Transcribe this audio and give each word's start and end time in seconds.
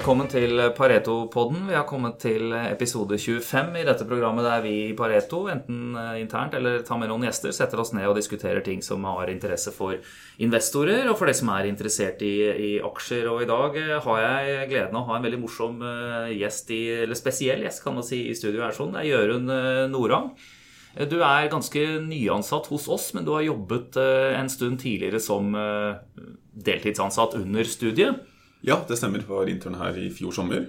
Velkommen 0.00 0.30
til 0.32 0.56
Pareto-podden. 0.72 1.66
Vi 1.68 1.74
har 1.76 1.82
kommet 1.84 2.14
til 2.22 2.54
episode 2.56 3.18
25 3.20 3.74
i 3.76 3.82
dette 3.84 4.06
programmet 4.08 4.46
der 4.46 4.62
vi 4.64 4.70
i 4.86 4.94
Pareto, 4.96 5.42
enten 5.52 5.90
eh, 5.92 6.22
internt 6.22 6.56
eller 6.56 6.78
tar 6.88 6.96
med 7.02 7.10
noen 7.10 7.26
gjester, 7.26 7.52
setter 7.52 7.82
oss 7.82 7.92
ned 7.92 8.08
og 8.08 8.16
diskuterer 8.16 8.64
ting 8.64 8.80
som 8.80 9.04
har 9.04 9.28
interesse 9.28 9.74
for 9.76 9.98
investorer, 10.40 11.04
og 11.10 11.18
for 11.20 11.28
de 11.28 11.34
som 11.36 11.50
er 11.52 11.68
interessert 11.68 12.24
i, 12.24 12.32
i 12.48 12.70
aksjer. 12.80 13.28
Og 13.28 13.44
i 13.44 13.50
dag 13.52 13.76
eh, 13.76 13.92
har 14.06 14.22
jeg 14.22 14.70
gleden 14.72 14.96
av 14.96 15.02
å 15.02 15.10
ha 15.10 15.20
en 15.20 15.28
veldig 15.28 15.42
morsom 15.42 15.84
eh, 15.84 16.32
gjest, 16.38 16.72
i, 16.72 16.80
eller 17.02 17.20
spesiell 17.20 17.68
gjest 17.68 17.84
kan 17.84 18.00
man 18.00 18.08
si, 18.08 18.22
i 18.32 18.40
studio 18.40 18.64
her. 18.64 18.72
sånn. 18.72 18.96
Det 18.96 19.04
er 19.04 19.10
Jørund 19.10 19.54
Norang. 19.92 20.32
Du 21.12 21.18
er 21.20 21.52
ganske 21.52 21.84
nyansatt 22.08 22.72
hos 22.72 22.88
oss, 22.88 23.10
men 23.12 23.28
du 23.28 23.34
har 23.36 23.44
jobbet 23.44 24.00
en 24.00 24.48
stund 24.48 24.80
tidligere 24.80 25.20
som 25.20 25.52
deltidsansatt 25.52 27.36
under 27.44 27.68
studiet. 27.68 28.24
Ja, 28.66 28.82
det 28.88 29.00
stemmer. 29.00 29.22
Jeg 29.22 29.30
var 29.30 29.48
intern 29.50 29.80
her 29.80 29.96
i 29.96 30.10
fjor 30.14 30.34
sommer. 30.36 30.68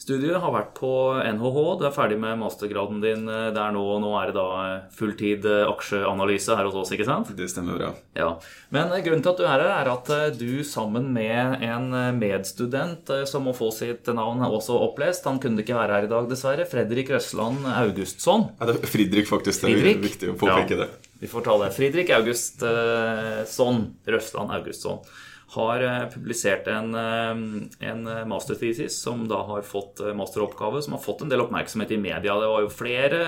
Studiet 0.00 0.38
har 0.40 0.52
vært 0.54 0.70
på 0.78 0.90
NHH. 1.20 1.56
Du 1.76 1.82
er 1.84 1.92
ferdig 1.92 2.16
med 2.22 2.38
mastergraden 2.40 3.02
din 3.02 3.26
eh, 3.28 3.50
der 3.52 3.74
nå. 3.74 3.82
Nå 4.00 4.14
er 4.16 4.30
det 4.30 4.36
da 4.38 4.46
eh, 4.62 4.86
fulltid 4.96 5.44
eh, 5.44 5.66
aksjeanalyse 5.68 6.56
her 6.56 6.68
hos 6.70 6.78
oss, 6.80 6.92
ikke 6.96 7.04
sant? 7.04 7.34
Det 7.36 7.50
stemmer 7.52 7.76
bra. 7.76 7.90
Ja. 8.16 8.30
Men 8.72 8.94
grunnen 9.04 9.20
til 9.20 9.34
at 9.34 9.42
du 9.42 9.44
er 9.44 9.52
her, 9.60 9.66
er 9.76 9.92
at 9.92 10.10
du 10.40 10.64
sammen 10.64 11.12
med 11.12 11.60
en 11.66 11.92
medstudent 12.16 13.12
som 13.28 13.44
må 13.44 13.52
få 13.56 13.68
sitt 13.76 14.08
navn 14.16 14.40
også 14.46 14.78
opplest 14.86 15.26
Han 15.28 15.38
kunne 15.42 15.60
ikke 15.60 15.76
være 15.76 15.98
her 15.98 16.08
i 16.08 16.12
dag, 16.16 16.32
dessverre. 16.32 16.64
Fredrik 16.70 17.12
Røsland 17.12 17.68
Augustsson. 17.68 18.48
Ja, 18.56 18.70
det 18.70 18.80
er 18.80 18.94
Fridrik, 18.96 19.28
faktisk. 19.28 19.68
Det 19.68 19.76
er 19.76 20.00
viktig 20.00 20.32
å 20.32 20.38
påpeke 20.40 20.78
ja, 20.78 20.86
det. 20.86 21.10
Vi 21.20 21.28
får 21.28 21.44
ta 21.44 21.60
det. 21.60 21.74
Fridrik 21.76 22.14
Augustsson. 22.16 23.84
Røsland 24.08 24.56
Augustsson 24.62 25.04
har 25.50 25.82
eh, 25.82 26.04
publisert 26.12 26.68
en, 26.70 26.94
eh, 26.94 27.88
en 27.90 28.28
masterthesis 28.30 29.00
som 29.02 29.24
da 29.28 29.42
har 29.48 29.66
fått 29.66 30.00
eh, 30.00 30.14
masteroppgave, 30.14 30.82
som 30.82 30.94
har 30.94 31.02
fått 31.02 31.24
en 31.24 31.32
del 31.32 31.42
oppmerksomhet 31.42 31.90
i 31.90 31.98
media. 31.98 32.38
Det 32.38 32.50
var 32.52 32.66
jo 32.66 32.70
flere 32.70 33.22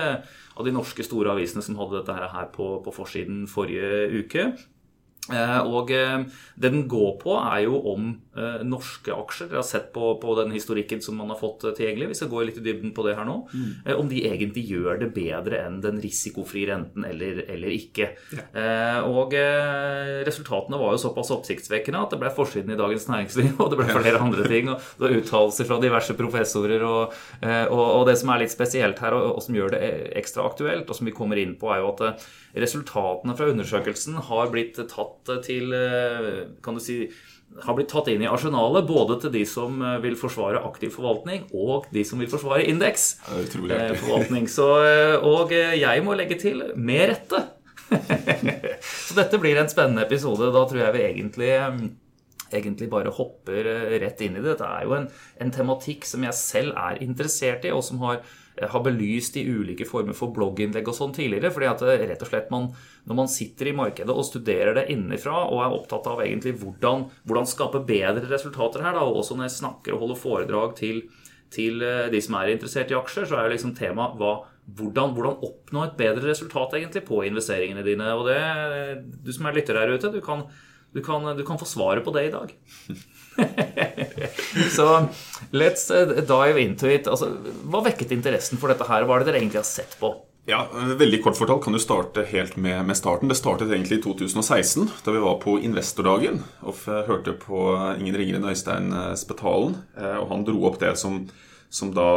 av 0.53 0.65
de 0.65 0.71
norske 0.75 1.03
store 1.03 1.33
avisene 1.33 1.63
som 1.65 1.79
hadde 1.81 1.99
dette 1.99 2.31
her 2.35 2.47
på, 2.53 2.77
på 2.85 2.95
forsiden 2.95 3.43
forrige 3.51 4.23
uke. 4.23 4.45
Eh, 5.31 5.59
og 5.71 5.91
eh, 5.95 6.25
det 6.59 6.71
den 6.73 6.83
går 6.91 7.13
på, 7.21 7.35
er 7.39 7.61
jo 7.63 7.77
om 7.93 8.09
eh, 8.35 8.63
norske 8.67 9.13
aksjer. 9.13 9.47
Dere 9.47 9.61
har 9.61 9.67
sett 9.67 9.87
på, 9.95 10.09
på, 10.19 10.35
den 10.35 10.51
historikken 10.51 10.99
som 11.03 11.15
man 11.19 11.31
har 11.31 11.39
fått 11.39 11.63
tilgjengelig. 11.77 12.09
Vi 12.11 12.17
skal 12.19 12.31
gå 12.33 12.43
litt 12.43 12.59
i 12.59 12.63
dybden 12.65 12.91
på 12.95 13.05
det 13.07 13.15
her 13.15 13.27
nå. 13.27 13.37
Mm. 13.53 13.69
Om 14.01 14.11
de 14.11 14.23
egentlig 14.27 14.65
gjør 14.73 14.99
det 14.99 15.13
bedre 15.15 15.61
enn 15.63 15.79
den 15.83 16.01
risikofrie 16.03 16.67
renten 16.73 17.07
eller, 17.07 17.43
eller 17.47 17.75
ikke. 17.75 18.09
Ja. 18.35 18.43
Og 19.07 19.33
resultatene 20.27 20.79
var 20.79 20.93
jo 20.93 21.01
såpass 21.05 21.31
oppsiktsvekkende 21.35 22.03
at 22.03 22.13
det 22.13 22.19
ble 22.21 22.31
forsiden 22.35 22.73
i 22.73 22.79
Dagens 22.79 23.07
Næringsliv, 23.11 23.53
og 23.63 23.71
det 23.71 23.79
ble 23.79 23.87
flere 23.93 24.21
andre 24.23 24.47
ting. 24.49 24.71
Og 24.73 24.99
det 24.99 25.07
var 25.07 25.17
uttalelser 25.21 25.69
fra 25.69 25.79
diverse 25.83 26.17
professorer. 26.19 26.83
Og, 26.83 27.15
og, 27.45 27.83
og, 27.85 28.03
det 28.09 28.17
som 28.19 28.33
er 28.33 28.43
litt 28.43 28.53
spesielt 28.53 28.99
her, 29.03 29.15
og, 29.15 29.37
og 29.37 29.45
som 29.45 29.57
gjør 29.57 29.75
det 29.77 29.83
ekstra 30.19 30.47
aktuelt, 30.49 30.89
og 30.89 30.99
som 30.99 31.07
vi 31.07 31.15
kommer 31.15 31.39
inn 31.39 31.55
på, 31.59 31.71
er 31.71 31.83
jo 31.83 31.93
at 31.93 32.27
resultatene 32.59 33.37
fra 33.37 33.49
undersøkelsen 33.53 34.19
har 34.29 34.51
blitt 34.53 34.77
tatt 34.91 35.12
til 35.45 35.73
eh, 35.75 36.43
Kan 36.63 36.77
du 36.77 36.83
si 36.83 37.05
har 37.61 37.75
blitt 37.77 37.91
tatt 37.91 38.07
inn 38.09 38.23
i 38.25 38.29
arsenalet 38.29 38.87
både 38.89 39.19
til 39.21 39.33
de 39.35 39.43
som 39.45 39.75
eh, 39.85 39.99
vil 40.01 40.15
forsvare 40.17 40.63
aktiv 40.65 40.89
forvaltning, 40.95 41.43
og 41.53 41.85
de 41.93 42.01
som 42.07 42.21
vil 42.21 42.31
forsvare 42.31 42.65
indeks. 42.71 43.03
Eh, 43.29 43.93
forvaltning. 44.01 44.47
Så, 44.49 44.65
og 45.21 45.53
jeg 45.53 46.05
må 46.05 46.17
legge 46.17 46.39
til 46.41 46.63
med 46.73 47.11
rette. 47.11 47.43
Så 49.05 49.19
dette 49.19 49.37
blir 49.37 49.59
en 49.61 49.69
spennende 49.69 50.07
episode. 50.07 50.49
Da 50.55 50.63
tror 50.65 50.81
jeg 50.81 50.95
vi 50.95 51.05
egentlig, 51.05 51.51
egentlig 52.49 52.89
bare 52.89 53.13
hopper 53.13 53.69
rett 54.01 54.25
inn 54.25 54.39
i 54.39 54.41
det. 54.41 54.55
Dette 54.55 54.71
er 54.79 54.87
jo 54.87 54.97
en, 54.97 55.11
en 55.45 55.53
tematikk 55.53 56.09
som 56.09 56.25
jeg 56.25 56.39
selv 56.39 56.73
er 56.73 57.03
interessert 57.05 57.69
i, 57.69 57.75
og 57.75 57.85
som 57.85 58.01
har 58.07 58.23
har 58.61 58.83
belyst 58.85 59.37
i 59.37 59.45
ulike 59.49 59.85
former 59.89 60.13
for 60.17 60.33
blogginnlegg 60.35 60.87
og 60.89 60.95
sånn 60.97 61.13
tidligere. 61.15 61.51
fordi 61.53 61.69
at 61.69 61.81
det, 61.81 61.97
rett 62.11 62.21
og 62.21 62.29
slett 62.29 62.51
man, 62.53 62.69
Når 63.09 63.15
man 63.15 63.27
sitter 63.27 63.67
i 63.67 63.75
markedet 63.75 64.13
og 64.13 64.25
studerer 64.25 64.75
det 64.77 64.85
innenfra 64.93 65.33
og 65.49 65.59
er 65.59 65.75
opptatt 65.75 66.07
av 66.07 66.21
egentlig 66.23 66.53
hvordan, 66.61 67.09
hvordan 67.25 67.49
skape 67.49 67.83
bedre 67.87 68.29
resultater 68.29 68.85
her, 68.85 68.95
og 69.01 69.17
også 69.19 69.35
når 69.35 69.49
jeg 69.49 69.59
snakker 69.59 69.93
og 69.93 70.05
holder 70.05 70.21
foredrag 70.21 70.75
til, 70.77 71.01
til 71.51 71.81
eh, 71.81 72.09
de 72.13 72.21
som 72.21 72.37
er 72.39 72.53
interessert 72.53 72.93
i 72.93 72.97
aksjer, 72.97 73.25
så 73.27 73.39
er 73.39 73.47
jo 73.47 73.55
liksom 73.55 73.73
tema 73.75 74.11
hva, 74.19 74.35
hvordan, 74.77 75.17
hvordan, 75.17 75.41
oppnå 75.43 75.87
et 75.87 75.97
bedre 75.99 76.29
resultat 76.29 76.77
egentlig 76.77 77.03
på 77.09 77.23
investeringene 77.27 77.83
dine. 77.83 78.13
Og 78.15 78.29
det, 78.29 78.39
du 79.25 79.33
som 79.33 79.49
er 79.49 79.57
lytter 79.57 79.81
her 79.81 79.91
ute, 79.91 80.13
du 80.13 80.21
kan, 80.23 80.45
du 80.93 81.01
kan, 81.03 81.25
du 81.35 81.43
kan 81.43 81.59
få 81.59 81.67
svaret 81.67 82.05
på 82.05 82.13
det 82.15 82.29
i 82.29 82.33
dag. 82.37 82.53
Så 84.75 85.07
let's 85.51 85.89
uh, 85.91 86.21
dive 86.21 86.61
into 86.61 86.89
it. 86.89 87.07
Altså, 87.07 87.31
hva 87.69 87.83
vekket 87.87 88.13
interessen 88.15 88.61
for 88.61 88.73
dette 88.73 88.87
her? 88.89 89.07
Hva 89.07 89.17
er 89.17 89.23
det 89.23 89.31
dere 89.31 89.41
egentlig 89.41 89.61
har 89.61 89.67
sett 89.67 89.97
på? 89.99 90.13
Ja, 90.49 90.65
Veldig 90.73 91.21
kort 91.23 91.37
fortalt 91.39 91.63
kan 91.63 91.75
du 91.75 91.79
starte 91.79 92.25
helt 92.27 92.57
med, 92.59 92.81
med, 92.85 92.97
starten. 92.99 93.31
Det 93.31 93.39
startet 93.39 93.71
egentlig 93.71 94.01
i 94.01 94.03
2016, 94.03 94.89
da 95.05 95.13
vi 95.15 95.21
var 95.23 95.37
på 95.39 95.55
investordagen 95.63 96.41
og 96.67 96.81
hørte 97.07 97.31
på 97.39 97.61
ingen 97.95 98.17
ringere 98.19 98.41
enn 98.41 98.49
Øystein 98.51 98.91
eh, 98.91 99.13
Spetalen. 99.19 99.77
Eh, 99.95 100.17
og 100.19 100.27
han 100.33 100.43
dro 100.43 100.65
opp 100.67 100.81
det 100.81 100.97
som, 100.99 101.21
som, 101.71 101.93
da, 101.95 102.09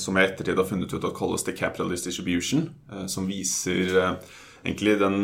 som 0.00 0.16
jeg 0.16 0.32
ettertid 0.32 0.62
har 0.62 0.68
funnet 0.70 0.96
ut 0.96 1.04
at 1.04 1.18
kalles 1.18 1.44
the 1.44 1.52
capitalist 1.52 2.08
distribution. 2.08 2.70
Som 3.04 3.28
viser 3.28 4.16
egentlig 4.64 4.96
den 5.04 5.18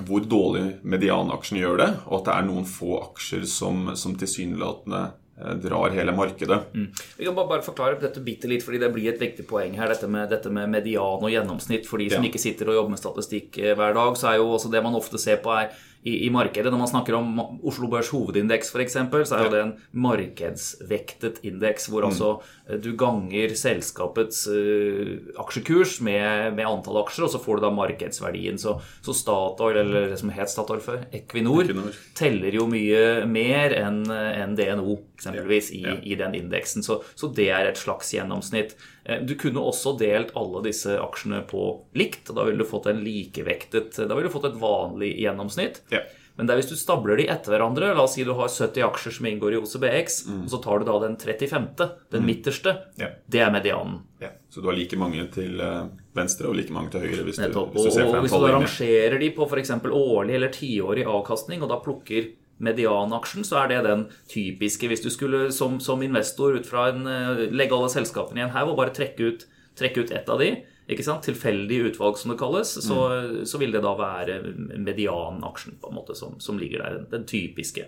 hvor 0.00 0.24
dårlig 0.24 0.78
medianaksjen 0.88 1.60
gjør 1.60 1.82
det, 1.82 1.90
og 2.08 2.20
at 2.20 2.28
det 2.28 2.36
er 2.36 2.46
noen 2.48 2.68
få 2.68 2.96
aksjer 3.02 3.44
som, 3.48 3.90
som 3.98 4.14
tilsynelatende 4.16 5.02
eh, 5.36 5.54
drar 5.60 5.92
hele 5.92 6.14
markedet. 6.16 6.58
Mm. 6.72 6.88
Vi 7.18 7.28
kan 7.28 7.36
bare, 7.36 7.60
forklare 7.66 8.00
dette 8.00 8.24
bitte 8.24 8.48
litt, 8.48 8.64
fordi 8.64 8.80
det 8.80 8.92
blir 8.94 9.12
et 9.12 9.20
viktig 9.20 9.44
poeng 9.48 9.76
her. 9.76 9.92
Dette 9.92 10.08
med, 10.08 10.30
dette 10.32 10.52
med 10.52 10.72
median 10.72 11.20
og 11.20 11.32
gjennomsnitt. 11.32 11.84
For 11.88 12.00
de 12.00 12.08
som 12.14 12.24
ja. 12.24 12.32
ikke 12.32 12.40
sitter 12.40 12.72
og 12.72 12.80
jobber 12.80 12.96
med 12.96 13.02
statistikk 13.02 13.60
eh, 13.60 13.76
hver 13.76 13.96
dag, 13.98 14.16
så 14.16 14.32
er 14.32 14.40
jo 14.40 14.48
også 14.56 14.72
det 14.72 14.84
man 14.86 14.96
ofte 14.96 15.20
ser 15.20 15.42
på, 15.44 15.52
er 15.60 15.74
i, 16.02 16.26
i, 16.26 16.30
markedet. 16.30 16.72
Når 16.72 16.80
man 16.80 16.90
snakker 16.90 17.14
om 17.14 17.40
Oslo 17.62 17.88
Børs 17.90 18.10
hovedindeks 18.10 18.72
f.eks., 18.74 18.96
så 18.98 19.36
er 19.36 19.44
jo 19.44 19.52
det 19.52 19.60
en 19.62 19.72
markedsvektet 20.04 21.40
indeks, 21.46 21.86
hvor 21.92 22.02
mm. 22.02 22.08
altså 22.10 22.30
eh, 22.66 22.80
du 22.82 22.90
ganger 22.98 23.54
selskapets 23.58 24.44
uh, 24.50 25.12
aksjekurs 25.42 26.00
med, 26.02 26.56
med, 26.56 26.64
antall 26.66 27.02
aksjer, 27.04 27.26
og 27.28 27.34
så 27.34 27.42
får 27.42 27.60
du 27.60 27.66
da 27.66 27.72
markedsverdien. 27.76 28.58
Så, 28.58 28.74
så 29.04 29.14
Statoil, 29.16 29.78
eller 29.84 30.10
det 30.12 30.18
som 30.20 30.32
het 30.34 30.50
Statoil 30.50 30.82
før, 30.82 31.04
Equinor, 31.14 31.62
Equinor, 31.68 32.00
teller 32.18 32.58
jo 32.58 32.66
mye 32.70 33.22
mer 33.30 33.76
enn 33.78 34.02
en 34.10 34.56
DNO, 34.58 34.98
eksempelvis, 35.20 35.70
i, 35.78 35.84
ja. 35.86 35.98
i 36.02 36.18
den 36.18 36.34
indeksen. 36.42 36.82
Så, 36.82 37.02
så 37.14 37.30
det 37.30 37.50
er 37.54 37.70
et 37.70 37.78
slags 37.78 38.10
gjennomsnitt. 38.14 38.74
Eh, 39.04 39.22
du 39.26 39.34
kunne 39.38 39.62
også 39.62 39.96
delt 39.98 40.34
alle 40.38 40.62
disse 40.66 40.96
aksjene 41.00 41.42
på 41.48 41.68
likt. 41.98 42.30
Da 42.30 42.46
ville 42.46 42.62
du 42.62 42.68
fått 42.68 42.88
en 42.90 43.02
likevektet, 43.04 43.96
da 43.96 44.14
ville 44.14 44.30
du 44.30 44.34
fått 44.34 44.50
et 44.52 44.58
vanlig 44.60 45.14
gjennomsnitt. 45.22 45.82
Ja. 45.94 46.04
Men 46.36 46.48
det 46.48 46.54
er 46.54 46.62
hvis 46.62 46.70
du 46.70 46.78
stabler 46.80 47.18
de 47.20 47.26
etter 47.28 47.52
hverandre, 47.52 47.90
la 47.92 48.06
oss 48.06 48.14
si 48.16 48.24
du 48.24 48.32
har 48.38 48.48
70 48.48 48.86
aksjer 48.86 49.16
som 49.18 49.26
inngår 49.28 49.52
i 49.52 49.58
OCBX, 49.60 50.14
mm. 50.26 50.38
og 50.46 50.54
så 50.54 50.60
tar 50.64 50.80
du 50.80 50.88
da 50.88 50.94
den 51.02 51.18
35., 51.20 51.66
den 51.76 52.22
mm. 52.24 52.28
midterste, 52.30 52.72
ja. 53.00 53.10
det 53.28 53.42
er 53.44 53.52
medianen. 53.52 53.98
Ja. 54.22 54.30
Så 54.48 54.62
du 54.64 54.70
har 54.70 54.78
like 54.78 54.96
mange 54.96 55.26
til 55.34 55.60
eh, 55.60 55.82
venstre 56.16 56.48
og 56.48 56.56
like 56.56 56.72
mange 56.72 56.94
til 56.94 57.04
høyre. 57.04 57.26
hvis 57.28 57.40
du, 57.40 57.58
hvis 57.74 57.88
du 57.88 57.90
ser 57.92 58.06
og, 58.08 58.16
og 58.16 58.24
Hvis 58.24 58.36
du 58.36 58.46
arrangerer 58.48 59.18
de 59.20 59.28
på 59.36 59.48
f.eks. 59.48 59.74
årlig 59.92 60.38
eller 60.38 60.54
tiårig 60.56 61.04
avkastning, 61.04 61.64
og 61.64 61.72
da 61.72 61.80
plukker 61.84 62.32
medianaksjen, 62.64 63.46
så 63.46 63.62
er 63.62 63.72
det 63.72 63.80
den 63.86 64.04
typiske. 64.30 64.88
Hvis 64.90 65.04
du 65.04 65.10
skulle 65.12 65.48
som, 65.54 65.78
som 65.82 66.02
investor 66.04 66.58
ut 66.58 66.68
fra 66.68 66.88
en, 66.92 67.06
eh, 67.10 67.46
legge 67.52 67.76
alle 67.76 67.90
selskapene 67.92 68.42
i 68.42 68.46
en 68.46 68.54
haug 68.54 68.72
og 68.72 68.78
bare 68.80 68.94
trekke 68.96 69.32
ut, 69.32 69.46
trekke 69.78 70.04
ut 70.04 70.14
ett 70.14 70.30
av 70.30 70.42
de, 70.42 70.54
ikke 70.90 71.04
sant? 71.06 71.24
tilfeldig 71.26 71.78
utvalg 71.92 72.18
som 72.18 72.32
det 72.32 72.40
kalles, 72.40 72.74
så, 72.84 72.98
mm. 73.08 73.36
så 73.48 73.60
vil 73.62 73.74
det 73.74 73.84
da 73.84 73.92
være 73.98 74.40
medianaksjen 74.82 75.78
på 75.80 75.90
en 75.90 75.98
måte 75.98 76.16
som, 76.18 76.38
som 76.42 76.58
ligger 76.60 76.84
der. 76.84 77.04
Den 77.12 77.28
typiske. 77.28 77.86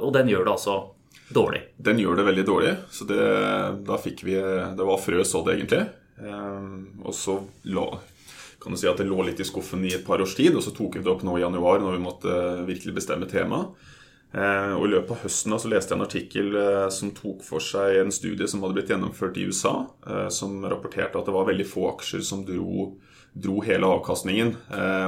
Og 0.00 0.12
den 0.14 0.30
gjør 0.30 0.46
det 0.46 0.54
altså 0.54 0.78
dårlig. 1.34 1.62
Den 1.76 2.00
gjør 2.00 2.20
det 2.20 2.26
veldig 2.30 2.46
dårlig. 2.46 2.74
Så 2.90 3.06
det, 3.08 3.20
da 3.86 3.98
fikk 4.00 4.24
vi 4.26 4.38
Det 4.38 4.86
var 4.86 5.02
frø 5.02 5.24
så 5.26 5.44
det, 5.46 5.58
egentlig. 5.58 5.84
Eh, 6.20 6.72
og 7.04 7.14
så 7.16 7.38
lå, 7.70 7.86
kan 8.60 8.74
du 8.74 8.80
si 8.80 8.88
at 8.90 9.00
det 9.00 9.08
lå 9.08 9.22
litt 9.26 9.40
i 9.40 9.46
skuffen 9.46 9.84
i 9.88 9.94
et 9.96 10.06
par 10.06 10.22
års 10.22 10.34
tid, 10.38 10.56
og 10.56 10.64
så 10.64 10.74
tok 10.76 10.98
vi 10.98 11.04
det 11.04 11.12
opp 11.12 11.24
nå 11.26 11.38
i 11.38 11.44
januar 11.44 11.80
når 11.82 11.96
vi 11.96 12.04
måtte 12.04 12.36
virkelig 12.68 12.96
bestemme 13.00 13.30
temaet. 13.30 13.88
Eh, 14.30 14.72
og 14.76 14.84
I 14.86 14.90
løpet 14.92 15.10
av 15.10 15.22
høsten 15.24 15.50
da, 15.50 15.58
så 15.58 15.70
leste 15.72 15.90
jeg 15.90 15.98
en 15.98 16.06
artikkel 16.06 16.58
eh, 16.60 16.88
som 16.94 17.10
tok 17.16 17.40
for 17.42 17.62
seg 17.64 17.96
en 17.98 18.12
studie 18.14 18.46
som 18.46 18.62
hadde 18.62 18.76
blitt 18.76 18.92
gjennomført 18.92 19.38
i 19.40 19.46
USA, 19.50 19.74
eh, 20.06 20.28
som 20.30 20.60
rapporterte 20.70 21.18
at 21.18 21.26
det 21.26 21.34
var 21.34 21.48
veldig 21.48 21.66
få 21.66 21.88
aksjer 21.90 22.22
som 22.26 22.44
dro, 22.46 22.92
dro 23.34 23.56
hele 23.66 23.88
avkastningen. 23.90 24.52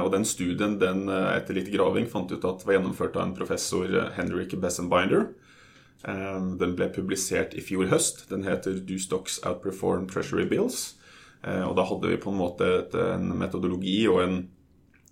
Og 0.03 0.09
Den 0.13 0.23
studien 0.27 0.77
den, 0.79 1.09
etter 1.11 1.57
litt 1.57 1.67
graving 1.71 2.05
fant 2.11 2.31
ut 2.31 2.45
at 2.47 2.61
det 2.61 2.67
var 2.67 2.77
gjennomført 2.77 3.17
av 3.19 3.25
en 3.25 3.33
professor, 3.35 3.89
Henrik 4.15 4.55
Bessenbinder. 4.63 5.25
Den 6.03 6.75
ble 6.77 6.87
publisert 6.95 7.51
i 7.51 7.63
fjor 7.63 7.91
høst. 7.91 8.23
Den 8.29 8.47
heter 8.47 8.79
'Do 8.79 8.95
Stocks 8.95 9.41
Outperform 9.43 10.07
Treasury 10.07 10.47
Bills'. 10.47 10.95
Og 11.43 11.75
Da 11.75 11.83
hadde 11.83 12.07
vi 12.07 12.15
på 12.23 12.31
en 12.31 12.39
måte 12.39 12.87
en 12.95 13.27
metodologi 13.37 14.07
og 14.07 14.23
en 14.23 14.47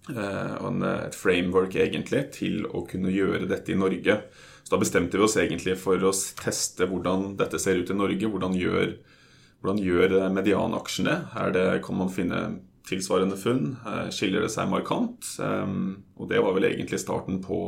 og 0.09 0.81
et 0.88 1.13
framework 1.15 1.75
egentlig 1.77 2.24
til 2.33 2.65
å 2.65 2.81
kunne 2.89 3.12
gjøre 3.13 3.45
dette 3.50 3.71
i 3.71 3.77
Norge. 3.77 4.15
Så 4.63 4.74
da 4.74 4.80
bestemte 4.81 5.19
vi 5.19 5.25
oss 5.27 5.38
egentlig 5.38 5.75
for 5.77 6.01
å 6.01 6.13
teste 6.42 6.88
hvordan 6.89 7.36
dette 7.39 7.59
ser 7.62 7.77
ut 7.77 7.92
i 7.92 7.98
Norge. 7.98 8.30
Hvordan 8.33 8.57
gjør, 8.57 8.95
hvordan 9.62 9.81
gjør 9.83 10.18
medianaksjene? 10.33 11.15
Er 11.38 11.56
det, 11.56 11.65
kan 11.86 12.00
man 12.01 12.13
finne 12.13 12.42
tilsvarende 12.88 13.38
funn? 13.39 13.75
Eh, 13.86 14.07
skiller 14.13 14.45
det 14.45 14.51
seg 14.53 14.69
markant? 14.71 15.27
Og 15.42 16.30
det 16.30 16.42
var 16.44 16.56
vel 16.57 16.69
egentlig 16.71 17.01
starten 17.01 17.42
på, 17.44 17.59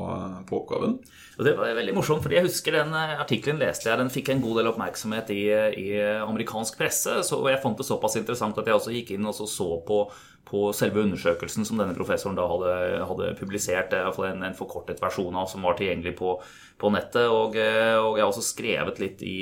på 0.48 0.60
oppgaven. 0.62 0.98
Og 1.38 1.48
Det 1.48 1.56
var 1.58 1.74
veldig 1.78 1.96
morsomt, 1.98 2.22
fordi 2.24 2.38
jeg 2.38 2.48
husker 2.48 2.78
den 2.80 2.94
eh, 2.98 3.16
artikkelen 3.22 3.62
leste 3.62 3.90
jeg. 3.90 4.00
Den 4.00 4.14
fikk 4.14 4.34
en 4.34 4.44
god 4.44 4.62
del 4.62 4.70
oppmerksomhet 4.74 5.32
i, 5.34 5.44
i 5.80 5.88
amerikansk 6.22 6.78
presse. 6.80 7.22
Så, 7.26 7.42
jeg 7.50 7.62
fant 7.64 7.80
det 7.80 7.88
såpass 7.88 8.20
interessant 8.20 8.60
at 8.60 8.70
jeg 8.70 8.80
også 8.80 8.94
gikk 8.94 9.16
inn 9.16 9.30
og 9.30 9.38
så 9.38 9.70
på, 9.88 10.06
på, 10.54 10.68
selve 10.78 11.02
undersøkelsen 11.02 11.66
som 11.66 11.80
denne 11.82 11.96
professoren 11.98 12.38
da 12.38 12.46
hadde, 12.50 12.74
hadde 13.10 13.32
publisert. 13.40 13.96
Iallfall 13.98 14.30
en, 14.30 14.46
en 14.46 14.58
forkortet 14.58 15.02
versjon 15.02 15.34
av 15.40 15.50
som 15.50 15.66
var 15.66 15.80
tilgjengelig 15.80 16.14
på, 16.20 16.36
på 16.78 16.92
nettet. 16.94 17.26
Og, 17.26 17.58
eh, 17.58 17.96
og, 17.98 18.20
jeg 18.20 18.26
har 18.26 18.30
også 18.30 18.46
skrevet 18.46 19.02
litt 19.02 19.24
i, 19.26 19.38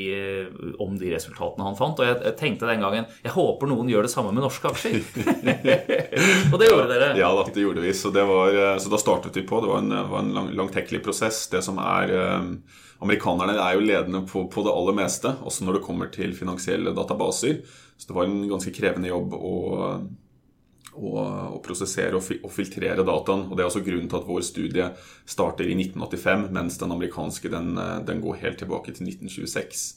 om 0.80 0.96
de 1.00 1.12
resultatene 1.12 1.68
han 1.68 1.80
fant. 1.80 2.00
Og 2.00 2.08
jeg, 2.08 2.20
jeg, 2.30 2.38
tenkte 2.40 2.70
den 2.70 2.86
gangen 2.86 3.10
jeg 3.26 3.36
håper 3.36 3.72
noen 3.72 3.92
gjør 3.92 4.08
det 4.08 4.14
samme 4.14 4.32
med 4.32 4.46
norske 4.46 4.72
aksjer. 4.72 5.02
og 6.52 6.58
det 6.62 6.72
gjorde 6.72 6.88
dere. 6.94 7.12
Ja 7.20 7.32
ja 7.36 7.48
det 7.54 7.66
gjorde 7.66 7.84
vi. 7.84 7.94
Så, 7.94 8.14
det 8.16 8.24
var, 8.28 8.56
eh, 8.56 8.78
så 8.80 8.92
da 8.94 9.02
startet 9.02 9.38
vi 9.38 9.46
på. 9.48 9.60
Det 9.64 9.72
var 9.72 9.84
en, 9.84 9.98
var 10.12 10.24
en 10.24 10.34
lang, 10.38 10.50
langtekkelig 10.64 11.04
prosess. 11.04 11.44
Det 11.52 11.64
som 11.66 11.80
er 11.82 12.16
eh, 12.16 12.50
Amerikanerne 13.02 13.56
er 13.58 13.76
jo 13.76 13.86
ledende 13.86 14.24
på, 14.30 14.46
på, 14.52 14.64
det 14.66 14.74
aller 14.78 14.94
meste, 14.94 15.34
også 15.42 15.66
når 15.66 15.80
det 15.80 15.86
kommer 15.88 16.12
til 16.14 16.36
finansielle 16.38 16.94
databaser. 16.94 17.64
Så 17.98 18.10
det 18.10 18.18
var 18.18 18.28
en 18.28 18.44
ganske 18.50 18.74
krevende 18.76 19.10
jobb 19.10 19.34
å, 19.38 19.56
å, 20.94 21.62
prosessere 21.64 22.18
og, 22.18 22.28
og, 22.42 22.52
filtrere 22.54 23.06
dataen. 23.08 23.48
og 23.48 23.56
Det 23.56 23.64
er 23.64 23.70
også 23.70 23.84
grunnen 23.86 24.10
til 24.12 24.20
at 24.20 24.28
vår 24.28 24.44
studie 24.46 24.90
starter 25.30 25.70
i 25.70 25.78
1985, 25.78 26.50
mens 26.56 26.80
den 26.82 26.96
amerikanske 26.98 27.52
den, 27.54 27.74
eh, 27.78 27.98
den 28.08 28.22
går 28.24 28.42
helt 28.44 28.62
tilbake 28.64 28.96
til 28.96 29.08
1926. 29.08 29.88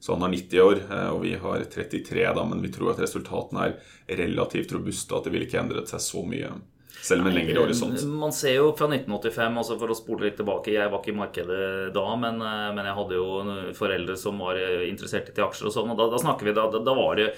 Så 0.00 0.12
han 0.12 0.22
har 0.24 0.32
90 0.32 0.60
år, 0.64 0.82
eh, 0.90 1.08
og 1.12 1.22
vi 1.22 1.34
har 1.36 1.64
33, 1.64 2.26
da, 2.34 2.44
men 2.44 2.62
vi 2.64 2.72
tror 2.72 2.94
at 2.94 3.02
resultatene 3.04 3.70
er 3.70 4.20
relativt 4.22 4.72
robuste, 4.72 5.16
at 5.16 5.26
det 5.26 5.34
ville 5.34 5.48
ikke 5.48 5.60
endret 5.60 5.92
seg 5.92 6.00
så 6.00 6.24
mye. 6.26 6.54
Selv 7.00 7.24
med 7.24 7.34
lengre 7.34 7.62
horisont. 7.62 8.02
Man 8.04 8.32
ser 8.32 8.58
jo 8.58 8.72
fra 8.76 8.88
1985, 8.90 9.58
altså 9.62 9.76
for 9.80 9.92
å 9.92 9.96
spole 9.96 10.26
litt 10.26 10.36
tilbake 10.40 10.74
Jeg 10.74 10.90
var 10.90 11.00
ikke 11.00 11.14
i 11.14 11.16
markedet 11.16 11.60
da, 11.94 12.04
men, 12.20 12.42
eh, 12.44 12.66
men 12.76 12.88
jeg 12.88 12.98
hadde 12.98 13.20
jo 13.20 13.28
foreldre 13.76 14.16
som 14.20 14.40
var 14.42 14.60
eh, 14.60 14.88
interessert 14.88 15.30
i 15.32 15.44
aksjer 15.44 15.70
og 15.70 15.76
sånn. 15.76 15.92
og 15.94 16.00
da, 16.00 16.10
da 16.12 16.20
snakker 16.20 16.48
vi 16.48 16.56
da, 16.56 16.66
da 16.68 16.96
var 16.96 17.16
det 17.20 17.30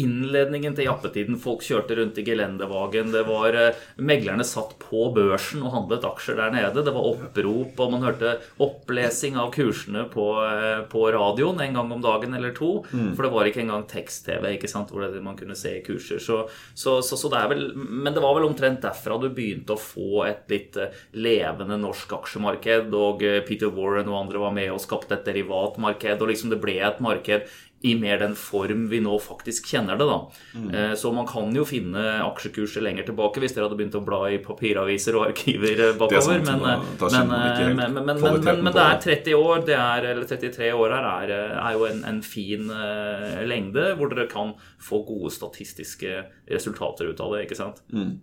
innledningen 0.00 0.74
til 0.76 0.86
jappetiden. 0.88 1.36
Folk 1.40 1.64
kjørte 1.66 1.96
rundt 1.98 2.18
i 2.20 2.24
gelendevagen. 2.24 3.10
Det 3.12 3.22
var 3.28 3.56
eh, 3.58 3.80
Meglerne 4.00 4.44
satt 4.46 4.74
på 4.80 5.08
børsen 5.14 5.62
og 5.66 5.74
handlet 5.74 6.06
aksjer 6.08 6.38
der 6.38 6.54
nede. 6.54 6.84
Det 6.84 6.94
var 6.94 7.08
opprop, 7.10 7.80
og 7.82 7.92
man 7.92 8.06
hørte 8.06 8.36
opplesing 8.62 9.36
av 9.40 9.52
kursene 9.54 10.06
på, 10.12 10.26
eh, 10.46 10.84
på 10.92 11.04
radioen 11.12 11.60
en 11.60 11.76
gang 11.78 11.92
om 11.92 12.04
dagen 12.04 12.36
eller 12.38 12.54
to. 12.56 12.78
Mm. 12.92 13.12
For 13.16 13.26
det 13.26 13.32
var 13.34 13.50
ikke 13.50 13.64
engang 13.64 13.84
tekst-TV 13.90 14.54
ikke 14.56 14.70
sant, 14.70 14.92
hvor 14.92 15.04
man 15.22 15.36
kunne 15.38 15.58
se 15.58 15.74
kurser. 15.84 16.22
Så, 16.22 16.44
så, 16.74 17.00
så, 17.04 17.18
så, 17.18 17.32
det 17.32 17.42
er 17.42 17.52
vel, 17.52 17.66
men 17.76 18.14
det 18.14 18.24
var 18.24 18.38
vel 18.38 18.48
omtrent 18.48 18.82
derfra 18.84 19.18
du 19.20 19.28
begynte 19.28 19.76
å 19.76 19.82
få 19.82 20.24
et 20.28 20.48
litt 20.52 20.78
eh, 20.80 20.96
levende 21.18 21.76
norsk 21.82 22.16
aksjemarked. 22.22 22.88
Og 22.96 23.26
Peter 23.48 23.72
Warren 23.74 24.08
og 24.08 24.22
andre 24.24 24.40
var 24.46 24.56
med 24.56 24.72
og 24.72 24.80
skapte 24.82 25.18
et 25.18 25.28
derivatmarked. 25.28 26.16
Og 26.22 26.32
liksom 26.32 26.52
det 26.54 26.62
ble 26.64 26.80
et 26.80 27.04
marked 27.04 27.44
i 27.82 27.94
mer 27.98 28.20
den 28.22 28.34
form 28.38 28.86
vi 28.90 29.00
nå 29.02 29.16
faktisk 29.22 29.66
kjenner 29.72 29.98
det. 29.98 30.06
da. 30.06 30.18
Mm. 30.54 30.96
Så 30.96 31.12
man 31.14 31.26
kan 31.26 31.50
jo 31.56 31.64
finne 31.66 32.02
aksjekurser 32.22 32.84
lenger 32.84 33.08
tilbake 33.08 33.42
hvis 33.42 33.56
dere 33.56 33.66
hadde 33.66 33.78
begynt 33.80 33.98
å 33.98 34.04
bla 34.06 34.20
i 34.30 34.38
papiraviser 34.42 35.18
og 35.18 35.28
arkiver 35.30 35.82
bakover. 35.98 36.42
bakover. 36.46 37.10
Men, 37.12 37.82
men, 37.82 37.98
men, 37.98 38.22
men, 38.62 38.72
det 38.72 38.84
er 38.86 39.00
30 39.02 39.38
år, 39.38 39.64
det 39.66 39.78
er, 39.78 40.08
eller 40.12 40.28
33 40.30 40.72
år 40.78 40.96
her, 40.96 41.08
er, 41.26 41.54
er 41.58 41.78
jo 41.78 41.86
en, 41.88 42.04
en 42.08 42.20
fin 42.26 42.70
uh, 42.70 43.40
lengde 43.48 43.92
hvor 43.98 44.12
dere 44.12 44.28
kan 44.30 44.54
få 44.82 45.02
gode 45.08 45.32
statistiske 45.34 46.22
resultater 46.50 47.10
ut 47.10 47.22
av 47.22 47.34
det. 47.36 47.46
ikke 47.46 47.58
sant? 47.58 47.82
Mm. 47.92 48.20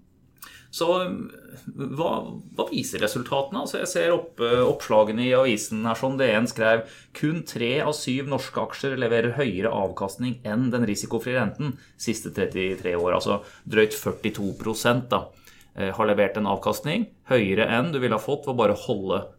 Så 0.69 0.85
hva, 1.65 2.09
hva, 2.53 2.65
viser 2.69 3.01
resultatene? 3.01 3.63
Altså 3.63 3.79
jeg 3.81 3.89
ser 3.89 4.13
opp, 4.13 4.41
oppslagene 4.41 5.25
i 5.25 5.33
avisen 5.33 5.81
her 5.87 5.97
som 5.97 6.17
DN 6.19 6.45
skrev 6.49 6.83
kun 7.17 7.41
tre 7.47 7.71
av 7.81 7.95
syv 7.97 8.29
norske 8.29 8.61
aksjer 8.61 8.93
leverer 9.01 9.33
høyere 9.39 9.71
avkastning 9.73 10.37
enn 10.45 10.69
den 10.73 10.85
risikofrie 10.89 11.39
renten 11.39 11.73
siste 11.97 12.29
33 12.35 12.93
år. 12.99 13.15
Altså 13.17 13.39
drøyt 13.65 13.97
42 13.97 15.03
da, 15.09 15.23
eh, 15.75 15.89
har 15.95 16.09
levert 16.11 16.37
en 16.37 16.51
avkastning 16.53 17.09
høyere 17.33 17.65
enn 17.79 17.91
du 17.93 17.99
ville 18.03 18.17
ha 18.17 18.21
fått 18.21 18.45
ved 18.45 18.53
å 18.53 18.61
bare 18.61 18.77
holde 18.85 19.23
mm. 19.25 19.38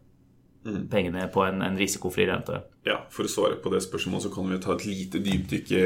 Pengene 0.63 1.25
på 1.33 1.41
en, 1.45 1.61
en, 1.65 1.77
risikofri 1.77 2.27
rente. 2.29 2.59
Ja, 2.85 2.99
For 3.13 3.25
å 3.25 3.31
svare 3.31 3.57
på 3.61 3.71
det 3.73 3.81
spørsmålet 3.85 4.27
så 4.27 4.31
kan 4.33 4.49
vi 4.49 4.59
ta 4.61 4.75
et 4.75 4.85
lite 4.85 5.21
dypdykk 5.23 5.73
i, 5.73 5.81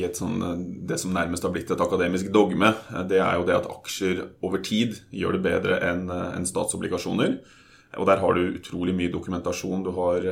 i 0.00 0.04
sånn, 0.16 0.44
det 0.88 0.98
som 1.00 1.14
nærmest 1.16 1.46
har 1.46 1.54
blitt 1.54 1.72
et 1.72 1.84
akademisk 1.84 2.28
dogme. 2.34 2.74
Det 3.08 3.20
er 3.22 3.38
jo 3.38 3.48
det 3.48 3.56
at 3.56 3.70
aksjer 3.72 4.22
over 4.44 4.62
tid 4.64 5.00
gjør 5.16 5.38
det 5.38 5.44
bedre 5.48 5.80
enn 5.88 6.06
en 6.12 6.48
statsobligasjoner. 6.48 7.40
Og 8.00 8.08
der 8.08 8.22
har 8.22 8.36
du 8.36 8.54
utrolig 8.56 8.94
mye 8.96 9.12
dokumentasjon. 9.12 9.84
Du 9.84 9.92
har, 9.96 10.28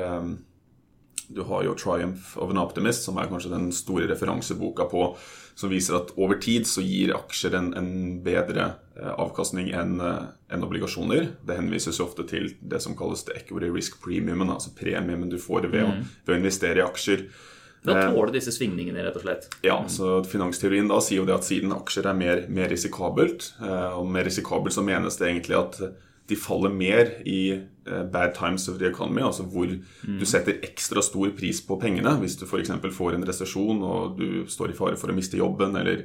du 1.31 1.43
har 1.47 1.63
jo 1.65 1.75
'Triumph 1.75 2.37
of 2.37 2.51
an 2.51 2.59
Optimist', 2.59 3.07
som 3.07 3.19
er 3.19 3.31
kanskje 3.31 3.53
den 3.53 3.71
store 3.73 4.09
referanseboka 4.11 4.89
på 4.91 5.15
som 5.61 5.71
viser 5.71 5.99
at 5.99 6.13
over 6.17 6.39
tid 6.41 6.67
så 6.69 6.83
gir 6.85 7.13
aksjer 7.15 7.55
en, 7.59 7.71
en 7.77 7.93
bedre 8.25 8.73
eh, 8.97 9.13
avkastning 9.21 9.71
enn 9.77 10.01
eh, 10.01 10.31
en 10.55 10.65
obligasjoner. 10.65 11.29
Det 11.47 11.59
henvises 11.59 12.01
ofte 12.01 12.25
til 12.31 12.55
det 12.61 12.81
som 12.81 12.97
kalles 12.97 13.27
the 13.29 13.37
equity 13.37 13.69
risk 13.73 14.01
premium, 14.03 14.47
altså 14.49 14.73
premiumen 14.77 15.31
du 15.31 15.39
får 15.39 15.69
ved, 15.69 15.85
mm. 15.85 15.91
å, 15.91 16.27
ved 16.27 16.37
å 16.37 16.41
investere 16.41 16.81
i 16.81 16.87
aksjer. 16.87 17.27
Da 17.85 17.97
tåler 18.11 18.29
du 18.29 18.37
disse 18.37 18.53
svingningene, 18.53 19.01
rett 19.07 19.17
og 19.17 19.25
slett. 19.25 19.47
Ja, 19.65 19.79
så 19.89 20.19
Finansteorien 20.29 20.89
da 20.91 20.99
sier 21.05 21.23
jo 21.23 21.29
det 21.29 21.39
at 21.39 21.47
siden 21.49 21.73
aksjer 21.73 22.11
er 22.11 22.17
mer, 22.17 22.43
mer 22.53 22.69
risikabelt, 22.73 23.53
eh, 23.61 23.91
og 23.97 24.09
med 24.09 24.29
risikabelt 24.29 24.77
så 24.77 24.85
menes 24.85 25.21
det 25.21 25.29
egentlig 25.29 25.61
at 25.61 25.81
de 26.31 26.39
faller 26.39 26.73
mer 26.73 27.13
i 27.29 27.41
uh, 27.91 28.05
bad 28.13 28.35
times 28.35 28.69
of 28.69 28.79
the 28.79 28.89
economy, 28.89 29.23
altså 29.27 29.45
hvor 29.51 29.67
mm. 29.71 30.19
du 30.21 30.27
setter 30.29 30.61
ekstra 30.67 31.03
stor 31.03 31.33
pris 31.37 31.61
på 31.67 31.79
pengene. 31.83 32.15
Hvis 32.23 32.39
du 32.39 32.47
f.eks. 32.47 32.73
får 32.97 33.17
en 33.17 33.27
resesjon 33.27 33.83
og 33.87 34.19
du 34.21 34.45
står 34.51 34.73
i 34.73 34.79
fare 34.79 34.99
for 35.01 35.11
å 35.11 35.17
miste 35.17 35.41
jobben, 35.41 35.77
eller, 35.81 36.05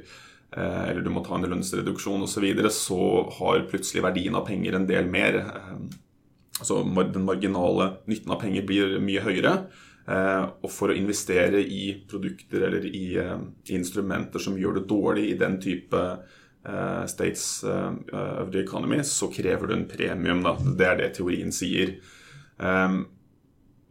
uh, 0.56 0.84
eller 0.90 1.04
du 1.04 1.12
må 1.14 1.24
ta 1.26 1.38
en 1.38 1.46
lønnsreduksjon 1.46 2.26
osv., 2.26 2.34
så, 2.38 2.44
videre, 2.44 2.72
så 2.74 3.00
har 3.38 3.66
plutselig 3.70 4.04
verdien 4.06 4.38
av 4.38 4.46
penger 4.48 4.78
en 4.78 4.88
del 4.88 5.10
mer. 5.10 5.42
Så 6.56 6.80
altså 6.80 7.10
Den 7.12 7.26
marginale 7.28 7.92
nytten 8.08 8.32
av 8.32 8.40
penger 8.40 8.64
blir 8.66 8.98
mye 9.04 9.22
høyere. 9.22 9.58
og 10.06 10.70
for 10.70 10.88
å 10.88 10.94
investere 10.94 11.58
i 11.58 12.04
produkter 12.06 12.62
eller 12.68 12.84
i, 12.86 13.18
instrumenter 13.74 14.38
som 14.38 14.54
gjør 14.56 14.78
det 14.78 14.84
dårlig 14.86 15.24
i 15.32 15.38
den 15.40 15.58
type 15.60 16.02
states 17.06 17.64
uh, 17.64 17.92
of 18.42 18.52
the 18.52 18.62
economy, 18.62 19.02
så 19.04 19.28
krever 19.32 19.66
du 19.66 19.74
en 19.76 19.88
premium. 19.88 20.42
Da. 20.42 20.56
Det 20.58 20.88
er 20.88 20.96
det 21.02 21.12
teorien 21.18 21.52
sier. 21.54 21.96
Um, 22.58 23.04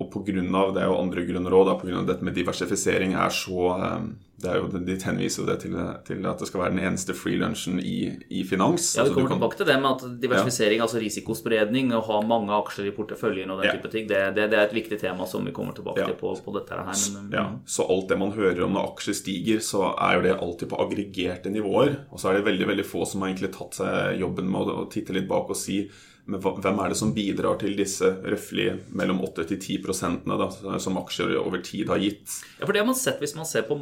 og 0.01 0.11
av, 0.11 0.73
det 0.75 0.81
er 0.83 0.89
jo 0.89 0.99
andre 0.99 1.23
grunner 1.23 1.55
òg, 1.55 1.69
pga. 1.79 2.01
dette 2.03 2.25
med 2.25 2.35
diversifisering 2.35 3.15
er 3.15 3.31
så 3.31 3.69
um, 3.79 4.09
det 4.41 4.49
er 4.51 4.57
jo, 4.59 4.67
De 4.67 4.95
henviser 4.99 5.41
jo 5.41 5.47
det 5.47 5.55
til, 5.63 5.75
til, 6.07 6.25
at 6.27 6.41
det 6.41 6.47
skal 6.49 6.61
være 6.61 6.73
den 6.75 6.81
eneste 6.83 7.15
freelunchen 7.15 7.79
i, 7.79 8.11
i 8.27 8.43
finans. 8.47 8.89
Ja, 8.97 9.05
Vi 9.05 9.09
altså, 9.09 9.15
kommer 9.15 9.29
kan... 9.29 9.37
tilbake 9.39 9.59
til 9.61 9.69
det 9.69 9.77
med 9.79 9.89
at 9.91 10.21
diversifisering, 10.23 10.79
ja. 10.81 10.87
altså 10.87 11.01
risikospredning, 11.03 11.93
å 11.95 12.01
ha 12.09 12.19
mange 12.27 12.55
aksjer 12.57 12.89
i 12.89 12.95
porteføljen 12.95 13.53
og 13.53 13.61
den 13.61 13.69
ja. 13.69 13.75
type 13.77 13.91
ting, 13.93 14.09
det, 14.11 14.21
det, 14.35 14.49
det, 14.51 14.59
er 14.59 14.67
et 14.67 14.75
viktig 14.75 14.99
tema 14.99 15.27
som 15.29 15.45
vi 15.47 15.53
kommer 15.55 15.77
tilbake 15.77 16.03
ja. 16.03 16.09
til 16.11 16.19
på, 16.19 16.33
på, 16.45 16.55
dette 16.57 16.79
her. 16.81 17.03
Men, 17.15 17.29
ja. 17.35 17.45
Så 17.77 17.87
alt 17.87 18.11
det 18.11 18.19
man 18.19 18.35
hører 18.35 18.65
om 18.67 18.75
når 18.75 18.91
aksjer 18.91 19.19
stiger, 19.21 19.61
så 19.63 19.93
er 19.93 20.17
jo 20.17 20.25
det 20.27 20.35
alltid 20.35 20.71
på 20.73 20.81
aggregerte 20.83 21.53
nivåer. 21.53 22.01
Og 22.11 22.19
så 22.19 22.31
er 22.31 22.39
det 22.39 22.49
veldig 22.49 22.67
veldig 22.73 22.87
få 22.87 23.07
som 23.07 23.23
har 23.23 23.31
egentlig 23.31 23.53
tatt 23.55 23.79
seg 23.79 24.19
jobben 24.19 24.51
med 24.51 24.73
å, 24.73 24.83
titte 24.91 25.15
litt 25.15 25.29
bak 25.29 25.49
og 25.51 25.57
si 25.57 25.85
men 26.25 26.41
hvem 26.41 26.79
er 26.81 26.89
det 26.89 26.97
som 26.97 27.11
bidrar 27.13 27.59
til 27.61 27.75
disse 27.77 28.07
røftlig 28.25 28.71
mellom 28.97 29.19
8 29.27 29.43
til 29.51 29.59
10 29.59 29.81
prosentene 29.85 30.37
da, 30.39 30.47
som 30.81 30.97
aksjer 30.97 31.35
over 31.37 31.61
tid 31.65 31.91
har 31.91 32.01
gitt? 32.01 32.39
Ja, 32.57 32.65
for 32.65 32.73
det 32.73 32.81
har 32.81 32.87
man 32.89 32.97
sett 32.97 33.21
Hvis 33.21 33.35
man 33.37 33.45
ser 33.45 33.67
på 33.67 33.77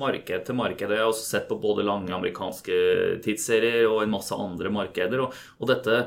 til 0.47 0.57
markedet. 0.57 0.97
jeg 0.97 1.03
har 1.03 1.11
også 1.11 1.25
sett 1.25 1.47
på 1.49 1.57
både 1.61 1.85
lange 1.85 2.13
amerikanske 2.15 2.75
tidsserier 3.23 3.87
og 3.87 4.03
en 4.03 4.13
masse 4.13 4.35
andre 4.35 4.71
markeder, 4.73 5.23
og, 5.25 5.37
og 5.59 5.69
dette 5.69 5.99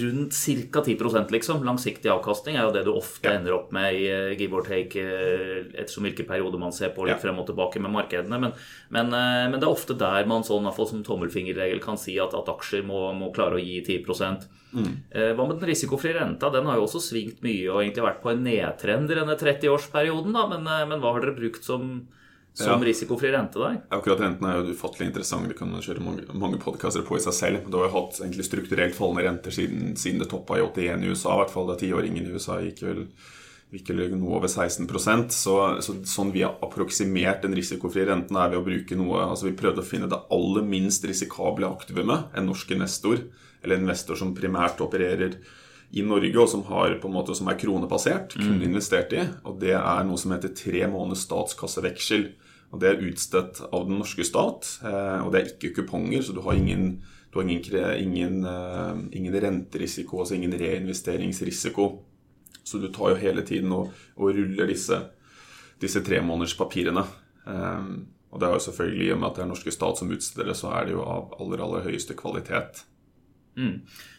rundt 0.00 0.36
ca. 0.36 0.82
10% 0.84 1.34
liksom, 1.34 1.64
langsiktig 1.66 2.10
avkastning 2.12 2.58
er 2.58 2.68
jo 2.68 2.74
det 2.74 2.84
du 2.86 2.92
ofte 2.94 3.30
ja. 3.30 3.38
ender 3.38 3.56
opp 3.56 3.72
med 3.74 3.98
i 3.98 4.06
uh, 4.10 4.32
give 4.38 4.56
or 4.56 4.66
take 4.66 5.00
uh, 5.00 5.64
ettersom 5.74 6.08
hvilken 6.08 6.28
periode 6.28 6.60
man 6.60 6.74
ser 6.74 6.94
på 6.94 7.06
litt 7.06 7.16
ja. 7.16 7.22
frem 7.22 7.40
og 7.40 7.48
tilbake 7.48 7.82
med 7.82 7.94
markedene. 7.94 8.40
Men, 8.40 8.56
men, 8.94 9.12
men, 9.12 9.58
det 9.58 9.66
er 9.66 9.72
ofte 9.72 9.96
der 9.98 10.28
man 10.30 10.46
sånn, 10.46 10.68
som 10.74 11.04
tommelfingerregel 11.06 11.80
kan 11.82 11.98
si 12.00 12.16
at, 12.22 12.34
at 12.36 12.50
aksjer 12.50 12.84
må, 12.86 13.06
må 13.16 13.30
klare 13.34 13.58
å 13.58 13.62
gi 13.62 13.80
10 13.84 14.02
mm. 14.74 14.92
Hva 15.36 15.46
med 15.46 15.58
den 15.58 15.70
risikofrie 15.70 16.16
renta? 16.16 16.50
Den 16.52 16.68
har 16.68 16.78
jo 16.78 16.86
også 16.88 17.02
svingt 17.02 17.42
mye 17.46 17.70
og 17.70 17.82
egentlig 17.82 18.06
vært 18.06 18.22
på 18.24 18.32
en 18.32 18.44
nedtrend 18.46 19.12
i 19.12 19.18
denne 19.18 19.38
30-årsperioden. 19.40 20.36
Men, 20.54 20.68
men 20.90 21.02
hva 21.02 21.14
har 21.14 21.24
dere 21.24 21.38
brukt 21.38 21.66
som 21.66 21.96
som 22.54 22.80
Ja. 22.80 22.86
risikofri 22.86 23.32
rente 23.32 23.58
der? 23.58 23.80
Akkurat 23.90 24.20
renten 24.20 24.46
er 24.46 24.60
jo 24.62 24.72
ufattelig 24.72 25.08
interessant. 25.08 25.48
Det 25.48 25.58
kan 25.58 25.70
man 25.70 25.82
kjøre 25.82 26.00
mange, 26.00 26.22
mange 26.32 26.58
podkaster 26.62 27.02
på 27.02 27.16
i 27.16 27.20
seg 27.20 27.34
selv. 27.34 27.70
Du 27.70 27.78
har 27.78 27.88
jo 27.88 27.96
hatt 27.96 28.20
egentlig 28.20 28.46
strukturelt 28.46 28.94
fallende 28.94 29.24
renter 29.26 29.50
siden, 29.50 29.96
siden 29.96 30.20
det 30.20 30.28
toppa 30.30 30.58
i 30.58 30.62
81 30.62 31.02
i 31.02 31.08
USA. 31.10 31.34
I 31.34 31.40
hvert 31.42 31.50
fall 31.50 31.66
da 31.66 31.74
tiåringen 31.74 32.24
i 32.28 32.30
USA 32.30 32.60
gikk 32.62 32.82
vel, 32.86 33.08
gikk 33.74 33.90
vel 33.90 34.14
noe 34.14 34.36
over 34.38 34.46
16% 34.46 35.32
så, 35.34 35.82
så 35.82 35.96
Sånn 36.06 36.30
vi 36.30 36.44
har 36.46 36.54
approksimert 36.62 37.42
den 37.42 37.56
risikofrie 37.58 38.06
renten, 38.06 38.36
er 38.36 38.50
ved 38.52 38.60
å 38.60 38.64
bruke 38.64 38.94
noe 38.94 39.24
altså 39.26 39.48
Vi 39.48 39.56
prøvde 39.58 39.82
å 39.82 39.88
finne 39.88 40.06
det 40.08 40.22
aller 40.30 40.62
minst 40.62 41.04
risikable 41.04 41.66
aktivumet, 41.66 42.30
en 42.36 42.46
norsk 42.46 42.70
investor, 42.70 43.18
eller 43.64 43.76
en 43.76 43.82
investor 43.88 44.14
som 44.14 44.34
primært 44.34 44.78
opererer 44.78 45.40
i 45.94 46.02
Norge, 46.02 46.38
og 46.38 46.48
som, 46.48 46.62
har, 46.70 46.94
på 47.02 47.08
en 47.08 47.14
måte, 47.14 47.34
som 47.34 47.48
er 47.48 47.58
kronebasert, 47.58 48.34
kun 48.34 48.62
investert 48.62 49.12
i. 49.12 49.26
Og 49.44 49.60
det 49.60 49.74
er 49.74 50.04
noe 50.06 50.18
som 50.18 50.32
heter 50.34 50.54
tre 50.54 50.86
måneders 50.90 51.22
statskasseveksel. 51.26 52.32
Og 52.74 52.80
Det 52.82 52.88
er 52.90 53.04
utstedt 53.06 53.60
av 53.70 53.84
den 53.86 54.00
norske 54.00 54.24
stat, 54.26 54.66
eh, 54.82 55.20
og 55.22 55.30
det 55.30 55.40
er 55.40 55.52
ikke 55.52 55.76
kuponger, 55.76 56.24
så 56.26 56.34
du 56.34 56.40
har 56.42 56.58
ingen, 56.58 57.04
du 57.30 57.38
har 57.38 57.46
ingen, 57.46 57.62
ingen, 58.02 58.40
eh, 58.44 58.96
ingen 59.14 59.36
renterisiko, 59.44 60.18
altså 60.18 60.34
ingen 60.34 60.56
reinvesteringsrisiko. 60.58 61.86
Så 62.64 62.80
du 62.82 62.88
tar 62.88 63.12
jo 63.12 63.20
hele 63.20 63.44
tiden 63.46 63.70
og, 63.72 63.92
og 64.16 64.34
ruller 64.34 64.66
disse, 64.66 64.98
disse 65.80 66.02
tremånederspapirene. 66.02 67.04
Um, 67.44 68.06
og 68.32 68.40
det 68.40 68.48
er 68.48 68.56
jo 68.56 68.62
selvfølgelig, 68.66 69.06
i 69.06 69.12
og 69.12 69.20
med 69.20 69.28
at 69.28 69.36
det 69.36 69.42
er 69.44 69.50
norske 69.50 69.74
stat 69.74 70.00
som 70.00 70.10
utsteder 70.10 70.48
det, 70.48 70.56
så 70.56 70.72
er 70.74 70.88
det 70.88 70.94
jo 70.96 71.04
av 71.04 71.36
aller, 71.38 71.60
aller 71.62 71.84
høyeste 71.84 72.16
kvalitet. 72.18 72.80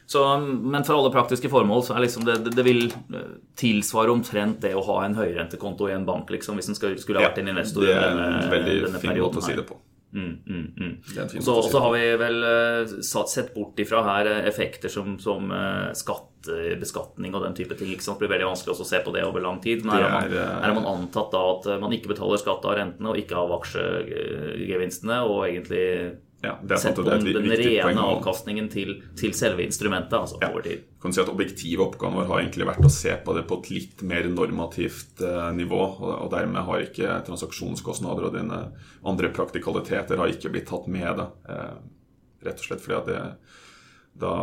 Så, 0.08 0.22
men 0.40 0.84
for 0.86 1.00
alle 1.00 1.10
praktiske 1.10 1.50
formål 1.50 1.82
så 1.88 1.96
er 1.98 2.04
liksom 2.06 2.26
det, 2.28 2.36
det, 2.46 2.52
det 2.56 2.66
vil 2.68 2.84
eh, 2.92 3.32
tilsvare 3.58 4.14
omtrent 4.14 4.60
det 4.62 4.76
å 4.78 4.84
ha 4.86 5.00
en 5.08 5.16
høyrentekonto 5.18 5.90
i 5.90 5.96
en 5.98 6.06
bank, 6.06 6.30
liksom, 6.30 6.60
hvis 6.60 6.70
en 6.70 6.78
skulle, 6.78 7.00
skulle 7.02 7.20
ha 7.24 7.32
vært 7.32 7.42
en 7.42 7.50
investor 7.56 7.82
det 7.88 7.96
i 7.96 7.98
er 7.98 8.14
en 8.14 8.52
veldig 8.54 8.76
denne 8.86 9.02
fin 9.02 9.18
måte 9.18 9.42
å 9.42 9.46
si 9.48 9.56
det 9.58 9.66
på. 9.66 9.80
Mm, 10.16 10.36
mm, 10.48 10.68
mm. 10.80 10.92
Det 11.12 11.24
Og 11.40 11.44
så- 11.44 11.56
si 11.66 11.72
det 11.74 11.82
har 11.84 11.92
vi 11.92 12.04
vel 12.22 12.38
eh, 12.48 12.94
satt- 13.04 13.30
sett 13.34 13.50
bort 13.56 13.76
ifra 13.84 14.04
her 14.06 14.26
eh, 14.32 14.46
effekter 14.48 14.88
som, 14.94 15.18
som 15.20 15.50
skatt, 15.92 16.30
eh, 16.54 16.78
og 17.36 17.44
den 17.44 17.58
type 17.58 17.76
ting. 17.76 17.90
Ikke 17.92 18.06
sant? 18.06 18.20
Det 18.22 18.30
blir 18.30 18.38
veldig 18.38 18.48
vanskelig 18.54 18.78
å 18.78 18.86
se 18.88 19.02
på 19.04 19.12
det 19.12 19.26
over 19.26 19.42
lang 19.44 19.60
tid. 19.60 19.84
Men 19.84 19.98
her 19.98 20.06
har 20.06 20.22
man, 20.22 20.32
her 20.38 20.70
har 20.70 20.78
man 20.78 20.86
antatt 20.94 21.34
da 21.34 21.42
at 21.58 21.68
man 21.82 21.92
ikke 21.98 22.14
betaler 22.14 22.40
skatt 22.40 22.64
av 22.64 22.78
rentene 22.78 23.10
og 23.12 23.18
ikke 23.20 23.36
av 23.42 23.52
aksjegevinstene, 23.58 25.20
og 25.28 25.48
egentlig 25.50 26.16
Ja, 26.46 26.54
det 26.62 26.76
er 26.78 26.82
sett 26.84 26.96
på 27.00 27.04
det 27.08 27.16
den, 27.24 27.42
den 27.42 27.56
rene 27.58 28.04
avkastningen 28.06 28.70
til, 28.72 28.96
til 29.18 29.34
selve 29.34 29.66
instrumentet, 29.66 30.14
altså 30.14 30.38
Ja. 30.44 30.52
over 30.52 30.62
tid. 30.66 30.84
kan 31.02 31.14
si 31.14 31.22
at 31.22 31.30
Objektive 31.30 31.84
oppgaven 31.86 32.16
vår 32.20 32.30
har 32.32 32.40
egentlig 32.44 32.68
vært 32.70 32.86
å 32.86 32.92
se 32.94 33.14
på 33.26 33.34
det 33.38 33.44
på 33.50 33.60
et 33.62 33.70
litt 33.74 34.02
mer 34.06 34.30
normativt 34.30 35.22
eh, 35.26 35.52
nivå. 35.58 35.82
Og, 36.00 36.14
og 36.26 36.32
dermed 36.34 36.66
har 36.66 36.86
ikke 36.86 37.20
transaksjonskostnader 37.28 38.30
og 38.30 38.34
dine 38.38 38.62
andre 39.06 39.30
praktikaliteter 39.36 40.18
har 40.22 40.34
ikke 40.34 40.54
blitt 40.54 40.70
tatt 40.72 40.88
med. 40.88 41.22
Da. 41.22 41.30
Eh, 41.50 41.76
rett 42.48 42.60
og 42.62 42.68
slett 42.70 42.82
fordi 42.86 42.98
at 42.98 43.10
det, 43.10 43.22
da, 44.22 44.34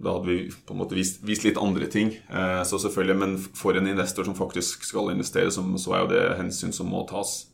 da 0.00 0.14
hadde 0.16 0.28
vi 0.30 0.38
på 0.66 0.74
en 0.74 0.80
måte 0.80 0.96
vist, 0.96 1.20
vist 1.26 1.44
litt 1.44 1.60
andre 1.60 1.86
ting. 1.92 2.14
Eh, 2.30 2.62
så 2.64 2.80
selvfølgelig, 2.80 3.18
Men 3.20 3.36
for 3.38 3.76
en 3.76 3.86
investor 3.90 4.24
som 4.24 4.34
faktisk 4.38 4.84
skal 4.88 5.12
investere, 5.12 5.50
så, 5.52 5.64
så 5.76 5.94
er 5.96 6.04
jo 6.04 6.12
det 6.14 6.24
hensyn 6.40 6.72
som 6.72 6.88
må 6.88 7.04
tas. 7.08 7.49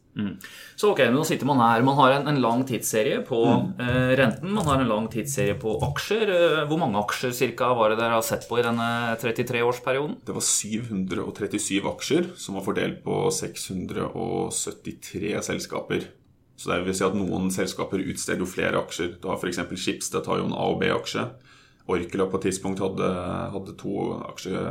Så 0.76 0.90
ok, 0.94 1.00
nå 1.12 1.24
sitter 1.28 1.44
man 1.48 1.58
her. 1.60 1.82
Man 1.84 1.96
har 1.98 2.10
en, 2.16 2.28
en 2.28 2.38
lang 2.40 2.62
tidsserie 2.68 3.18
på 3.26 3.36
Mm. 3.46 3.80
eh, 3.84 4.12
renten. 4.16 4.52
Man 4.56 4.64
har 4.64 4.80
en 4.80 4.88
lang 4.88 5.08
tidsserie 5.12 5.54
på 5.60 5.74
aksjer. 5.90 6.30
Eh, 6.32 6.62
hvor 6.70 6.78
mange 6.80 6.96
aksjer 7.02 7.32
cirka 7.36 7.68
var 7.76 7.90
det 7.92 7.98
dere 8.00 8.14
har 8.16 8.22
sett 8.24 8.48
på 8.48 8.56
i 8.58 8.62
denne 8.64 8.88
33-årsperioden? 9.20 10.16
Det 10.24 10.32
var 10.32 10.40
737 10.40 11.84
aksjer 11.92 12.30
som 12.36 12.54
var 12.56 12.64
fordelt 12.64 13.02
på 13.04 13.28
673 13.32 15.42
selskaper. 15.42 16.04
Så 16.56 16.70
det 16.72 16.84
vil 16.86 16.94
si 16.96 17.04
at 17.04 17.14
noen 17.16 17.50
selskaper 17.52 18.00
utsteder 18.00 18.40
jo 18.40 18.48
flere 18.48 18.80
aksjer. 18.80 19.18
Du 19.20 19.28
har 19.28 19.36
f.eks. 19.36 19.58
Schibsted 19.76 20.24
har 20.26 20.38
jo 20.40 20.46
en 20.48 20.54
A- 20.56 20.70
og 20.72 20.80
B-aksje. 20.80 21.26
Orkela 21.86 22.26
på 22.30 22.40
et 22.40 22.48
tidspunkt 22.48 22.82
hadde, 22.82 23.08
hadde 23.54 23.74
to 23.78 24.06
aksje, 24.26 24.62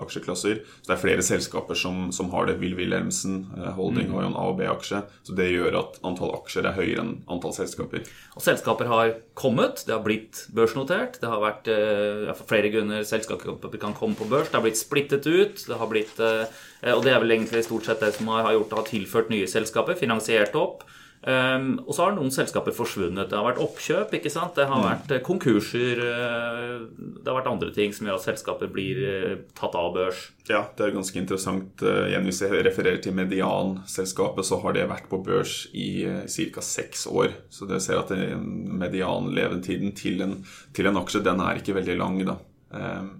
aksjeklasser. 0.00 0.60
Så 0.80 0.86
det 0.86 0.94
er 0.94 1.02
flere 1.02 1.24
selskaper 1.24 1.78
som, 1.78 2.08
som 2.14 2.30
har 2.34 2.46
det. 2.46 2.58
Will 2.62 2.76
Wilhelmsen 2.78 3.42
Holding 3.76 3.90
Holding 3.90 4.12
har 4.14 4.22
jo 4.22 4.28
en 4.30 4.36
A- 4.38 4.46
og 4.52 4.58
B-aksje. 4.58 5.02
Så 5.26 5.34
det 5.36 5.50
gjør 5.50 5.78
at 5.80 5.98
antall 6.06 6.32
aksjer 6.36 6.68
er 6.68 6.76
høyere 6.76 7.02
enn 7.02 7.12
antall 7.30 7.54
selskaper. 7.56 8.06
Og 8.36 8.44
selskaper 8.44 8.90
har 8.90 9.14
kommet, 9.34 9.84
det 9.86 9.94
har 9.96 10.04
blitt 10.04 10.44
børsnotert. 10.54 11.18
Det 11.20 11.30
har 11.30 11.42
vært 11.42 11.70
eh, 11.72 12.26
ja, 12.28 12.36
for 12.38 12.46
flere 12.50 12.70
grunner 12.72 13.04
selskaper 13.06 13.76
kan 13.80 13.96
komme 13.96 14.18
på 14.18 14.28
børs. 14.30 14.50
Det 14.50 14.58
har 14.58 14.66
blitt 14.66 14.80
splittet 14.80 15.26
ut. 15.26 15.66
Det 15.66 15.80
har 15.80 15.90
blitt, 15.90 16.22
eh, 16.22 16.94
og 16.94 17.04
det 17.04 17.14
er 17.14 17.22
vel 17.24 17.36
egentlig 17.36 17.66
stort 17.66 17.88
sett 17.88 18.02
det 18.04 18.14
som 18.16 18.30
har 18.32 18.46
har 18.46 18.56
gjort 18.56 18.70
det, 18.70 18.80
har 18.80 18.90
tilført 18.94 19.34
nye 19.34 19.50
selskaper, 19.50 19.98
finansiert 19.98 20.56
opp. 20.58 20.86
Um, 21.20 21.74
og 21.84 21.92
så 21.92 22.06
har 22.06 22.14
noen 22.16 22.32
selskaper 22.32 22.72
forsvunnet. 22.72 23.28
Det 23.28 23.36
har 23.36 23.44
vært 23.44 23.60
oppkjøp, 23.60 24.14
ikke 24.16 24.30
sant? 24.32 24.54
det 24.56 24.64
har 24.70 24.80
vært 24.86 25.10
eh, 25.12 25.20
konkurser. 25.20 26.00
eh, 26.00 26.78
det 26.96 27.28
har 27.28 27.36
vært 27.36 27.50
andre 27.50 27.68
ting 27.76 27.92
som 27.92 28.08
gjør 28.08 28.16
at 28.16 28.24
selskaper 28.24 28.70
blir 28.72 29.02
eh, 29.04 29.34
tatt 29.58 29.76
av 29.76 29.90
børs. 29.98 30.22
Ja, 30.48 30.62
det 30.78 30.86
er 30.86 30.94
ganske 30.96 31.20
interessant. 31.20 31.84
Igjen 31.84 32.24
Hvis 32.24 32.40
jeg 32.40 32.64
refererer 32.64 33.02
til 33.04 33.18
medianselskapet, 33.18 34.48
så 34.48 34.62
har 34.64 34.78
det 34.78 34.88
vært 34.88 35.10
på 35.12 35.20
børs 35.26 35.66
i 35.76 36.08
ca. 36.24 36.64
seks 36.64 37.04
år. 37.12 37.36
Så 37.52 37.68
det 37.68 37.82
ser 37.84 38.00
at 38.00 38.14
medianlevetiden 38.16 39.92
til 40.00 40.24
en, 40.24 40.38
til 40.72 40.88
en 40.88 41.02
aksje, 41.02 41.20
den 41.26 41.44
er 41.44 41.60
ikke 41.60 41.76
veldig 41.76 42.00
lang. 42.00 42.18
da. 42.32 42.40
Um. 42.72 43.12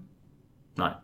Nei. 0.80 0.94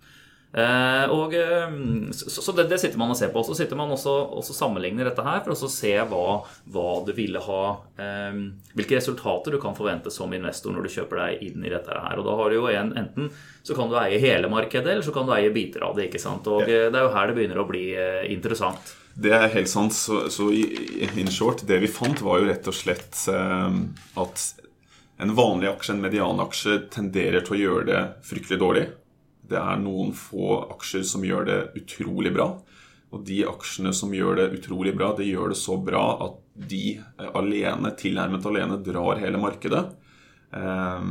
Eh, 0.56 1.10
og, 1.12 1.34
eh, 1.34 1.72
så 2.12 2.52
det, 2.52 2.64
det 2.70 2.78
sitter 2.80 2.96
man 2.98 3.12
og 3.12 3.18
ser 3.18 3.28
på. 3.32 3.42
Så 3.44 3.54
sitter 3.58 3.76
man 3.76 3.92
også 3.92 4.14
og 4.38 4.44
sammenligner 4.46 5.10
dette 5.10 5.24
her 5.24 5.42
for 5.44 5.52
å 5.52 5.70
se 5.70 5.92
hva, 6.08 6.26
hva 6.72 6.86
du 7.04 7.12
ville 7.16 7.42
ha 7.44 7.62
eh, 8.00 8.38
Hvilke 8.76 8.96
resultater 8.96 9.52
du 9.52 9.60
kan 9.60 9.76
forvente 9.76 10.12
som 10.12 10.32
investor 10.32 10.72
når 10.72 10.86
du 10.86 10.94
kjøper 10.96 11.22
deg 11.22 11.46
inn 11.50 11.64
i 11.64 11.72
dette 11.72 11.92
her. 11.92 12.16
Og 12.16 12.28
da 12.28 12.38
har 12.40 12.52
du 12.52 12.58
jo 12.58 12.70
en, 12.72 12.94
enten 12.96 13.30
så 13.66 13.76
kan 13.76 13.90
du 13.92 13.98
eie 14.00 14.20
hele 14.22 14.48
markedet, 14.48 14.94
eller 14.94 15.04
så 15.04 15.12
kan 15.12 15.28
du 15.28 15.34
eie 15.36 15.52
biter 15.52 15.84
av 15.84 15.96
det. 15.98 16.08
ikke 16.08 16.22
sant? 16.22 16.46
Og 16.48 16.64
det 16.68 16.86
er 16.86 17.02
jo 17.02 17.12
her 17.12 17.28
det 17.28 17.36
begynner 17.36 17.60
å 17.60 17.68
bli 17.68 17.88
interessant. 18.30 18.94
Det 19.16 19.32
er 19.34 19.48
helt 19.50 19.68
sant. 19.72 19.96
Så, 19.96 20.26
så 20.30 20.46
in 20.52 21.32
short, 21.32 21.64
det 21.66 21.80
vi 21.82 21.90
fant, 21.90 22.20
var 22.22 22.38
jo 22.40 22.46
rett 22.46 22.68
og 22.70 22.76
slett 22.76 23.24
at 23.26 24.44
en 25.18 25.34
vanlig 25.34 25.72
aksje, 25.72 25.96
en 25.96 26.04
medianaksje, 26.04 26.78
tenderer 26.94 27.42
til 27.42 27.56
å 27.56 27.60
gjøre 27.64 27.88
det 27.90 28.04
fryktelig 28.28 28.60
dårlig. 28.62 28.86
Det 29.46 29.58
er 29.60 29.78
noen 29.82 30.12
få 30.16 30.62
aksjer 30.74 31.04
som 31.06 31.24
gjør 31.26 31.46
det 31.46 31.60
utrolig 31.82 32.32
bra. 32.34 32.50
Og 33.14 33.22
de 33.24 33.44
aksjene 33.46 33.92
som 33.94 34.10
gjør 34.14 34.40
det 34.40 34.48
utrolig 34.58 34.92
bra, 34.96 35.12
det 35.16 35.28
gjør 35.28 35.52
det 35.52 35.60
så 35.60 35.76
bra 35.78 36.04
at 36.26 36.40
de 36.68 36.98
eh, 36.98 37.30
alene, 37.38 37.92
tilnærmet 37.98 38.46
alene, 38.50 38.80
drar 38.82 39.22
hele 39.22 39.40
markedet. 39.40 39.86
Eh, 40.52 41.10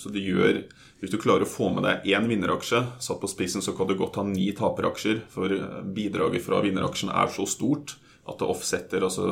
Så 0.00 0.08
det 0.08 0.22
gjør 0.24 0.62
Hvis 1.00 1.10
du 1.12 1.18
klarer 1.20 1.44
å 1.44 1.48
få 1.48 1.70
med 1.72 1.84
deg 1.84 2.06
én 2.12 2.26
vinneraksje 2.28 2.80
satt 3.00 3.20
på 3.20 3.28
spissen, 3.28 3.62
så 3.64 3.72
kan 3.76 3.88
du 3.88 3.94
godt 3.96 4.16
ha 4.20 4.24
ni 4.24 4.50
taperaksjer, 4.52 5.22
for 5.32 5.52
eh, 5.52 5.82
bidraget 5.84 6.44
fra 6.44 6.60
vinneraksjen 6.64 7.12
er 7.12 7.28
så 7.32 7.46
stort 7.48 7.98
at 8.28 8.36
det 8.40 8.48
offsetter 8.48 9.04
altså, 9.04 9.28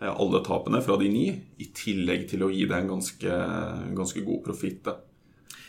eh, 0.00 0.10
alle 0.10 0.40
tapene 0.46 0.82
fra 0.82 0.96
de 0.98 1.10
ni, 1.10 1.26
i 1.58 1.68
tillegg 1.74 2.26
til 2.30 2.42
å 2.42 2.50
gi 2.50 2.66
deg 2.66 2.82
en 2.82 2.92
ganske, 2.96 3.38
ganske 3.94 4.24
god 4.26 4.42
profitt. 4.48 4.90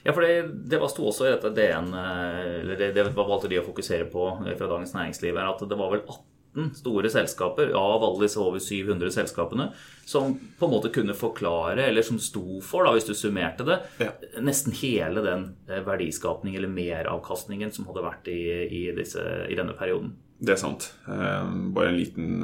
Ja, 0.03 0.13
for 0.15 0.25
det, 0.25 0.33
det 0.71 0.79
var 0.81 0.89
sto 0.89 1.05
også 1.11 1.27
i 1.27 1.31
dette 1.35 1.51
DN, 1.53 1.91
eh, 1.93 2.59
eller 2.63 2.79
det, 2.79 2.91
det 2.97 3.03
valgte 3.13 3.49
de 3.51 3.59
å 3.61 3.65
fokusere 3.67 4.07
på 4.09 4.27
eh, 4.47 4.55
fra 4.57 4.69
Dagens 4.71 4.95
Næringsliv, 4.97 5.35
er 5.37 5.49
at 5.51 5.61
det 5.69 5.77
var 5.77 5.91
vel 5.93 6.01
18 6.07 6.27
store 6.75 7.07
selskaper 7.13 7.69
av 7.79 8.01
alle 8.03 8.25
disse 8.25 8.35
over 8.43 8.59
700 8.59 9.13
selskapene 9.15 9.69
som 10.09 10.33
på 10.59 10.67
en 10.67 10.73
måte 10.73 10.89
kunne 10.91 11.13
forklare, 11.15 11.85
eller 11.85 12.03
som 12.03 12.17
sto 12.19 12.57
for, 12.65 12.83
da, 12.83 12.91
hvis 12.97 13.07
du 13.07 13.13
summerte 13.15 13.63
det, 13.69 13.77
Ja. 14.03 14.09
nesten 14.43 14.73
hele 14.81 15.23
den 15.23 15.45
eh, 15.69 15.79
verdiskapning 15.85 16.57
eller 16.59 16.73
meravkastningen 16.73 17.71
som 17.71 17.87
hadde 17.87 18.03
vært 18.09 18.27
i, 18.33 18.41
i, 18.67 18.83
disse, 18.97 19.23
i 19.47 19.55
denne 19.55 19.77
perioden. 19.79 20.17
Det 20.41 20.55
er 20.55 20.59
sant. 20.59 20.89
Bare 21.05 21.91
en 21.91 21.99
liten, 22.01 22.41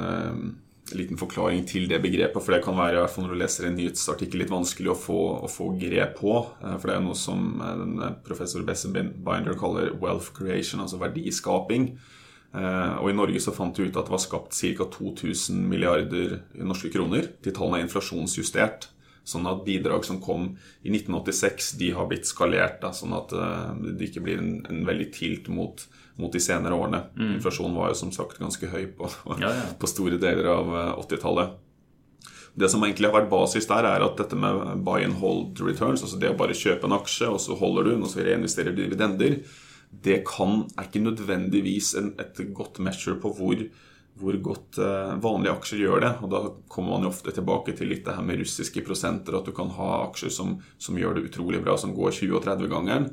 liten 0.96 1.18
forklaring 1.20 1.64
til 1.68 1.88
det 1.90 2.00
begrepet. 2.02 2.42
For 2.42 2.54
det 2.54 2.62
kan 2.64 2.76
være, 2.78 3.06
når 3.18 3.32
du 3.32 3.38
leser 3.40 3.68
en 3.68 3.76
nyhetsartikkel, 3.78 4.42
litt 4.42 4.52
vanskelig 4.52 4.92
å 4.92 4.98
få, 4.98 5.20
å 5.44 5.50
få 5.50 5.70
grep 5.80 6.18
på. 6.20 6.34
Eh, 6.62 6.76
for 6.76 6.90
det 6.90 6.96
er 6.96 7.04
noe 7.04 7.18
som 7.18 7.48
eh, 7.64 7.82
eh, 8.08 8.14
professor 8.26 8.64
Bessebinder 8.66 9.58
kaller 9.58 9.92
wealth 10.00 10.32
creation, 10.36 10.84
altså 10.84 11.00
verdiskaping. 11.02 11.92
Og 12.58 13.10
i 13.10 13.12
Norge 13.12 13.42
så 13.44 13.52
fant 13.52 13.76
vi 13.76 13.90
ut 13.90 13.96
at 14.00 14.06
det 14.08 14.12
var 14.14 14.22
skapt 14.22 14.56
ca. 14.56 14.86
2000 14.88 15.58
milliarder 15.68 16.38
norske 16.64 16.88
kroner. 16.90 17.28
De 17.44 17.52
tallene 17.52 17.82
er 17.82 17.84
inflasjonsjustert. 17.84 18.88
Sånn 19.28 19.46
at 19.50 19.64
bidrag 19.66 20.06
som 20.08 20.22
kom 20.24 20.54
i 20.80 20.92
1986, 20.94 21.74
de 21.80 21.92
har 21.96 22.08
blitt 22.08 22.28
skalert. 22.28 22.80
Da, 22.80 22.94
sånn 22.96 23.12
at 23.16 23.34
eh, 23.36 23.70
det 23.92 24.08
ikke 24.08 24.24
blir 24.24 24.40
en, 24.40 24.54
en 24.70 24.84
veldig 24.88 25.10
tilt 25.12 25.50
mot, 25.52 25.84
mot 26.16 26.32
de 26.32 26.40
senere 26.40 26.76
årene. 26.76 27.04
Inflasjonen 27.34 27.76
var 27.76 27.92
jo 27.92 27.98
som 28.00 28.12
sagt 28.14 28.40
ganske 28.40 28.70
høy 28.72 28.86
på, 28.96 29.10
Ja, 29.36 29.52
ja. 29.52 29.66
på 29.80 29.90
store 29.90 30.20
deler 30.22 30.48
av 30.54 30.72
eh, 30.72 30.92
80-tallet. 31.04 31.56
Det 32.58 32.66
som 32.72 32.82
egentlig 32.82 33.06
har 33.06 33.14
vært 33.14 33.30
basis 33.30 33.68
der, 33.70 33.86
er 33.86 34.02
at 34.02 34.18
dette 34.18 34.36
med 34.38 34.80
buy 34.86 35.04
and 35.06 35.20
hold 35.20 35.60
returns, 35.62 36.02
altså 36.02 36.18
det 36.18 36.32
å 36.32 36.38
bare 36.38 36.56
kjøpe 36.56 36.88
en 36.88 36.96
aksje, 36.96 37.28
og 37.30 37.38
så 37.44 37.54
holder 37.60 37.86
du 37.86 37.92
den, 37.92 38.02
og 38.02 38.10
så 38.10 38.24
reinvesterer 38.26 38.74
du 38.74 38.80
dividender, 38.80 39.36
det 40.04 40.22
kan, 40.26 40.64
er 40.76 40.88
ikke 40.88 41.04
nødvendigvis 41.04 41.92
en, 42.00 42.10
et 42.20 42.40
godt 42.56 42.80
measure 42.82 43.20
på 43.22 43.30
hvor, 43.36 43.62
hvor 44.18 44.36
godt 44.42 44.78
eh, 44.82 45.14
vanlige 45.22 45.54
aksjer 45.54 45.82
gjør 45.84 46.02
det. 46.04 46.12
Og 46.24 46.30
da 46.32 46.42
kommer 46.70 46.96
man 46.96 47.06
jo 47.06 47.12
ofte 47.12 47.34
tilbake 47.34 47.74
til 47.78 47.90
litt 47.92 48.04
det 48.06 48.16
her 48.16 48.26
med 48.26 48.40
russiske 48.42 48.82
prosenter, 48.86 49.38
at 49.38 49.48
du 49.48 49.54
kan 49.56 49.70
ha 49.76 49.90
aksjer 50.08 50.32
som, 50.34 50.56
som 50.80 50.98
gjør 50.98 51.18
det 51.18 51.28
utrolig 51.30 51.62
bra, 51.64 51.76
som 51.80 51.94
går 51.96 52.16
20- 52.18 52.38
og 52.38 52.44
30-gangeren, 52.46 53.08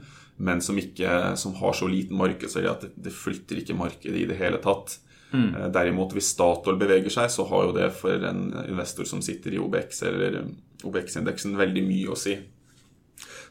men 0.46 0.64
som, 0.64 0.80
ikke, 0.80 1.36
som 1.40 1.56
har 1.62 1.78
så 1.78 1.90
liten 1.92 2.18
markedsverdi 2.20 2.72
at 2.72 2.88
det, 2.88 2.92
det 3.08 3.14
flytter 3.16 3.62
ikke 3.62 3.78
markedet 3.78 4.24
i 4.24 4.28
det 4.30 4.40
hele 4.40 4.60
tatt. 4.64 4.98
Mm. 5.36 5.72
Derimot, 5.76 6.14
hvis 6.16 6.34
Statoil 6.34 6.80
beveger 6.80 7.14
seg, 7.14 7.30
så 7.32 7.46
har 7.50 7.70
jo 7.70 7.76
det 7.76 7.88
for 7.96 8.28
en 8.28 8.50
investor 8.66 9.08
som 9.10 9.24
sitter 9.26 9.56
i 9.56 9.62
OBX 9.62 10.04
eller 10.10 10.42
OBX-indeksen, 10.86 11.56
veldig 11.60 11.86
mye 11.88 12.12
å 12.12 12.20
si. 12.20 12.36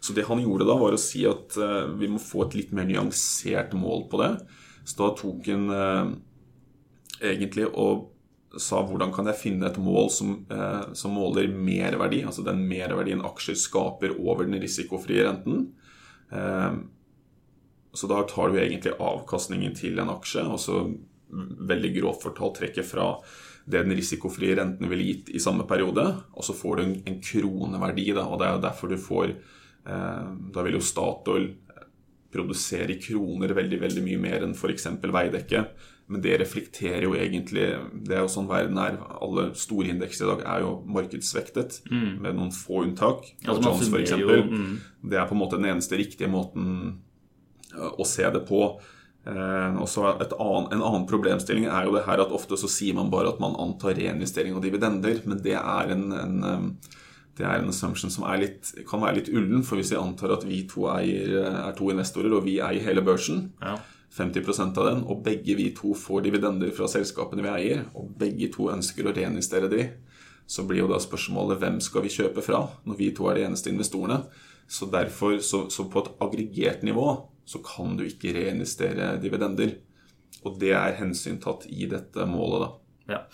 Så 0.05 0.13
det 0.17 0.27
han 0.29 0.43
gjorde 0.43 0.69
da, 0.69 0.77
var 0.81 0.95
å 0.97 1.01
si 1.01 1.25
at 1.29 1.57
vi 1.97 2.09
må 2.13 2.21
få 2.21 2.45
et 2.45 2.57
litt 2.61 2.73
mer 2.77 2.89
nyansert 2.89 3.73
mål 3.77 4.07
på 4.13 4.21
det. 4.21 4.31
Så 4.85 5.01
da 5.01 5.11
tok 5.17 5.49
han 5.49 5.69
egentlig 7.33 7.69
og 7.71 8.11
sa 8.61 8.85
hvordan 8.87 9.11
kan 9.15 9.27
jeg 9.27 9.41
finne 9.41 9.67
et 9.67 9.81
mål 9.83 10.11
som, 10.15 10.35
eh, 10.53 10.93
som 10.95 11.17
måler 11.17 11.49
merverdi, 11.51 12.23
altså 12.23 12.45
den 12.47 12.63
merverdien 12.71 13.25
aksjer 13.27 13.59
skaper 13.59 14.15
over 14.19 14.47
den 14.47 14.61
risikofrie 14.63 15.27
renten. 15.27 15.73
så 17.95 18.09
da 18.11 18.23
tar 18.27 18.49
du 18.51 18.57
egentlig 18.59 18.91
avkastningen 18.99 19.75
til 19.79 20.01
en 20.03 20.09
aksje, 20.11 20.43
og 20.43 20.59
så 20.59 20.81
veldig 21.71 21.93
grovt 21.95 22.25
fortalt 22.25 22.57
trekker 22.59 22.83
fra 22.83 23.05
det 23.71 23.85
den 23.85 23.95
risikofrie 23.95 24.57
renten 24.59 24.89
ville 24.91 25.05
gitt 25.07 25.31
i 25.31 25.39
samme 25.39 25.63
periode, 25.69 26.03
og 26.35 26.43
så 26.43 26.57
får 26.59 26.77
du 26.77 26.83
en, 26.83 26.97
en 27.07 27.21
kroneverdi. 27.23 28.09
Da, 28.17 28.25
og 28.27 28.41
det 28.41 28.49
er 28.49 28.57
jo 28.57 28.65
derfor 28.65 28.91
du 28.91 28.97
får 28.99 29.31
Eh, 29.87 30.29
da 30.53 30.65
vil 30.65 30.79
jo 30.79 30.85
Statoil 30.85 31.51
produsere 32.35 32.97
i 32.97 33.01
kroner 33.01 33.53
veldig 33.55 33.79
veldig 33.83 34.05
mye 34.05 34.21
mer 34.23 34.47
enn 34.47 34.57
f.eks. 34.57 34.89
Veidekke. 35.03 35.67
Men 36.07 36.21
det 36.21 36.37
reflekterer 36.43 37.07
jo 37.07 37.15
egentlig 37.17 37.65
Det 38.05 38.13
er 38.13 38.25
jo 38.27 38.33
sånn 38.33 38.49
verden 38.49 38.77
er. 38.81 38.99
Alle 39.25 39.49
store 39.57 39.89
indekser 39.95 40.27
i 40.27 40.33
dag 40.35 40.43
er 40.55 40.65
jo 40.67 40.75
markedsvektet, 40.97 41.79
mm. 41.89 42.11
med 42.25 42.37
noen 42.37 42.53
få 42.53 42.83
unntak. 42.85 43.31
Ja, 43.47 43.57
Jones 43.57 43.89
f.eks. 43.89 44.13
Mm. 44.19 44.75
Det 45.11 45.21
er 45.21 45.31
på 45.31 45.37
en 45.37 45.41
måte 45.41 45.61
den 45.61 45.71
eneste 45.73 45.97
riktige 46.01 46.29
måten 46.33 46.67
eh, 47.73 47.89
å 47.89 48.05
se 48.09 48.29
det 48.35 48.45
på. 48.49 48.67
Eh, 49.25 49.79
også 49.81 50.05
annen, 50.11 50.69
En 50.77 50.85
annen 50.85 51.07
problemstilling 51.09 51.71
er 51.71 51.89
jo 51.89 51.97
det 51.97 52.05
her 52.05 52.21
at 52.21 52.35
ofte 52.37 52.61
så 52.61 52.69
sier 52.69 52.97
man 52.99 53.09
bare 53.13 53.33
at 53.33 53.41
man 53.41 53.57
antar 53.57 53.97
reinvestering 53.97 54.59
og 54.59 54.65
dividender, 54.67 55.23
men 55.25 55.41
det 55.45 55.57
er 55.57 55.97
en, 55.97 56.11
en 56.13 56.77
det 57.35 57.43
er 57.43 57.59
en 57.59 57.73
assumption 57.73 58.13
som 58.13 58.29
litt, 58.39 58.69
kan 58.87 59.03
være 59.03 59.19
litt 59.19 59.33
ullen. 59.33 59.65
For 59.67 59.81
hvis 59.81 59.91
vi 59.91 59.99
antar 59.99 60.37
at 60.37 60.45
vi 60.47 60.61
to 60.71 60.85
eier, 60.93 61.49
er 61.51 61.73
to 61.75 61.89
investorer, 61.91 62.31
og 62.37 62.45
vi 62.47 62.61
eier 62.63 62.85
hele 62.85 63.03
børsen, 63.03 63.49
ja. 63.65 63.75
50% 64.15 64.79
av 64.79 64.89
den, 64.89 65.03
og 65.11 65.23
begge 65.27 65.57
vi 65.59 65.71
to 65.75 65.95
får 65.99 66.27
dividender 66.29 66.71
fra 66.75 66.87
selskapene 66.91 67.43
vi 67.43 67.51
eier, 67.51 67.85
og 67.99 68.13
begge 68.19 68.51
to 68.55 68.69
ønsker 68.71 69.09
å 69.09 69.15
reinvestere 69.17 69.71
de, 69.73 69.89
så 70.47 70.63
blir 70.69 70.85
jo 70.85 70.91
da 70.91 71.01
spørsmålet 71.03 71.59
hvem 71.61 71.81
skal 71.83 72.05
vi 72.05 72.13
kjøpe 72.13 72.45
fra, 72.45 72.61
når 72.85 73.01
vi 73.01 73.11
to 73.17 73.27
er 73.31 73.41
de 73.41 73.47
eneste 73.49 73.73
investorene. 73.73 74.21
Så 74.71 74.87
derfor, 74.93 75.39
så, 75.45 75.65
så 75.73 75.89
på 75.91 76.05
et 76.05 76.13
aggregert 76.25 76.85
nivå, 76.87 77.09
så 77.45 77.61
kan 77.65 77.97
du 77.99 78.05
ikke 78.07 78.33
reinvestere 78.37 79.15
dividender. 79.21 79.79
Og 80.45 80.59
det 80.61 80.75
er 80.77 80.99
hensyntatt 81.01 81.67
i 81.73 81.89
dette 81.91 82.29
målet, 82.29 82.67
da. 82.67 82.84
Ja. 83.11 83.25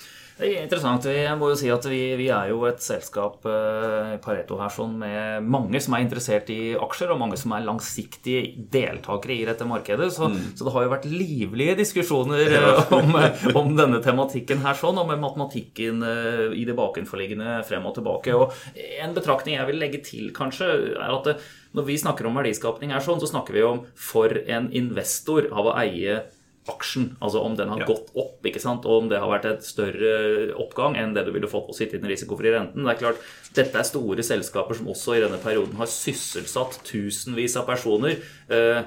Det 0.40 0.48
er 0.48 0.62
interessant. 0.64 1.04
Jeg 1.04 1.36
må 1.36 1.50
jo 1.50 1.56
si 1.58 1.68
at 1.68 1.84
vi, 1.90 1.98
vi 2.16 2.30
er 2.32 2.48
jo 2.48 2.62
et 2.64 2.80
selskap 2.80 3.44
eh, 3.44 4.14
Pareto 4.24 4.56
her 4.56 4.72
sånn, 4.72 4.94
med 5.02 5.44
mange 5.44 5.82
som 5.84 5.96
er 5.96 6.04
interessert 6.06 6.48
i 6.52 6.72
aksjer, 6.80 7.12
og 7.12 7.20
mange 7.20 7.36
som 7.36 7.52
er 7.52 7.66
langsiktige 7.66 8.54
deltakere 8.72 9.36
i 9.36 9.44
dette 9.50 9.68
markedet. 9.68 10.08
Så, 10.16 10.30
mm. 10.32 10.40
så 10.56 10.64
det 10.64 10.72
har 10.72 10.86
jo 10.86 10.92
vært 10.94 11.10
livlige 11.12 11.76
diskusjoner. 11.82 12.56
Eh, 12.56 12.96
om, 12.96 13.12
om, 13.52 13.70
denne 13.76 14.00
tematikken 14.04 14.64
her 14.64 14.80
sånn, 14.80 15.02
og 15.02 15.12
med 15.12 15.20
matematikken 15.20 16.00
eh, 16.08 16.46
i 16.56 16.64
det 16.68 16.78
bakenforliggende 16.78 17.60
frem 17.68 17.92
og 17.92 17.98
tilbake. 18.00 18.32
Og 18.40 18.56
en 19.04 19.16
betraktning 19.16 19.58
jeg 19.58 19.68
vil 19.68 19.80
legge 19.84 20.00
til, 20.08 20.32
kanskje, 20.36 20.72
er 20.96 21.18
at 21.20 21.34
når 21.76 21.86
vi 21.86 22.00
snakker 22.00 22.26
om 22.26 22.40
verdiskapning 22.40 22.96
her 22.96 23.04
sånn, 23.04 23.20
så 23.20 23.28
snakker 23.28 23.60
vi 23.60 23.68
om 23.68 23.84
for 23.92 24.32
en 24.40 24.72
investor 24.72 25.52
av 25.52 25.68
å 25.68 25.76
eie 25.84 26.22
aksjen. 26.68 27.14
Altså 27.24 27.40
om 27.40 27.54
den 27.56 27.70
har 27.72 27.82
ja. 27.82 27.88
gått 27.88 28.10
opp, 28.18 28.38
ikke 28.46 28.60
sant? 28.62 28.84
og 28.84 29.04
om 29.04 29.10
det 29.10 29.20
har 29.22 29.30
vært 29.30 29.48
et 29.48 29.66
større 29.66 30.52
oppgang 30.60 30.98
enn 31.00 31.14
det 31.16 31.24
du 31.26 31.32
ville 31.34 31.50
fått 31.50 31.70
å 31.72 31.76
sitte 31.76 31.96
i 31.96 32.02
den 32.02 32.10
risikofrie 32.12 32.52
renten. 32.54 32.84
Det 32.84 32.94
er 32.94 33.00
klart, 33.00 33.28
Dette 33.56 33.80
er 33.80 33.88
store 33.88 34.22
selskaper 34.22 34.78
som 34.78 34.90
også 34.92 35.16
i 35.16 35.22
denne 35.24 35.40
perioden 35.42 35.78
har 35.80 35.88
sysselsatt 35.90 36.80
tusenvis 36.86 37.56
av 37.58 37.66
personer. 37.70 38.20
Eh, 38.52 38.82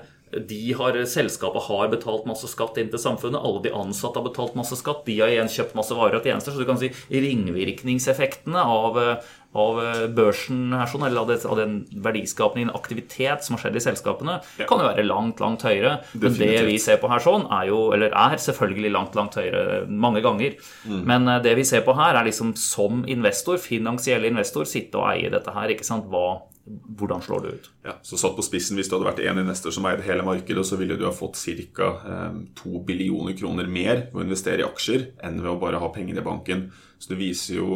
de 0.50 0.74
har, 0.78 0.98
Selskapet 1.10 1.67
har 1.67 1.91
betalt 1.91 2.26
masse 2.30 2.48
skatt 2.52 2.78
inn 2.82 2.89
til 2.93 3.02
samfunnet. 3.02 3.41
Alle 3.41 3.62
de 3.65 3.74
ansatte 3.76 4.19
har 4.19 4.26
betalt 4.26 4.58
masse 4.58 4.78
skatt. 4.80 5.04
De 5.08 5.19
har 5.22 5.32
igjen 5.32 5.52
kjøpt 5.52 5.78
masse 5.78 5.96
varer 5.98 6.19
og 6.19 6.28
tjenester. 6.28 6.54
Så 6.54 6.62
du 6.62 6.67
kan 6.69 6.80
si 6.82 6.89
ringvirkningseffektene 7.13 8.63
av, 8.63 9.00
av 9.54 9.82
eh, 9.84 10.06
børsen 10.15 10.74
her, 10.74 10.88
sånn, 10.89 11.06
eller 11.08 11.24
av, 11.24 11.32
det, 11.32 11.39
av, 11.50 11.60
den 11.60 11.76
verdiskapningen, 12.06 12.74
aktivitet 12.76 13.46
som 13.46 13.58
har 13.58 13.65
skjedd 13.65 13.80
i 13.80 13.84
selskapene, 13.86 14.39
ja. 14.62 14.69
kan 14.69 14.82
jo 14.82 14.89
være 14.89 15.08
langt, 15.08 15.43
langt 15.43 15.65
høyere. 15.67 16.00
Definitivt. 16.13 16.24
Men 16.24 16.39
det 16.39 16.63
vi 16.72 16.80
ser 16.86 17.02
på 17.04 17.12
her 17.12 17.24
sånn, 17.24 17.46
er 17.60 17.69
jo, 17.72 17.84
eller 17.96 18.15
er 18.26 18.39
selvfølgelig 18.48 18.96
langt, 18.96 19.19
langt 19.19 19.38
høyere 19.39 19.84
mange 19.89 20.24
ganger. 20.26 20.58
Mm. 20.88 21.04
Men 21.10 21.30
eh, 21.36 21.43
det 21.46 21.58
vi 21.60 21.67
ser 21.67 21.86
på 21.86 21.98
her, 22.00 22.17
er 22.17 22.30
liksom 22.30 22.56
som 22.60 23.06
investor, 23.10 23.62
finansiell 23.62 24.26
investor, 24.32 24.67
sitte 24.69 25.02
og 25.02 25.12
eie 25.13 25.34
dette 25.34 25.54
her. 25.54 25.74
ikke 25.74 25.88
sant, 25.88 26.10
hva 26.10 26.41
hvordan 26.63 27.21
slår 27.21 27.41
det 27.43 27.49
ut? 27.58 27.69
Ja, 27.84 27.97
så 28.08 28.17
satt 28.17 28.38
på 28.38 28.43
spissen, 28.45 28.78
Hvis 28.80 28.88
du 28.88 28.95
hadde 28.95 29.10
vært 29.10 29.21
en 29.26 29.41
investor 29.41 29.73
som 29.76 29.86
eide 29.89 30.06
hele 30.06 30.23
markedet, 30.23 30.63
så 30.65 30.78
ville 30.80 30.95
du 30.95 31.04
ha 31.04 31.12
fått 31.12 31.36
ca. 31.76 31.89
2 32.56 32.84
billioner 32.88 33.36
kroner 33.36 33.67
mer 33.67 34.08
ved 34.13 34.21
å 34.21 34.23
investere 34.23 34.63
i 34.63 34.67
aksjer 34.67 35.10
enn 35.23 35.41
ved 35.41 35.52
å 35.52 35.60
bare 35.60 35.82
ha 35.84 35.91
penger 35.91 36.21
i 36.21 36.26
banken. 36.26 36.69
Så 36.99 37.12
det 37.12 37.19
viser 37.19 37.60
jo 37.60 37.69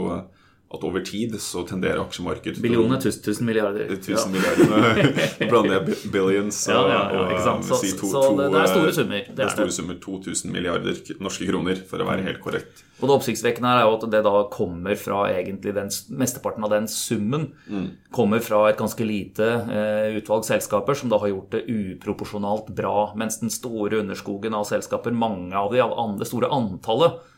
at 0.68 0.84
over 0.84 1.00
tid 1.06 1.36
så 1.40 1.62
tenderer 1.64 2.02
aksjemarkedet 2.02 2.60
Billioner, 2.60 3.00
tusen, 3.00 3.22
tusen 3.24 3.48
milliarder. 3.48 3.88
Tusen 4.04 4.34
ja. 4.36 4.42
milliarder. 4.42 5.14
blant 5.40 5.52
blander 5.52 5.78
jeg 5.78 6.12
billions 6.12 6.60
og, 6.68 6.74
ja, 6.74 6.90
ja, 6.92 7.04
ja, 7.14 7.22
ikke 7.32 7.46
sant? 7.46 7.68
Så, 7.70 7.78
si 7.80 7.92
to, 7.96 8.10
så 8.12 8.24
det, 8.36 8.50
det, 8.52 8.60
er 8.60 8.74
store 8.74 8.96
summer. 8.98 9.22
Det, 9.30 9.36
det 9.38 9.46
er 9.46 9.54
store 9.54 9.76
summer, 9.78 10.00
2000 10.04 10.52
milliarder 10.52 11.00
norske 11.24 11.48
kroner, 11.48 11.80
for 11.88 12.04
å 12.04 12.10
være 12.10 12.26
helt 12.28 12.42
korrekt. 12.44 12.84
Og 12.98 13.06
Det 13.06 13.16
oppsiktsvekkende 13.16 13.72
er 13.78 13.86
jo 13.86 13.96
at 13.96 14.04
det 14.12 14.22
da 14.26 14.36
kommer 14.52 15.00
fra 15.00 15.22
egentlig 15.30 15.72
den, 15.78 15.94
mesteparten 16.20 16.68
av 16.68 16.76
den 16.76 16.92
summen 16.92 17.48
mm. 17.70 17.88
kommer 18.12 18.44
fra 18.44 18.66
et 18.68 18.82
ganske 18.82 19.08
lite 19.08 19.48
eh, 19.72 20.18
utvalg 20.20 20.44
selskaper 20.50 21.00
som 21.00 21.14
da 21.14 21.22
har 21.22 21.32
gjort 21.32 21.56
det 21.56 21.64
uproporsjonalt 21.70 22.74
bra, 22.76 23.14
mens 23.16 23.40
den 23.40 23.54
store 23.54 24.02
underskogen 24.02 24.58
av 24.58 24.68
selskaper, 24.68 25.16
mange 25.16 25.56
av 25.56 25.72
de, 25.72 25.80
av 25.86 26.20
det 26.20 26.28
store 26.28 26.52
antallet, 26.52 27.22
Eh, 27.22 27.37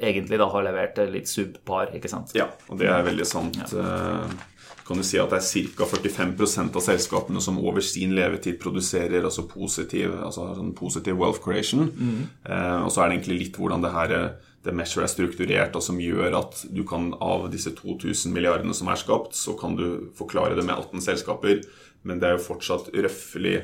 egentlig 0.00 0.38
da 0.40 0.48
har 0.52 0.64
levert 0.66 0.98
litt 1.10 1.28
subpar. 1.28 1.94
ikke 1.96 2.10
sant? 2.10 2.34
Ja, 2.36 2.50
og 2.68 2.80
det 2.80 2.90
er 2.90 3.04
veldig 3.06 3.26
sant. 3.26 3.60
Ja. 3.60 3.68
Eh, 3.80 4.38
kan 4.86 4.98
du 4.98 5.06
si 5.06 5.20
at 5.22 5.30
det 5.30 5.38
er 5.38 5.74
ca. 5.78 5.86
45% 5.86 6.76
av 6.76 6.82
selskapene 6.82 7.40
som 7.40 7.60
over 7.62 7.84
sin 7.84 8.14
levetid 8.16 8.58
produserer 8.58 9.22
altså 9.22 9.46
positiv, 9.46 10.16
altså 10.18 10.48
sånn 10.56 10.72
positiv 10.74 11.18
wealth 11.20 11.42
creation. 11.44 11.86
Mm. 11.94 12.22
Eh, 12.44 12.78
og 12.82 12.90
så 12.90 13.04
er 13.04 13.10
det 13.10 13.20
egentlig 13.20 13.42
litt 13.44 13.60
hvordan 13.60 13.86
det 13.86 13.92
her 13.94 14.14
det 14.60 14.74
measure 14.76 15.06
er 15.06 15.12
strukturert, 15.12 15.76
og 15.78 15.84
som 15.84 16.00
gjør 16.02 16.34
at 16.36 16.64
du 16.68 16.82
kan 16.84 17.14
av 17.24 17.46
disse 17.52 17.72
2000 17.78 18.34
milliardene 18.34 18.74
som 18.76 18.90
er 18.92 18.98
skapt, 19.00 19.32
så 19.38 19.54
kan 19.56 19.78
du 19.78 20.10
forklare 20.18 20.58
det 20.58 20.66
med 20.66 20.76
18 20.76 21.06
selskaper, 21.06 21.62
men 22.04 22.20
det 22.20 22.28
er 22.28 22.36
jo 22.36 22.44
fortsatt 22.50 22.90
røftlig 22.92 23.62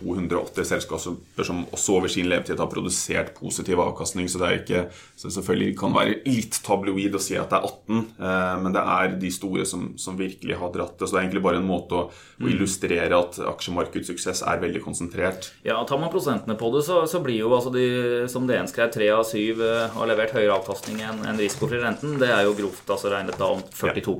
280 0.00 0.68
selskaper 0.72 1.46
som 1.46 1.64
også 1.70 1.98
over 1.98 2.12
sin 2.12 2.28
levetid 2.30 2.60
har 2.60 2.70
produsert 2.70 3.34
positiv 3.36 3.80
avkastning. 3.82 4.28
Så 4.28 4.40
det 4.40 4.48
er 4.48 4.58
ikke, 4.60 4.82
så 5.18 5.30
selvfølgelig 5.32 5.76
kan 5.80 5.94
være 5.94 6.18
litt 6.26 6.60
tabloid 6.66 7.16
å 7.16 7.22
si 7.22 7.36
at 7.38 7.52
det 7.52 7.60
er 7.60 7.68
18, 7.68 8.00
eh, 8.18 8.54
men 8.64 8.76
det 8.76 8.84
er 8.96 9.16
de 9.20 9.32
store 9.34 9.66
som, 9.68 9.90
som, 10.00 10.18
virkelig 10.20 10.58
har 10.60 10.72
dratt 10.74 10.98
det. 10.98 11.08
Så 11.08 11.14
det 11.14 11.20
er 11.20 11.26
egentlig 11.26 11.44
bare 11.44 11.60
en 11.60 11.68
måte 11.68 11.96
å, 11.96 12.02
å 12.10 12.44
mm. 12.44 12.50
illustrere 12.54 13.16
at 13.16 13.40
aksjemarkedssuksess 13.52 14.44
er 14.48 14.62
veldig 14.62 14.82
konsentrert. 14.84 15.50
Ja, 15.66 15.78
Tar 15.88 16.00
man 16.02 16.12
prosentene 16.12 16.56
på 16.58 16.70
det, 16.74 16.84
så, 16.86 17.02
så 17.10 17.22
blir 17.24 17.40
jo 17.40 17.52
altså 17.56 17.72
de, 17.74 17.86
som 18.30 18.46
DN 18.48 18.68
skrev, 18.70 18.90
tre 18.94 19.08
av 19.14 19.24
syv 19.28 19.62
eh, 19.64 19.86
har 19.94 20.10
levert 20.10 20.34
høyere 20.36 20.58
avkastning 20.58 21.00
enn 21.06 21.24
en 21.28 21.40
risikofri 21.40 21.80
renten. 21.82 22.18
Det 22.20 22.30
er 22.30 22.44
jo 22.46 22.56
grovt 22.58 22.90
altså 22.90 23.12
regnet 23.12 23.38
da 23.40 23.50
om 23.56 23.64
42 23.64 24.18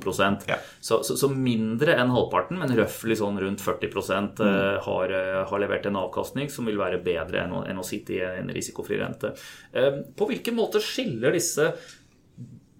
ja. 0.49 0.57
Så, 0.79 1.01
så, 1.05 1.15
så, 1.17 1.29
mindre 1.31 1.95
enn 1.99 2.11
halvparten, 2.13 2.59
men 2.59 2.73
røftlig 2.77 3.17
sånn 3.19 3.39
rundt 3.41 3.63
40 3.63 3.91
mm. 3.91 4.29
Eh, 4.41 4.77
har, 4.85 5.11
har 5.47 5.61
levert 5.61 5.70
en 5.73 6.01
avkastning 6.03 6.51
som 6.51 6.67
vil 6.69 6.79
være 6.79 7.01
bedre 7.03 7.45
enn 7.45 7.55
å, 7.55 7.63
enn 7.69 7.79
å 7.79 7.87
sitte 7.87 8.17
i 8.17 8.21
en 8.25 8.51
risikofri 8.53 8.99
rente. 9.01 9.33
Eh, 9.71 10.03
på 10.15 10.29
hvilken 10.29 10.57
måte 10.57 10.83
skiller 10.83 11.35
disse 11.35 11.71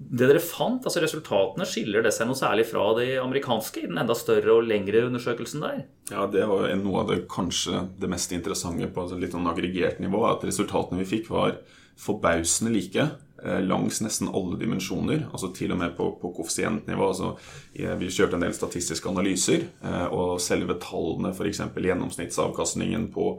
det 0.01 0.27
dere 0.27 0.41
fant, 0.43 0.81
altså 0.83 1.01
resultatene, 1.03 1.65
skiller 1.69 2.03
det 2.03 2.11
seg 2.15 2.27
noe 2.27 2.37
særlig 2.37 2.65
fra 2.71 2.87
de 2.97 3.05
amerikanske 3.21 3.83
i 3.83 3.89
den 3.89 3.99
enda 4.01 4.15
større 4.17 4.57
og 4.57 4.65
lengre 4.67 5.05
undersøkelsen 5.07 5.61
der? 5.63 5.83
Ja, 6.09 6.25
Det 6.27 6.43
var 6.49 6.65
noe 6.79 7.03
av 7.03 7.11
det 7.11 7.21
kanskje 7.31 7.85
det 8.01 8.09
mest 8.11 8.33
interessante 8.35 8.89
på 8.91 9.05
et 9.05 9.21
litt 9.21 9.35
sånn 9.35 9.47
aggregert 9.51 10.01
nivå. 10.03 10.23
At 10.27 10.43
resultatene 10.47 11.03
vi 11.03 11.09
fikk, 11.13 11.29
var 11.31 11.59
forbausende 12.01 12.73
like. 12.73 13.07
Eh, 13.45 13.61
langs 13.61 14.01
nesten 14.01 14.29
alle 14.29 14.57
dimensjoner, 14.59 15.23
altså 15.31 15.47
til 15.55 15.71
og 15.73 15.79
med 15.81 15.95
på, 15.97 16.11
på 16.21 16.29
koeffisientnivå. 16.37 17.07
Altså, 17.07 17.31
vi 17.73 18.09
kjørte 18.13 18.37
en 18.37 18.45
del 18.45 18.53
statistiske 18.53 19.09
analyser, 19.09 19.63
eh, 19.81 20.05
og 20.13 20.35
selve 20.43 20.75
tallene, 20.83 21.31
f.eks. 21.33 21.63
gjennomsnittsavkastningen 21.73 23.07
på, 23.15 23.31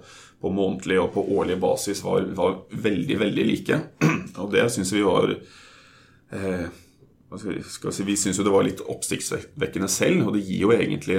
på, 0.42 0.50
månedlig 0.50 0.98
og 1.04 1.12
på 1.14 1.26
årlig 1.36 1.60
basis, 1.62 2.02
var, 2.02 2.26
var 2.34 2.58
veldig, 2.74 3.18
veldig 3.22 3.46
like. 3.46 3.78
Og 4.42 4.50
det 4.50 4.64
syns 4.74 4.90
vi 4.94 5.04
var 5.06 5.36
eh, 5.36 6.66
Si, 7.40 8.04
vi 8.04 8.16
syns 8.18 8.38
jo 8.38 8.44
det 8.44 8.52
var 8.52 8.64
litt 8.66 8.82
oppsiktsvekkende 8.92 9.88
selv, 9.90 10.26
og 10.26 10.36
det 10.36 10.42
gir 10.44 10.66
jo 10.66 10.72
egentlig 10.74 11.18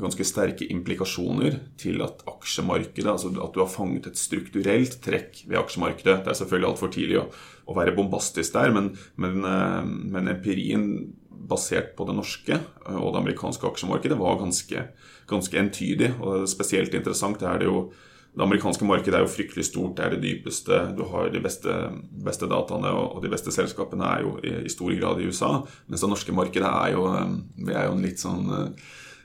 ganske 0.00 0.26
sterke 0.26 0.66
implikasjoner 0.74 1.60
til 1.78 2.02
at 2.02 2.24
aksjemarkedet 2.30 3.10
Altså 3.12 3.30
at 3.30 3.54
du 3.54 3.60
har 3.62 3.70
fanget 3.70 4.08
et 4.10 4.18
strukturelt 4.18 4.98
trekk 5.04 5.44
ved 5.46 5.60
aksjemarkedet. 5.60 6.22
Det 6.24 6.32
er 6.32 6.38
selvfølgelig 6.40 6.70
altfor 6.72 6.92
tidlig 6.94 7.20
å, 7.20 7.26
å, 7.66 7.76
være 7.78 7.94
bombastisk 7.96 8.56
der, 8.56 8.74
men, 8.74 8.92
men, 9.20 9.42
eh, 9.46 9.82
men, 9.86 10.30
empirien 10.32 10.86
basert 11.30 11.92
på 11.98 12.06
det 12.08 12.16
norske 12.16 12.58
og 12.86 13.12
det 13.12 13.20
amerikanske 13.20 13.66
aksjemarkedet 13.66 14.18
var 14.18 14.40
ganske, 14.40 14.86
ganske 15.30 15.58
entydig. 15.58 16.14
Og 16.22 16.48
spesielt 16.50 16.94
interessant 16.94 17.42
er 17.46 17.62
det 17.62 17.70
jo 17.70 17.86
det 18.32 18.44
amerikanske 18.46 18.86
markedet 18.88 19.18
er 19.18 19.26
jo 19.26 19.28
fryktelig 19.28 19.66
stort. 19.68 19.98
Det 19.98 20.04
er 20.06 20.14
det 20.14 20.22
dypeste. 20.22 20.78
Du 20.96 21.04
har 21.10 21.28
de 21.28 21.40
beste, 21.44 21.74
beste 22.24 22.48
dataene, 22.48 22.88
og 22.96 23.20
de 23.20 23.30
beste 23.32 23.52
selskapene 23.52 24.08
er 24.08 24.24
jo 24.24 24.38
i, 24.40 24.54
i, 24.64 24.72
stor 24.72 24.94
grad 24.96 25.20
i 25.20 25.28
USA. 25.28 25.52
Mens 25.86 26.00
det 26.00 26.10
norske 26.14 26.34
markedet 26.36 26.70
er 26.70 26.94
jo, 26.94 27.04
vi 27.60 27.76
er 27.76 27.90
jo 27.90 27.98
litt 28.00 28.22
sånn 28.22 28.48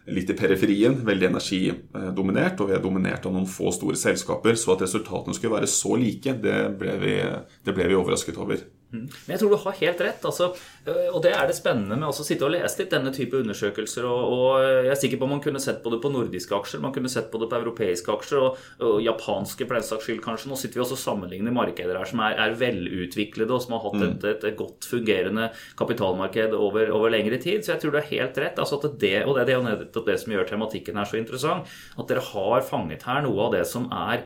litt 0.07 0.29
i 0.31 0.35
periferien, 0.39 1.01
veldig 1.07 1.27
energidominert, 1.29 2.61
og 2.63 2.69
vi 2.69 2.75
er 2.77 2.83
dominert 2.83 3.25
av 3.27 3.33
noen 3.35 3.47
få 3.47 3.73
store 3.75 3.99
selskaper. 3.99 4.55
Så 4.59 4.75
at 4.75 4.83
resultatene 4.85 5.35
skulle 5.35 5.55
være 5.55 5.71
så 5.71 5.95
like, 5.99 6.35
det 6.43 6.57
ble 6.79 6.99
vi, 7.01 7.15
det 7.63 7.75
ble 7.75 7.87
vi 7.87 7.97
overrasket 7.99 8.39
over. 8.43 8.63
Mm. 8.87 9.03
Men 9.03 9.33
jeg 9.33 9.41
tror 9.41 9.51
du 9.51 9.57
har 9.59 9.75
helt 9.81 10.01
rett. 10.05 10.25
Altså, 10.27 10.47
øh, 10.87 11.07
og 11.11 11.19
det 11.25 11.33
er 11.35 11.49
det 11.49 11.55
spennende 11.57 11.97
med 11.99 12.07
å 12.07 12.15
sitte 12.15 12.45
og 12.47 12.53
lese 12.53 12.79
litt 12.79 12.93
denne 12.93 13.11
type 13.15 13.41
undersøkelser. 13.41 14.07
Og, 14.07 14.35
og, 14.35 14.67
jeg 14.87 14.93
er 14.93 15.01
sikker 15.01 15.19
på 15.19 15.27
at 15.27 15.33
man 15.33 15.43
kunne 15.43 15.61
sett 15.63 15.81
på 15.83 15.91
det 15.91 15.99
på 16.03 16.11
nordiske 16.13 16.55
aksjer, 16.55 16.83
man 16.83 16.93
kunne 16.95 17.11
sett 17.11 17.27
på 17.33 17.41
det 17.41 17.49
på 17.51 17.59
europeiske 17.59 18.13
aksjer 18.13 18.45
og, 18.45 18.63
og 18.87 18.97
japanske 19.03 19.67
for 19.67 19.77
den 19.77 19.87
saks 19.89 20.07
skyld, 20.07 20.23
kanskje. 20.23 20.51
Nå 20.51 20.59
sitter 20.61 20.79
vi 20.79 20.85
også 20.85 20.97
og 20.97 21.03
sammenligner 21.03 21.55
markeder 21.55 21.99
her 21.99 22.07
som 22.07 22.23
er, 22.23 22.39
er 22.47 22.55
velutviklede, 22.61 23.51
og 23.51 23.65
som 23.65 23.77
har 23.77 23.85
hatt 23.89 23.99
mm. 23.99 24.07
et, 24.07 24.27
et, 24.31 24.49
et, 24.51 24.57
godt 24.57 24.87
fungerende 24.89 25.51
kapitalmarked 25.77 26.55
over, 26.57 26.93
over, 26.95 27.11
lengre 27.13 27.41
tid. 27.43 27.65
Så 27.65 27.75
jeg 27.75 27.83
tror 27.83 27.93
du 27.93 28.01
har 28.01 28.11
helt 28.13 28.41
rett. 28.41 28.63
Altså 28.63 28.79
det, 28.87 29.15
og 29.25 29.37
det 29.37 29.51
er 29.51 29.57
jo 29.59 29.67
nettopp 29.67 30.07
det 30.07 30.19
som 30.23 30.33
gjør 30.33 30.47
tematikken 30.49 30.97
her 30.99 31.09
så 31.09 31.19
interessant. 31.19 31.77
At 31.99 32.09
dere 32.09 32.23
har 32.31 32.65
fanget 32.65 33.05
her 33.07 33.23
noe 33.27 33.49
av 33.49 33.57
det 33.57 33.65
som 33.67 33.91
er 33.91 34.23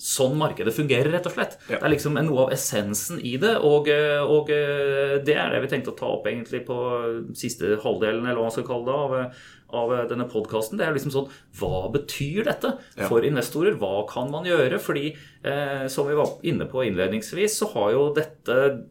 sånn 0.00 0.38
markedet 0.40 0.72
fungerer, 0.72 1.10
rett 1.12 1.26
og 1.28 1.34
slett. 1.34 1.58
Ja. 1.68 1.76
Det 1.76 1.84
er 1.84 1.92
liksom 1.92 2.16
noe 2.16 2.46
av 2.46 2.54
essensen 2.54 3.20
i 3.20 3.36
det. 3.40 3.56
Og, 3.60 3.88
eh, 3.92 4.22
og, 4.22 4.50
eh, 4.50 5.18
det 5.24 5.36
er 5.36 5.52
det 5.52 5.62
vi 5.62 5.68
tenkte 5.68 5.92
å 5.92 5.98
ta 5.98 6.06
opp 6.06 6.26
egentlig 6.26 6.64
på 6.66 6.78
siste 7.36 7.76
halvdelen 7.82 8.24
eller 8.24 8.40
hva 8.40 8.48
man 8.48 8.56
skal 8.56 8.68
kalle 8.68 8.86
det, 8.88 8.96
av, 8.98 9.84
av 9.84 10.08
denne 10.08 10.28
podkasten. 10.28 10.78
Det 10.78 10.86
er 10.86 10.96
liksom 10.96 11.12
sånn 11.12 11.28
Hva 11.58 11.90
betyr 11.92 12.44
dette 12.48 12.78
for 13.08 13.20
ja. 13.20 13.28
investorer? 13.28 13.76
Hva 13.76 14.06
kan 14.08 14.30
man 14.32 14.48
gjøre? 14.48 14.80
Fordi, 14.80 15.12
eh, 15.44 15.86
som 15.88 16.08
vi 16.08 16.16
var 16.16 16.38
inne 16.42 16.64
på 16.70 16.86
innledningsvis, 16.88 17.58
så 17.60 17.68
har 17.74 17.92
jo 17.92 18.06
dette 18.16 18.88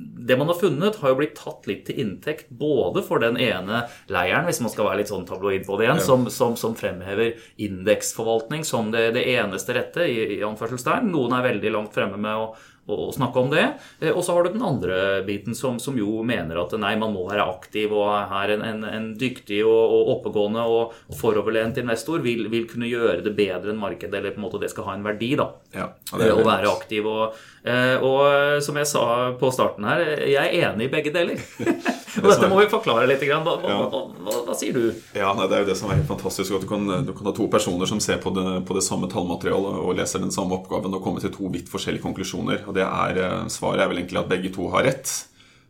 det 0.00 0.36
man 0.36 0.48
har 0.48 0.54
funnet, 0.54 0.96
har 0.96 1.12
jo 1.12 1.18
blitt 1.18 1.36
tatt 1.38 1.66
litt 1.68 1.84
til 1.88 2.00
inntekt 2.02 2.50
både 2.54 3.02
for 3.04 3.22
den 3.22 3.36
ene 3.40 3.84
leiren, 4.12 4.46
hvis 4.48 4.60
man 4.64 4.72
skal 4.72 4.88
være 4.88 5.02
litt 5.02 5.12
sånn 5.12 5.26
tabloid 5.28 5.66
på 5.66 5.78
det 5.78 5.88
igjen, 5.88 6.02
som, 6.04 6.26
som, 6.32 6.56
som, 6.60 6.76
fremhever 6.78 7.34
indeksforvaltning 7.60 8.64
som 8.66 8.92
det, 8.94 9.10
det 9.16 9.26
eneste 9.34 9.76
rette, 9.76 10.06
i, 10.06 10.38
i 10.38 10.42
anførselstegn. 10.46 11.10
Noen 11.12 11.36
er 11.36 11.48
veldig 11.50 11.74
langt 11.74 11.96
fremme 11.96 12.20
med 12.20 12.44
å 12.44 12.52
å 12.90 13.10
snakke 13.14 13.40
om 13.40 13.50
det. 13.52 13.66
Eh, 14.00 14.10
og 14.10 14.22
så 14.24 14.34
har 14.34 14.44
du 14.44 14.54
den 14.54 14.64
andre 14.66 15.20
biten 15.26 15.56
som, 15.56 15.78
som, 15.82 15.98
jo 15.98 16.22
mener 16.26 16.58
at 16.62 16.74
nei, 16.80 16.94
man 17.00 17.14
må 17.14 17.26
være 17.28 17.46
aktiv 17.50 17.92
og 17.94 18.08
er 18.10 18.54
en, 18.56 18.64
en, 18.66 18.84
en 18.88 19.08
dyktig 19.20 19.62
og, 19.66 19.94
og, 19.94 20.12
oppegående 20.16 20.64
og, 20.64 20.96
foroverlent 21.20 21.80
investor 21.82 22.22
vil, 22.24 22.46
vil, 22.52 22.66
kunne 22.70 22.88
gjøre 22.88 23.20
det 23.26 23.34
bedre 23.36 23.74
enn 23.74 23.80
markedet, 23.80 24.14
eller 24.16 24.34
på 24.34 24.40
en 24.40 24.46
måte 24.46 24.62
det 24.62 24.70
skal 24.72 24.88
ha 24.88 24.96
en 24.96 25.06
verdi, 25.06 25.32
da. 25.38 25.50
Ja, 25.74 25.90
det 26.16 26.32
å 26.32 26.44
være 26.46 26.70
aktiv. 26.70 27.06
Og, 27.10 27.40
eh, 27.64 27.96
og, 27.98 28.62
som 28.64 28.78
jeg 28.80 28.88
sa 28.90 29.04
på 29.40 29.52
starten 29.54 29.88
her, 29.88 30.04
jeg 30.24 30.40
er 30.40 30.70
enig 30.70 30.88
i 30.88 30.94
begge 30.94 31.14
deler. 31.14 31.42
og 32.18 32.26
dette 32.26 32.48
må 32.50 32.58
vi 32.60 32.68
forklare 32.72 33.06
litt. 33.08 33.22
Hva, 33.22 33.54
hva, 33.62 33.78
hva, 33.92 34.34
hva, 34.48 34.56
sier 34.58 34.76
du? 34.76 35.00
Ja, 35.16 35.30
nei, 35.36 35.46
Det 35.50 35.56
er 35.56 35.64
jo 35.64 35.70
det 35.70 35.78
som 35.78 35.90
er 35.90 36.00
helt 36.00 36.10
fantastisk. 36.10 36.56
at 36.56 36.64
du 36.64 36.68
kan, 36.70 36.86
du 37.06 37.12
kan 37.16 37.30
ha 37.30 37.34
to 37.36 37.46
personer 37.52 37.90
som 37.90 38.02
ser 38.02 38.20
på 38.22 38.32
det, 38.34 38.46
på 38.66 38.76
det 38.76 38.84
samme 38.86 39.10
tallmaterialet 39.12 39.80
og 39.84 39.96
leser 39.98 40.22
den 40.24 40.34
samme 40.34 40.58
oppgaven 40.58 40.96
og 40.96 41.04
komme 41.04 41.22
til 41.22 41.32
to 41.34 41.50
vidt 41.54 41.70
forskjellige 41.72 42.04
konklusjoner. 42.04 42.64
og 42.66 42.76
det 42.76 42.86
er, 42.86 43.22
eh, 43.22 43.48
Svaret 43.52 43.84
er 43.84 43.92
vel 43.92 44.02
egentlig 44.02 44.22
at 44.22 44.30
begge 44.32 44.52
to 44.54 44.68
har 44.74 44.86
rett. 44.88 45.10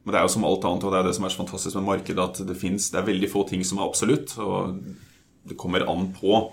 Men 0.04 0.14
det 0.14 0.20
er 0.20 0.24
jo 0.24 0.34
som 0.34 0.44
alt 0.48 0.64
annet, 0.64 0.84
og 0.84 0.92
det 0.92 0.98
er 0.98 1.08
det 1.08 1.16
som 1.16 1.24
er 1.24 1.32
så 1.32 1.42
fantastisk 1.42 1.76
med 1.76 1.88
markedet, 1.90 2.24
at 2.24 2.46
det, 2.48 2.56
finnes, 2.56 2.90
det 2.90 3.00
er 3.00 3.10
veldig 3.10 3.28
få 3.30 3.44
ting 3.48 3.64
som 3.66 3.78
er 3.80 3.88
absolutt. 3.88 4.32
Og 4.40 4.78
det 5.44 5.58
kommer 5.60 5.84
an 5.84 6.08
på. 6.16 6.46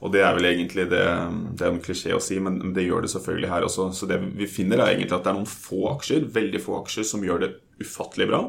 Og 0.00 0.12
det 0.12 0.22
er 0.24 0.36
vel 0.36 0.48
egentlig 0.48 0.86
det, 0.88 1.04
det 1.56 1.64
er 1.64 1.72
en 1.74 1.80
klisjé 1.84 2.12
å 2.16 2.22
si, 2.24 2.38
men 2.40 2.72
det 2.76 2.86
gjør 2.86 3.04
det 3.04 3.12
selvfølgelig 3.12 3.50
her 3.52 3.66
også. 3.66 3.90
Så 3.96 4.08
det 4.08 4.20
vi 4.36 4.48
finner, 4.48 4.80
er 4.80 4.94
egentlig 4.94 5.16
at 5.16 5.26
det 5.26 5.32
er 5.32 5.40
noen 5.40 5.48
få 5.50 5.90
aksjer, 5.94 6.28
veldig 6.32 6.60
få 6.64 6.78
aksjer, 6.80 7.08
som 7.08 7.24
gjør 7.24 7.44
det 7.44 7.50
ufattelig 7.82 8.28
bra. 8.30 8.42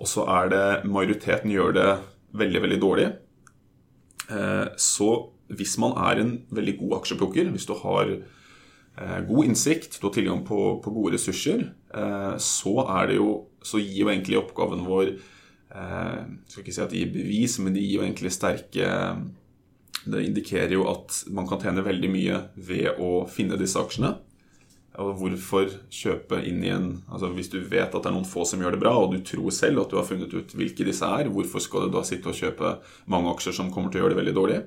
Og 0.00 0.10
så 0.10 0.24
er 0.40 0.50
det 0.52 0.64
majoriteten 0.90 1.52
gjør 1.52 1.76
det 1.76 1.90
veldig, 2.34 2.64
veldig 2.66 2.80
dårlig. 2.82 3.10
Eh, 4.30 4.66
så 4.80 5.10
hvis 5.54 5.76
man 5.78 5.94
er 6.00 6.22
en 6.22 6.32
veldig 6.54 6.78
god 6.80 6.96
aksjeplukker, 7.02 7.52
hvis 7.54 7.68
du 7.68 7.76
har 7.82 8.16
Eh, 8.94 9.20
god 9.26 9.44
innsikt, 9.44 10.00
du 10.00 10.06
har 10.06 10.14
tilgang 10.14 10.44
på, 10.46 10.58
på 10.82 10.90
gode 10.94 11.16
ressurser, 11.16 11.64
eh, 11.94 12.34
så, 12.38 12.74
jo, 13.10 13.30
så, 13.62 13.80
gir 13.82 14.04
jo 14.04 14.10
egentlig 14.12 14.38
oppgaven 14.38 14.84
vår 14.86 15.16
skal 15.74 16.60
ikke 16.60 16.70
si 16.70 16.82
at 16.84 16.92
de 16.92 17.00
gir 17.00 17.08
bevis, 17.10 17.56
men 17.58 17.74
de 17.74 17.80
gir 17.82 17.96
jo 17.96 18.04
egentlig 18.04 18.30
sterke 18.30 18.84
Det 20.06 20.20
indikerer 20.22 20.76
jo 20.76 20.84
at 20.86 21.16
man 21.34 21.48
kan 21.50 21.58
tjene 21.58 21.82
veldig 21.82 22.10
mye 22.12 22.36
ved 22.54 23.00
å 23.02 23.24
finne 23.26 23.58
disse 23.58 23.80
aksjene. 23.80 24.12
Og 25.02 25.16
hvorfor 25.18 25.72
kjøpe 25.90 26.38
inn 26.46 26.60
i 26.62 26.70
en 26.70 26.88
altså 27.10 27.32
Hvis 27.34 27.50
du 27.50 27.58
vet 27.58 27.88
at 27.88 27.96
det 27.98 28.06
er 28.06 28.14
noen 28.14 28.28
få 28.28 28.44
som 28.46 28.62
gjør 28.62 28.76
det 28.76 28.82
bra, 28.84 28.92
og 28.94 29.10
du 29.10 29.18
tror 29.26 29.50
selv 29.54 29.82
at 29.82 29.90
du 29.90 29.98
har 29.98 30.06
funnet 30.06 30.30
ut 30.30 30.54
hvilke 30.54 30.86
disse 30.86 31.08
er, 31.08 31.30
hvorfor 31.34 31.62
skal 31.62 31.88
du 31.88 31.96
da 31.96 32.04
sitte 32.06 32.30
og 32.30 32.38
kjøpe 32.38 32.76
mange 33.10 33.32
aksjer 33.34 33.56
som 33.58 33.72
kommer 33.74 33.90
til 33.90 34.00
å 34.00 34.04
gjøre 34.04 34.14
det 34.14 34.20
veldig 34.22 34.36
dårlig? 34.38 34.60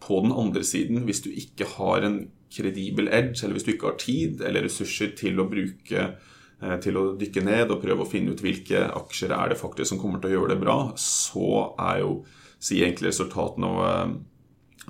På 0.00 0.22
den 0.24 0.32
andre 0.32 0.64
siden, 0.64 1.02
hvis 1.04 1.20
du 1.26 1.28
ikke 1.28 1.68
har 1.76 2.06
en 2.08 2.22
kredibel 2.50 3.10
edge, 3.12 3.42
eller 3.44 3.58
hvis 3.58 3.68
du 3.68 3.74
ikke 3.74 3.90
har 3.90 4.00
tid 4.00 4.40
eller 4.46 4.64
ressurser 4.64 5.12
til 5.18 5.38
å 5.38 5.48
bruke 5.50 6.06
eh, 6.08 6.76
til 6.80 6.96
å 6.96 7.04
dykke 7.20 7.44
ned 7.44 7.70
og 7.70 7.82
prøve 7.84 8.06
å 8.06 8.08
finne 8.08 8.32
ut 8.32 8.40
hvilke 8.42 8.86
aksjer 8.96 9.36
er 9.36 9.52
det 9.52 9.60
faktisk 9.60 9.92
som 9.92 10.00
kommer 10.00 10.22
til 10.22 10.32
å 10.32 10.38
gjøre 10.38 10.54
det 10.54 10.62
bra, 10.64 10.78
så 10.96 11.74
er 11.76 12.00
jo 12.06 12.16
si 12.60 12.80
egentlig 12.80 13.12
resultatene 13.12 13.70
eh, 13.84 14.18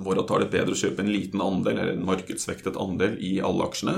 våre 0.01 0.23
at 0.23 0.31
det 0.31 0.47
er 0.47 0.55
bedre 0.55 0.79
å 0.79 0.81
kjøpe 0.81 1.03
en 1.03 1.13
liten 1.13 1.43
andel 1.45 1.77
eller 1.77 1.97
en 1.99 2.07
markedsvektet 2.07 2.79
andel 2.81 3.19
i 3.19 3.39
alle 3.45 3.67
aksjene. 3.67 3.97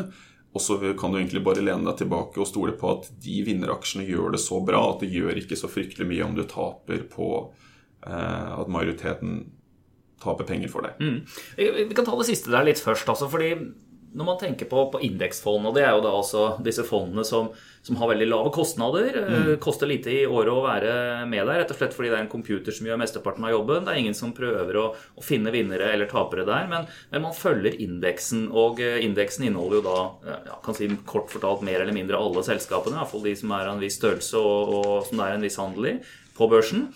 Og 0.53 0.61
så 0.61 0.77
kan 0.99 1.13
du 1.13 1.19
egentlig 1.19 1.41
bare 1.45 1.65
lene 1.65 1.87
deg 1.89 2.03
tilbake 2.03 2.41
og 2.43 2.49
stole 2.49 2.75
på 2.77 2.91
at 2.93 3.09
de 3.25 3.39
vinneraksjene 3.47 4.05
gjør 4.05 4.35
det 4.35 4.43
så 4.43 4.61
bra 4.65 4.83
at 4.91 5.01
det 5.01 5.13
gjør 5.15 5.41
ikke 5.41 5.57
så 5.57 5.71
fryktelig 5.73 6.09
mye 6.11 6.27
om 6.27 6.37
du 6.37 6.45
taper 6.49 7.07
på 7.13 7.29
eh, 8.05 8.51
at 8.59 8.73
majoriteten 8.73 9.47
taper 10.23 10.47
penger 10.47 10.71
for 10.71 10.87
deg. 10.87 11.01
Mm. 11.01 11.89
Vi 11.89 11.97
kan 11.97 12.07
ta 12.07 12.15
det 12.19 12.29
siste 12.29 12.53
der 12.53 12.69
litt 12.69 12.83
først. 12.83 13.09
Altså, 13.11 13.31
fordi 13.33 13.55
når 14.13 14.27
man 14.29 14.39
tenker 14.41 14.69
på, 14.69 14.85
på 14.93 15.01
indeksfond, 15.07 15.65
og 15.69 15.77
det 15.77 15.85
er 15.87 15.95
jo 15.97 16.03
da 16.05 16.11
altså 16.13 16.43
disse 16.65 16.85
fondene 16.85 17.25
som, 17.25 17.49
som 17.85 17.97
har 18.01 18.11
veldig 18.11 18.29
lave 18.29 18.53
kostnader, 18.55 19.09
eh, 19.23 19.37
mm. 19.47 19.51
koster 19.65 19.89
lite 19.89 20.13
i 20.13 20.23
året 20.27 20.53
å 20.53 20.65
være 20.67 20.93
med 21.31 21.47
der, 21.49 21.63
rett 21.63 21.73
og 21.73 21.79
slett 21.79 21.97
fordi 21.97 22.11
det 22.13 22.19
er 22.19 22.25
en 22.27 22.33
computer 22.33 22.77
som 22.77 22.89
gjør 22.89 23.01
mesteparten 23.01 23.47
av 23.49 23.55
jobben. 23.55 23.87
Det 23.87 23.95
er 23.95 24.01
ingen 24.03 24.17
som 24.19 24.35
prøver 24.37 24.79
å, 24.81 24.87
å 24.93 25.25
finne 25.25 25.55
vinnere 25.55 25.93
eller 25.95 26.11
tapere 26.11 26.45
der, 26.49 26.69
men, 26.71 26.89
men, 27.13 27.25
man 27.25 27.37
følger 27.37 27.79
indeksen. 27.87 28.49
Og 28.53 28.83
eh, 28.85 29.01
indeksen 29.07 29.49
inneholder 29.49 29.81
jo 29.81 29.85
da 29.87 30.35
ja, 30.51 30.59
kan 30.65 30.77
si 30.77 30.91
kort 31.09 31.33
fortalt 31.33 31.65
mer 31.67 31.81
eller 31.81 31.97
mindre 31.97 32.21
alle 32.21 32.45
selskapene, 32.47 33.01
iallfall 33.01 33.25
de 33.25 33.37
som 33.39 33.57
er 33.57 33.71
av 33.71 33.79
en 33.79 33.85
viss 33.85 33.97
størrelse 34.01 34.41
og, 34.41 34.77
og 34.77 34.93
som 35.09 35.23
det 35.23 35.29
er 35.31 35.39
en 35.39 35.49
viss 35.49 35.61
handel 35.63 35.95
i 35.95 35.97
på 36.37 36.49
børsen. 36.53 36.91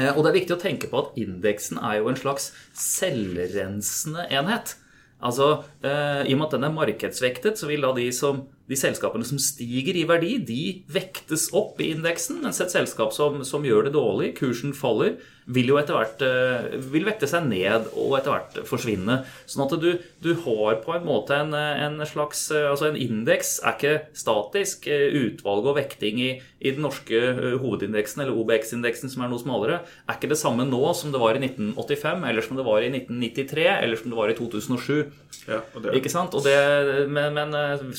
Eh, 0.00 0.12
og 0.12 0.22
det 0.22 0.30
er 0.30 0.38
viktig 0.42 0.56
å 0.56 0.62
tenke 0.62 0.92
på 0.92 1.00
at 1.02 1.18
indeksen 1.20 1.80
er 1.80 2.00
jo 2.00 2.12
en 2.12 2.20
slags 2.20 2.52
selvrensende 2.76 4.28
enhet. 4.32 4.76
Altså, 5.22 5.62
eh, 5.86 6.24
I 6.26 6.34
og 6.34 6.40
med 6.40 6.48
at 6.48 6.56
den 6.56 6.66
er 6.66 6.74
markedsvektet, 6.74 7.58
så 7.58 7.68
vil 7.70 7.84
da 7.86 7.92
de, 7.94 8.08
som, 8.14 8.42
de, 8.68 8.78
selskapene 8.78 9.26
som 9.26 9.38
stiger 9.38 9.94
i 10.00 10.06
verdi, 10.08 10.32
de 10.48 10.62
vektes 10.90 11.48
opp 11.54 11.78
i 11.80 11.92
indeksen. 11.94 12.40
Mens 12.42 12.58
et 12.60 12.74
selskap 12.74 13.14
som, 13.14 13.40
som 13.46 13.62
gjør 13.66 13.86
det 13.86 13.94
dårlig, 13.94 14.32
kursen 14.40 14.74
faller, 14.74 15.20
vil 15.50 15.72
jo 15.72 15.78
etter 15.80 15.96
hvert 15.96 16.22
eh, 16.26 16.76
vil 16.92 17.06
vekte 17.06 17.28
seg 17.30 17.46
ned 17.48 17.88
og 17.98 18.16
etter 18.18 18.34
hvert 18.34 18.58
forsvinne. 18.68 19.22
Sånn 19.50 19.64
at 19.66 19.74
du, 19.82 19.90
du 20.22 20.30
har 20.44 20.78
på 20.84 20.94
en 20.94 21.06
måte 21.06 21.38
en, 21.38 21.54
en 21.54 21.98
slags 22.08 22.44
eh, 22.54 22.68
Altså 22.72 22.88
en 22.88 22.98
indeks 22.98 23.56
er 23.62 23.76
ikke 23.76 23.94
statisk. 24.16 24.86
Eh, 24.90 25.08
utvalg 25.22 25.66
og 25.68 25.76
vekting 25.80 26.20
i, 26.22 26.30
i 26.62 26.74
den 26.74 26.84
norske 26.86 27.18
hovedindeksen, 27.62 28.22
eller 28.22 28.38
OBX-indeksen 28.38 29.10
som 29.12 29.24
er 29.24 29.32
noe 29.32 29.42
smalere, 29.42 29.80
er 30.06 30.18
ikke 30.18 30.30
det 30.32 30.40
samme 30.40 30.66
nå 30.68 30.82
som 30.96 31.12
det 31.14 31.20
var 31.22 31.36
i 31.36 31.42
1985, 31.42 32.26
eller 32.30 32.46
som 32.46 32.58
det 32.58 32.66
var 32.68 32.84
i 32.84 32.92
1993, 32.92 33.66
eller 33.72 34.00
som 34.00 34.12
det 34.12 34.20
var 34.20 34.32
i 34.32 34.38
2007. 34.38 34.94
Ja, 35.48 35.58
og 35.74 35.82
det... 35.84 35.96
Ikke 35.98 36.12
sant? 36.12 36.36
Og, 36.38 36.46
det, 36.46 37.08
men, 37.10 37.34
men, 37.36 37.56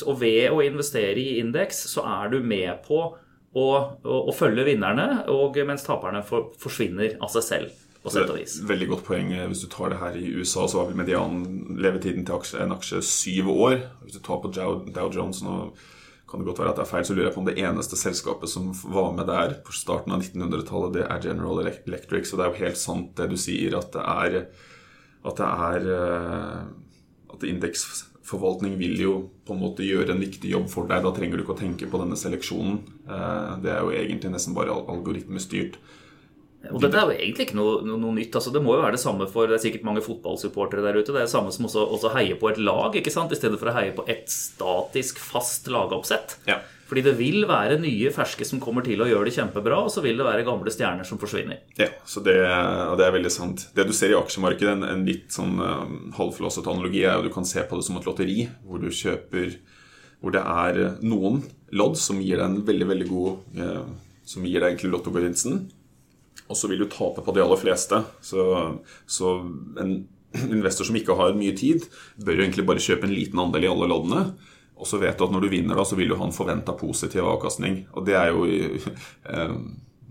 og 0.07 0.21
ved 0.21 0.47
å 0.53 0.63
investere 0.65 1.19
i 1.19 1.39
indeks, 1.41 1.85
så 1.91 2.05
er 2.07 2.33
du 2.33 2.39
med 2.43 2.71
på 2.87 3.05
og, 3.53 4.03
og, 4.03 4.19
og 4.29 4.35
følge 4.35 4.65
vinnerne, 4.65 5.23
og 5.31 5.57
mens 5.67 5.85
taperne 5.85 6.23
for, 6.25 6.51
forsvinner 6.61 7.17
av 7.21 7.31
seg 7.35 7.47
selv. 7.47 7.79
på 8.03 8.11
sett 8.11 8.29
og 8.29 8.35
vis. 8.35 8.57
Veldig 8.67 8.87
godt 8.89 9.03
poeng. 9.07 9.29
Hvis 9.47 9.63
du 9.63 9.69
tar 9.71 9.93
det 9.93 10.01
her 10.01 10.17
i 10.19 10.33
USA, 10.35 10.65
så 10.67 10.81
var 10.81 10.89
vel 10.89 10.99
median 10.99 11.43
levetiden 11.79 12.25
til 12.27 12.35
aksje, 12.35 12.63
en 12.63 12.75
aksje 12.75 13.03
syv 13.07 13.51
år. 13.53 13.77
Hvis 14.03 14.17
du 14.17 14.23
tar 14.25 14.41
på 14.43 14.51
Dow, 14.51 15.09
Jones 15.13 15.43
nå 15.45 15.57
kan 16.27 16.41
det 16.41 16.49
godt 16.49 16.63
være 16.63 16.71
at 16.73 16.79
det 16.79 16.83
er 16.83 16.89
feil, 16.89 17.05
så 17.05 17.13
lurer 17.13 17.27
jeg 17.27 17.35
på 17.35 17.41
om 17.43 17.47
det 17.47 17.59
eneste 17.61 17.97
selskapet 17.99 18.49
som 18.49 18.71
var 18.89 19.11
med 19.13 19.27
der 19.29 19.51
på 19.61 19.75
starten 19.77 20.15
av 20.15 20.23
1900-tallet, 20.23 20.95
det 20.95 21.03
er 21.05 21.27
General 21.27 21.61
Electric. 21.61 22.25
Så 22.25 22.39
det 22.39 22.47
er 22.47 22.49
jo 22.49 22.63
helt 22.65 22.79
sant 22.81 23.11
det 23.19 23.29
du 23.29 23.37
sier, 23.37 23.77
at 23.77 23.93
det 23.93 24.01
er 24.01 24.39
at 25.23 25.37
det 25.39 25.45
er 25.47 25.85
at 27.33 27.43
At 27.43 28.12
indeksforvaltning 28.33 28.77
vil 28.77 28.99
jo 28.99 29.13
på 29.45 29.53
en 29.53 29.61
måte 29.61 29.85
gjøre 29.85 30.13
en 30.13 30.21
viktig 30.21 30.49
jobb 30.49 30.69
for 30.69 30.87
deg. 30.87 31.03
Da 31.03 31.11
trenger 31.13 31.37
du 31.37 31.43
ikke 31.43 31.55
å 31.55 31.59
tenke 31.59 31.89
på 31.89 31.99
denne 32.01 32.17
seleksjonen. 32.17 32.81
Eh, 33.07 33.59
det 33.61 33.71
er 33.71 33.81
jo 33.81 33.91
egentlig 33.91 34.31
nesten 34.33 34.55
bare 34.55 34.73
algoritmestyrt. 34.73 35.77
Og 36.71 36.79
dette 36.79 36.95
er 36.95 37.09
jo 37.09 37.15
egentlig 37.17 37.49
ikke 37.49 37.57
noe, 37.59 37.81
noe, 37.83 37.99
noe, 37.99 38.15
nytt. 38.15 38.35
altså 38.35 38.49
Det 38.49 38.61
må 38.63 38.77
jo 38.77 38.83
være 38.85 38.95
det 38.95 39.03
samme 39.03 39.27
for 39.27 39.49
det 39.51 39.57
er 39.57 39.63
sikkert 39.65 39.83
mange 39.83 40.01
fotballsupportere 40.01 40.81
der 40.85 40.95
ute. 40.95 41.11
Det 41.11 41.19
er 41.19 41.27
det 41.27 41.33
samme 41.33 41.51
som 41.51 41.67
også, 41.67 41.83
også 41.97 42.13
heier 42.15 42.39
på 42.39 42.49
et 42.53 42.61
lag, 42.61 42.95
ikke 42.95 43.11
sant? 43.11 43.33
i 43.35 43.39
stedet 43.39 43.59
for 43.59 43.67
å 43.67 43.75
heie 43.75 43.91
på 43.95 44.05
et 44.07 44.31
statisk, 44.31 45.19
fast 45.19 45.67
lagoppsett. 45.67 46.37
Ja. 46.47 46.61
Fordi 46.89 47.03
det 47.05 47.13
vil 47.17 47.45
være 47.49 47.79
nye 47.81 48.11
ferske 48.13 48.45
som 48.45 48.61
kommer 48.61 48.85
til 48.85 49.01
å 49.01 49.07
gjøre 49.09 49.29
det 49.29 49.35
kjempebra, 49.37 49.79
og 49.85 49.91
så 49.93 50.03
vil 50.03 50.19
det 50.19 50.27
være 50.27 50.45
gamle 50.47 50.71
stjerner 50.73 51.07
som 51.07 51.19
forsvinner. 51.21 51.61
Ja, 51.79 51.89
det, 52.25 52.37
og 52.89 52.97
det 52.99 53.07
er 53.07 53.15
veldig 53.15 53.33
sant. 53.33 53.67
Det 53.75 53.87
du 53.87 53.93
ser 53.95 54.13
i 54.13 54.17
aksjemarkedet, 54.17 54.75
en, 54.75 54.87
en 54.87 55.05
litt 55.07 55.31
sånn 55.33 55.55
um, 55.61 55.95
halvflåsete 56.17 56.69
analogi, 56.69 57.05
er 57.07 57.17
jo 57.17 57.29
du 57.29 57.33
kan 57.33 57.47
se 57.47 57.63
på 57.65 57.79
det 57.79 57.87
som 57.87 57.99
et 57.99 58.09
lotteri, 58.09 58.49
hvor 58.67 58.83
du 58.83 58.91
kjøper 58.91 59.55
Hvor 60.23 60.31
det 60.31 60.43
er 60.43 60.77
noen 61.03 61.41
lodd 61.75 61.97
som 61.99 62.21
gir 62.23 62.37
deg 62.39 62.45
en 62.45 62.61
veldig, 62.67 62.85
veldig 62.87 63.07
god 63.09 63.57
eh, 63.59 63.87
Som 64.23 64.45
gir 64.47 64.61
deg 64.61 64.69
egentlig 64.69 64.93
lottogevinsten 64.93 65.57
og 66.53 66.57
så 66.59 66.69
vil 66.69 66.83
du 66.83 66.89
tape 66.91 67.23
på 67.23 67.33
de 67.35 67.43
aller 67.43 67.59
fleste. 67.59 67.99
Så, 68.21 68.43
så, 69.09 69.35
en 69.81 69.93
investor 70.57 70.87
som 70.89 70.97
ikke 70.97 71.17
har 71.17 71.37
mye 71.37 71.55
tid, 71.57 71.87
bør 72.17 72.39
jo 72.39 72.47
egentlig 72.47 72.67
bare 72.67 72.83
kjøpe 72.83 73.07
en 73.09 73.15
liten 73.15 73.41
andel 73.41 73.67
i 73.67 73.71
alle 73.71 73.89
loddene. 73.89 74.23
Og 74.77 74.89
så 74.89 74.99
vet 75.01 75.17
du 75.17 75.25
at 75.25 75.33
når 75.33 75.45
du 75.45 75.51
vinner, 75.53 75.77
da, 75.77 75.85
så 75.85 75.97
vil 75.99 76.11
du 76.11 76.17
ha 76.19 76.27
en 76.27 76.35
forventa 76.35 76.75
positiv 76.77 77.25
avkastning. 77.29 77.83
Og 77.93 78.05
det 78.07 78.17
er 78.19 78.31
jo 78.33 78.45
eh, 79.31 79.57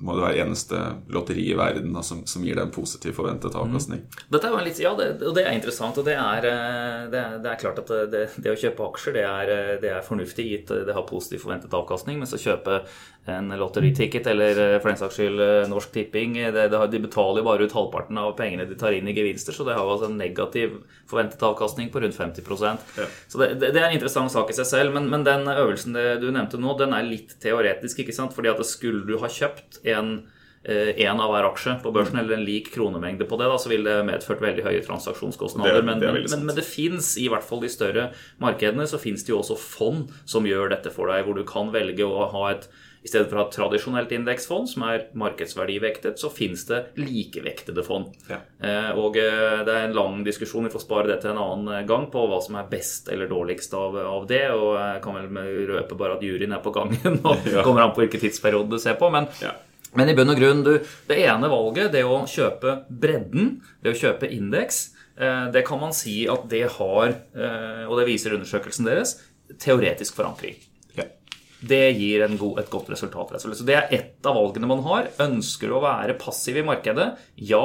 må 0.02 0.16
det 0.16 0.24
være 0.24 0.42
eneste 0.42 0.78
lotteri 1.14 1.44
i 1.52 1.56
verden 1.58 1.92
da, 1.94 2.02
som, 2.04 2.24
som, 2.26 2.42
gir 2.42 2.56
deg 2.58 2.66
en 2.66 2.74
positiv 2.74 3.14
forventet 3.14 3.54
avkastning. 3.58 4.02
Mm. 4.02 4.24
Dette 4.34 4.48
er 4.48 4.54
jo 4.56 4.62
litt, 4.66 4.80
ja, 4.82 4.92
det, 4.98 5.08
og 5.28 5.36
det 5.36 5.44
er 5.46 5.54
interessant. 5.54 6.00
og 6.00 6.08
Det 6.08 6.16
er, 6.18 6.48
eh, 6.50 7.04
det 7.12 7.20
er, 7.20 7.36
det 7.44 7.52
er 7.52 7.60
klart 7.60 7.78
at 7.84 7.92
det, 8.10 8.24
det, 8.34 8.50
å 8.50 8.58
kjøpe 8.58 8.88
aksjer 8.88 9.16
det 9.18 9.24
er, 9.28 9.52
eh, 9.54 9.72
det 9.82 9.92
er 9.94 10.06
fornuftig 10.06 10.48
gitt 10.48 10.74
det 10.88 10.96
har 10.96 11.06
positiv 11.06 11.44
forventet 11.46 11.76
avkastning. 11.78 12.18
Mens 12.22 12.34
å 12.34 12.42
kjøpe 12.42 12.82
en 13.30 13.52
lotteriticket 13.58 14.26
eller 14.26 14.58
eh, 14.58 14.78
for 14.80 14.90
den 14.90 14.98
saks 14.98 15.18
skyld 15.20 15.42
Norsk 15.70 15.92
Tipping 15.94 16.34
De 16.50 17.02
betaler 17.04 17.38
jo 17.38 17.46
bare 17.46 17.68
ut 17.68 17.76
halvparten 17.76 18.18
av 18.18 18.32
pengene 18.38 18.66
de 18.66 18.78
tar 18.78 18.96
inn 18.96 19.06
i 19.06 19.14
gevinster, 19.14 19.54
så 19.54 19.66
det 19.68 19.76
har 19.76 19.86
jo 19.86 19.94
altså 19.94 20.10
en 20.10 20.18
negativ 20.18 20.80
forventet 21.10 21.44
avkastning 21.46 21.92
på 21.94 22.02
rundt 22.02 22.18
50 22.18 22.42
ja. 22.98 23.06
Så 23.28 23.38
det, 23.38 23.70
er 23.70 23.86
en 23.86 23.94
interessant 23.94 24.32
sak 24.32 24.50
i 24.50 24.56
seg 24.56 24.66
selv. 24.66 24.94
Men, 24.96 25.06
men 25.12 25.26
den 25.26 25.46
øvelsen 25.46 25.94
du 25.94 26.28
nevnte 26.32 26.58
nå, 26.58 26.74
den 26.78 26.94
er 26.96 27.06
litt 27.06 27.36
teoretisk. 27.42 28.02
ikke 28.02 28.16
sant? 28.16 28.34
Fordi 28.34 28.50
at 28.50 28.62
skulle 28.66 29.06
du 29.06 29.18
ha 29.22 29.30
kjøpt 29.30 29.82
en 29.92 30.16
én 30.62 31.18
eh, 31.18 31.18
av 31.18 31.32
hver 31.32 31.48
aksje 31.48 31.72
på 31.82 31.90
børsen, 31.94 32.20
eller 32.20 32.36
en 32.36 32.44
lik 32.46 32.70
kronemengde 32.74 33.26
på 33.26 33.38
det, 33.40 33.48
da, 33.50 33.58
så 33.58 33.70
ville 33.72 33.90
det 33.90 34.06
medført 34.06 34.42
veldig 34.44 34.62
høye 34.62 34.82
transaksjonskostnader. 34.86 35.80
Det, 35.80 35.86
men, 35.88 35.98
det 35.98 36.12
men, 36.14 36.44
men, 36.46 36.54
det 36.54 36.64
fins, 36.66 37.16
i 37.18 37.26
hvert 37.32 37.46
fall 37.46 37.64
de 37.64 37.70
større 37.72 38.10
markedene, 38.42 38.86
så 38.86 39.00
fins 39.02 39.26
det 39.26 39.34
jo 39.34 39.40
også 39.40 39.58
fond 39.58 40.12
som 40.22 40.46
gjør 40.46 40.70
dette 40.70 40.92
for 40.94 41.10
deg, 41.10 41.26
hvor 41.26 41.38
du 41.38 41.42
kan 41.48 41.74
velge 41.74 42.06
å 42.06 42.28
ha 42.30 42.44
et 42.52 42.70
i 43.02 43.10
stedet 43.10 43.26
for 43.30 43.38
å 43.38 43.44
ha 43.44 43.50
tradisjonelt 43.50 44.12
indeksfond 44.14 44.68
som 44.70 44.84
er 44.86 45.08
markedsverdivektet, 45.18 46.20
så 46.22 46.30
fins 46.30 46.62
det 46.68 46.84
likevektede 47.00 47.82
fond. 47.86 48.12
Ja. 48.30 48.38
Eh, 48.62 48.90
og 48.98 49.18
eh, 49.18 49.64
det 49.66 49.74
er 49.74 49.88
en 49.88 49.96
lang 49.96 50.20
diskusjon, 50.26 50.68
vi 50.68 50.74
får 50.74 50.84
spare 50.84 51.10
det 51.10 51.18
til 51.24 51.32
en 51.32 51.42
annen 51.42 51.88
gang, 51.88 52.06
på 52.12 52.22
hva 52.30 52.38
som 52.44 52.60
er 52.60 52.70
best 52.70 53.10
eller 53.10 53.30
dårligst 53.30 53.74
av, 53.74 53.98
av 54.06 54.28
det. 54.30 54.44
Og 54.54 54.78
jeg 54.78 55.02
kan 55.02 55.18
vel 55.18 55.66
røpe 55.72 55.98
bare 55.98 56.16
at 56.18 56.24
juryen 56.24 56.54
er 56.54 56.62
på 56.62 56.74
gangen 56.74 57.18
og 57.18 57.50
ja. 57.56 57.66
kommer 57.66 57.88
an 57.88 57.94
på 57.96 58.04
hvilken 58.04 58.22
tidsperiode 58.22 58.70
du 58.70 58.82
ser 58.82 58.98
på. 59.00 59.10
men 59.10 59.26
ja. 59.42 59.56
Men 59.98 60.08
i 60.08 60.14
bunn 60.16 60.32
og 60.32 60.38
grunn, 60.40 60.62
du, 60.64 60.72
det 61.08 61.18
ene 61.20 61.50
valget, 61.52 61.90
det 61.92 62.06
å 62.08 62.22
kjøpe 62.30 62.78
bredden, 62.88 63.58
det 63.84 63.92
å 63.92 63.98
kjøpe 63.98 64.30
indeks, 64.32 64.86
eh, 65.20 65.48
det 65.52 65.66
kan 65.68 65.82
man 65.82 65.92
si 65.96 66.22
at 66.32 66.46
det 66.48 66.64
har, 66.78 67.12
eh, 67.36 67.84
og 67.84 67.98
det 68.00 68.08
viser 68.08 68.38
undersøkelsen 68.38 68.88
deres, 68.88 69.18
teoretisk 69.60 70.16
forankring. 70.16 70.56
Det 71.62 71.82
gir 71.94 72.26
god, 72.38 72.58
et 72.58 72.70
godt 72.70 72.90
resultat. 72.90 73.34
Så 73.38 73.66
det 73.66 73.78
er 73.78 73.90
ett 73.94 74.26
av 74.26 74.34
valgene 74.38 74.70
man 74.70 74.82
har. 74.86 75.10
Ønsker 75.22 75.70
du 75.70 75.78
å 75.78 75.84
være 75.84 76.18
passiv 76.18 76.58
i 76.58 76.66
markedet? 76.66 77.12
Ja, 77.38 77.64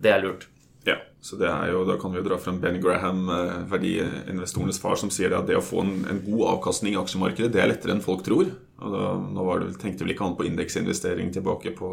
det 0.00 0.12
er 0.12 0.22
lurt. 0.24 0.46
Ja, 0.86 1.00
så 1.20 1.34
det 1.36 1.48
er 1.50 1.72
jo, 1.72 1.82
Da 1.84 1.96
kan 1.98 2.12
vi 2.14 2.20
jo 2.20 2.24
dra 2.28 2.38
frem 2.38 2.60
Ben 2.62 2.78
Graham, 2.80 3.28
eh, 3.28 3.56
verdiinvestorenes 3.72 4.78
far, 4.78 4.94
som 4.96 5.10
sier 5.10 5.34
at 5.34 5.48
det 5.48 5.56
å 5.58 5.64
få 5.64 5.82
en, 5.82 5.96
en, 6.06 6.20
god 6.22 6.44
avkastning 6.52 6.94
i 6.94 7.00
aksjemarkedet 7.00 7.50
det 7.52 7.62
er 7.62 7.72
lettere 7.72 7.96
enn 7.96 8.04
folk 8.04 8.22
tror. 8.22 8.52
Og 8.78 8.94
da, 8.94 9.08
nå 9.18 9.46
det, 9.64 9.72
tenkte 9.82 10.06
vel 10.06 10.14
ikke 10.14 10.28
han 10.28 10.36
på 10.38 10.46
indeksinvestering 10.46 11.32
tilbake 11.34 11.74
på 11.74 11.90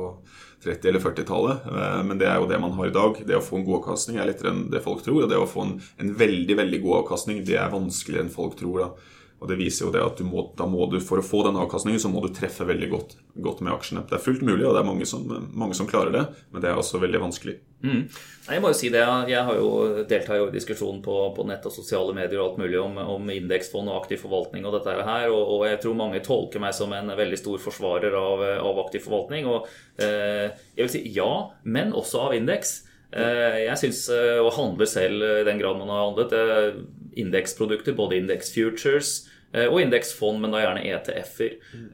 30- 0.64 0.92
eller 0.92 1.02
40-tallet, 1.02 1.66
eh, 1.74 2.04
men 2.06 2.22
det 2.22 2.30
er 2.30 2.38
jo 2.38 2.52
det 2.52 2.62
man 2.62 2.78
har 2.78 2.92
i 2.92 2.94
dag. 2.94 3.18
Det 3.26 3.40
å 3.40 3.42
få 3.42 3.58
en 3.60 3.66
god 3.66 3.82
avkastning 3.82 4.22
er 4.22 4.30
lettere 4.30 4.54
enn 4.54 4.68
det 4.70 4.84
folk 4.86 5.02
tror. 5.02 5.24
Og 5.26 5.34
det 5.34 5.42
å 5.42 5.50
få 5.50 5.66
en, 5.66 5.74
en 5.98 6.14
veldig 6.22 6.60
veldig 6.62 6.84
god 6.86 7.00
avkastning 7.02 7.42
det 7.50 7.58
er 7.58 7.74
vanskeligere 7.74 8.28
enn 8.28 8.38
folk 8.38 8.60
tror. 8.62 8.86
da. 8.86 9.13
Og 9.44 9.50
det 9.52 9.58
viser 9.60 9.84
jo 9.84 9.92
det 9.92 10.00
at 10.00 10.22
må, 10.24 10.46
da 10.56 10.64
må 10.70 10.86
du, 10.88 11.02
For 11.04 11.20
å 11.20 11.26
få 11.26 11.42
den 11.44 11.58
avkastningen 11.60 12.00
så 12.00 12.08
må 12.12 12.22
du 12.24 12.30
treffe 12.32 12.64
veldig 12.64 12.88
godt, 12.94 13.18
godt, 13.36 13.60
med 13.66 13.74
aksjene. 13.76 14.06
Det 14.08 14.16
er 14.16 14.24
fullt 14.24 14.44
mulig, 14.48 14.64
og 14.64 14.72
det 14.72 14.80
er 14.80 14.88
mange 14.88 15.08
som, 15.10 15.26
mange 15.52 15.76
som 15.76 15.90
klarer 15.90 16.16
det, 16.16 16.22
men 16.54 16.64
det 16.64 16.70
er 16.72 16.80
også 16.80 17.02
veldig 17.04 17.20
vanskelig. 17.26 17.58
Mm. 17.84 18.06
Jeg 18.48 18.64
må 18.64 18.72
jo 18.72 18.78
si 18.80 18.92
det, 18.94 19.02
jeg 19.28 19.44
har 19.50 19.58
jo 19.60 20.06
deltatt 20.08 20.46
i 20.46 20.54
diskusjonen 20.54 21.02
på, 21.04 21.18
på, 21.36 21.44
nett 21.50 21.68
og 21.68 21.76
sosiale 21.76 22.16
medier 22.16 22.40
og 22.40 22.46
alt 22.46 22.62
mulig 22.62 22.80
om, 22.80 22.96
om 23.18 23.34
indeksfond 23.36 23.92
og 23.92 23.98
aktiv 23.98 24.24
forvaltning 24.24 24.64
og 24.64 24.78
dette 24.78 24.96
her, 24.96 25.28
og, 25.28 25.42
og, 25.42 25.66
jeg 25.68 25.82
tror 25.84 26.00
mange 26.00 26.24
tolker 26.24 26.64
meg 26.64 26.72
som 26.80 26.96
en 26.96 27.12
veldig 27.20 27.42
stor 27.44 27.60
forsvarer 27.66 28.16
av, 28.16 28.46
av 28.64 28.82
aktiv 28.86 29.04
forvaltning. 29.04 29.52
Og 29.52 29.68
eh, 30.00 30.56
jeg 30.78 30.86
vil 30.86 30.94
si 30.96 31.04
ja, 31.20 31.30
men 31.68 31.92
også 31.92 32.30
av 32.30 32.40
indeks. 32.40 32.78
Eh, 33.12 33.60
jeg 33.66 33.76
syns 33.84 34.06
eh, 34.16 34.40
å 34.40 34.56
handle 34.56 34.88
selv 34.88 35.28
i 35.28 35.46
den 35.52 35.60
grad 35.60 35.84
man 35.84 35.92
har 35.92 36.08
handlet, 36.08 36.40
eh, 36.40 36.82
indeksprodukter, 37.20 38.00
både 38.00 38.24
indeks 38.24 38.56
futures 38.56 39.18
Eh, 39.24 39.33
og 39.54 39.78
indeksfond, 39.84 40.42
men 40.42 40.54
da 40.54 40.64
gjerne 40.64 40.82
ETF-er. 40.90 41.58
Mm. 41.78 41.90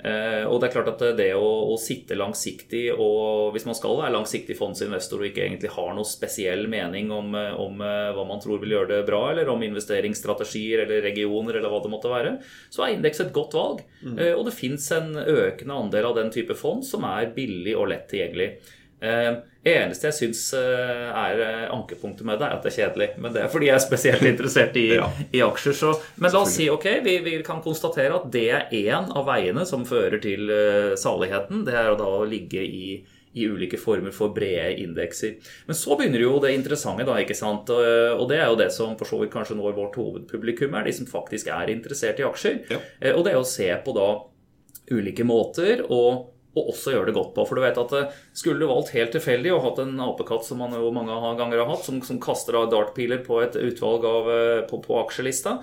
Og 0.47 0.59
det 0.61 0.69
er 0.69 0.73
klart 0.73 0.91
at 0.93 1.01
det 1.17 1.27
å, 1.35 1.47
å, 1.73 1.75
sitte 1.79 2.15
langsiktig, 2.15 2.85
og 2.93 3.51
hvis 3.55 3.65
man 3.67 3.75
skal 3.75 3.97
være 3.99 4.13
langsiktig 4.15 4.55
fondsinvestor 4.55 5.23
og 5.23 5.29
ikke 5.29 5.43
egentlig 5.45 5.73
har 5.73 5.91
noe 5.95 6.07
spesiell 6.07 6.67
mening 6.71 7.11
om, 7.11 7.35
om, 7.35 7.83
eh, 7.83 8.11
hva 8.15 8.25
man 8.27 8.41
tror 8.43 8.61
vil 8.63 8.77
gjøre 8.77 8.91
det 8.93 9.01
bra, 9.09 9.21
eller 9.31 9.51
om 9.51 9.63
investeringsstrategier 9.65 10.85
eller 10.85 11.03
regioner 11.05 11.59
eller 11.59 11.73
hva 11.73 11.83
det 11.83 11.93
måtte 11.93 12.11
være, 12.11 12.35
så 12.71 12.85
er 12.85 12.95
indeks 12.95 13.23
et 13.25 13.35
godt 13.35 13.57
valg. 13.57 13.83
Mm. 14.03 14.17
Og 14.39 14.43
det 14.47 14.55
fins 14.55 14.89
en 14.95 15.13
økende 15.19 15.79
andel 15.83 16.09
av 16.09 16.19
den 16.19 16.31
type 16.33 16.55
fond 16.57 16.85
som 16.85 17.07
er 17.09 17.33
billig 17.35 17.75
og 17.77 17.89
lett 17.91 18.07
tilgjengelig. 18.11 18.53
Eh, 18.99 19.35
eneste 19.69 20.09
jeg 20.09 20.15
syns 20.17 20.41
eh, 20.57 21.05
er 21.07 21.41
eh, 21.43 21.67
ankepunktet 21.71 22.25
med 22.27 22.41
det, 22.41 22.49
er 22.49 22.57
at 22.57 22.65
det 22.65 22.71
er 22.73 22.77
kjedelig. 22.81 23.09
Men 23.23 23.35
det 23.35 23.43
er 23.43 23.51
fordi 23.51 23.69
jeg 23.69 23.77
er 23.77 23.85
spesielt 23.85 24.25
interessert 24.27 24.79
i, 24.79 24.87
ja. 24.99 25.07
i 25.31 25.43
aksjer. 25.45 25.77
Så, 25.77 25.93
men 26.19 26.33
la 26.33 26.41
oss 26.43 26.57
si 26.57 26.67
ok, 26.71 26.89
vi, 27.05 27.19
vi, 27.25 27.37
kan 27.45 27.63
konstatere 27.63 28.17
at 28.17 28.27
det 28.33 28.49
er 28.55 28.73
én 28.75 29.07
av 29.07 29.27
veiene 29.29 29.63
som 29.69 29.87
fører 29.87 30.19
til 30.23 30.51
saligheten. 30.99 31.63
Det 31.67 31.77
er 31.79 31.95
da 31.99 32.09
å 32.19 32.27
ligge 32.27 32.63
i, 32.63 32.97
i 33.39 33.47
ulike 33.47 33.79
former 33.79 34.15
for 34.15 34.33
brede 34.35 34.81
indekser. 34.83 35.37
Men 35.69 35.77
så 35.77 35.95
begynner 35.99 36.25
jo 36.25 36.33
det 36.43 36.51
interessante, 36.57 37.07
da. 37.07 37.15
ikke 37.21 37.37
sant? 37.37 37.71
Og 37.71 38.25
det 38.31 38.41
er 38.41 38.49
jo 38.49 38.57
det 38.59 38.71
som 38.75 38.97
for 38.99 39.07
så 39.07 39.21
vidt 39.21 39.31
kanskje 39.35 39.57
når 39.59 39.77
vårt 39.77 39.95
hovedpublikum 39.99 40.75
er, 40.75 40.89
de 40.89 40.97
som 40.97 41.07
faktisk 41.09 41.51
er 41.55 41.71
interessert 41.71 42.19
i 42.19 42.27
aksjer. 42.27 42.59
Ja. 42.73 42.81
Og 43.15 43.23
det 43.23 43.35
er 43.35 43.39
å 43.39 43.47
se 43.47 43.69
på 43.85 43.95
da 43.95 44.09
ulike 44.89 45.23
måter 45.27 45.85
og 45.85 46.27
og 46.57 46.71
også 46.71 46.93
gjøre 46.93 47.09
det 47.09 47.17
godt 47.17 47.33
på. 47.35 47.45
For 47.47 47.57
du 47.57 47.63
vet 47.63 47.77
at 47.79 47.95
eh, 47.95 48.15
Skulle 48.37 48.61
du 48.61 48.69
valgt 48.71 48.93
helt 48.95 49.13
tilfeldig 49.15 49.53
og 49.55 49.65
hatt 49.67 49.83
en 49.83 49.99
apekatt 50.03 50.47
som 50.47 50.61
man 50.63 50.73
jo 50.75 50.89
mange 50.95 51.13
ganger 51.13 51.61
har 51.61 51.69
hatt, 51.69 51.85
som, 51.85 52.01
som 52.05 52.21
kaster 52.21 52.57
av 52.57 52.71
dartpiler 52.73 53.21
på 53.25 53.41
et 53.43 53.57
utvalg 53.59 54.07
av, 54.09 54.31
eh, 54.33 54.61
på, 54.69 54.81
på 54.85 54.97
aksjelista, 55.03 55.59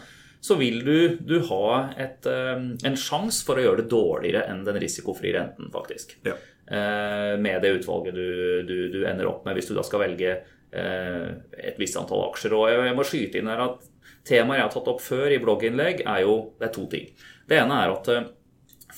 så 0.47 0.55
vil 0.61 0.83
du, 0.87 0.99
du 1.19 1.41
ha 1.49 1.69
et, 1.99 2.27
eh, 2.31 2.55
en 2.87 3.01
sjanse 3.01 3.43
for 3.47 3.59
å 3.59 3.67
gjøre 3.67 3.83
det 3.83 3.91
dårligere 3.91 4.45
enn 4.53 4.63
den 4.67 4.79
risikofrie 4.83 5.35
renten, 5.37 5.73
faktisk. 5.75 6.19
Ja. 6.27 6.39
Med 6.67 7.61
det 7.63 7.69
utvalget 7.77 8.17
du, 8.17 8.63
du, 8.67 8.79
du, 8.91 8.97
ender 9.07 9.29
opp 9.31 9.45
med, 9.47 9.55
hvis 9.55 9.69
du 9.71 9.77
da 9.77 9.85
skal 9.87 10.01
velge 10.03 10.33
et 10.75 11.77
visst 11.79 11.95
antall 11.95 12.25
aksjer. 12.25 12.57
Og 12.59 12.89
jeg 12.89 12.97
må 12.99 13.05
skyte 13.07 13.39
inn 13.39 13.47
her 13.47 13.63
at 13.63 13.85
temaet 14.27 14.59
jeg 14.59 14.65
har 14.65 14.73
tatt 14.75 14.91
opp 14.91 14.99
før 15.05 15.31
i 15.31 15.39
blogginnlegg, 15.45 16.03
er 16.03 16.25
jo 16.25 16.35
det 16.59 16.67
er 16.67 16.73
to 16.75 16.89
ting. 16.91 17.07
Det 17.47 17.61
ene 17.61 17.79
er 17.85 17.95
at 17.95 18.11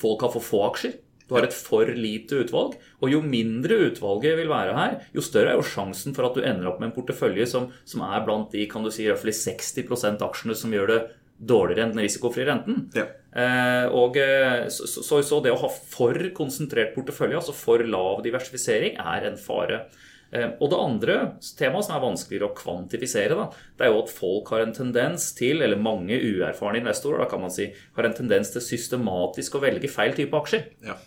folk 0.01 0.25
har 0.25 0.33
for 0.33 0.49
få 0.49 0.63
aksjer. 0.71 0.97
Du 1.29 1.37
har 1.37 1.47
et 1.47 1.55
for 1.55 1.91
lite 1.93 2.43
utvalg. 2.43 2.79
Og 3.03 3.13
jo 3.13 3.21
mindre 3.23 3.77
utvalget 3.91 4.39
vil 4.41 4.51
være 4.51 4.75
her, 4.79 4.99
jo 5.15 5.25
større 5.25 5.53
er 5.53 5.61
jo 5.61 5.69
sjansen 5.69 6.17
for 6.17 6.29
at 6.29 6.39
du 6.39 6.43
ender 6.43 6.71
opp 6.71 6.81
med 6.81 6.91
en 6.91 6.97
portefølje 6.97 7.47
som, 7.51 7.71
som 7.89 8.05
er 8.09 8.25
blant 8.27 8.53
de 8.55 8.67
kan 8.71 8.85
du 8.85 8.91
si, 8.95 9.07
60% 9.09 10.25
aksjene 10.25 10.57
som 10.57 10.75
gjør 10.75 10.93
det 10.95 11.01
dårligere 11.39 11.87
enn 11.87 11.95
den 11.95 12.03
risikofrie 12.03 12.49
renten. 12.49 12.89
Ja. 12.97 13.07
Eh, 13.39 13.87
og 13.95 14.17
eh, 14.19 14.67
så, 14.73 14.89
så, 14.91 15.21
så, 15.23 15.41
det 15.45 15.55
å 15.55 15.61
ha 15.61 15.71
for 15.71 16.19
konsentrert 16.35 16.95
portefølje, 16.97 17.39
altså 17.39 17.55
for 17.55 17.85
lav 17.87 18.25
diversifisering, 18.27 18.99
er 18.99 19.29
en 19.29 19.39
fare. 19.39 19.85
Eh, 20.31 20.51
og 20.59 20.73
det 20.73 20.81
andre 20.83 21.19
temaet 21.57 21.87
som 21.87 21.95
er 21.97 22.03
vanskeligere 22.05 22.51
å 22.51 22.57
kvantifisere, 22.57 23.37
da, 23.39 23.47
det 23.79 23.87
er 23.87 23.95
jo 23.95 24.03
at 24.03 24.13
folk 24.13 24.51
har 24.53 24.65
en 24.65 24.75
tendens 24.77 25.31
til, 25.39 25.63
eller 25.65 25.81
mange 25.81 26.19
uerfarne 26.19 26.83
investorer 26.83 27.23
da 27.23 27.29
kan 27.31 27.45
man 27.45 27.55
si, 27.55 27.71
har 27.97 28.09
en 28.09 28.17
tendens 28.17 28.53
til 28.55 28.65
systematisk 28.65 29.57
å 29.57 29.63
velge 29.65 29.93
feil 29.93 30.17
type 30.19 30.43
aksjer. 30.43 30.67
Ja. 30.85 30.99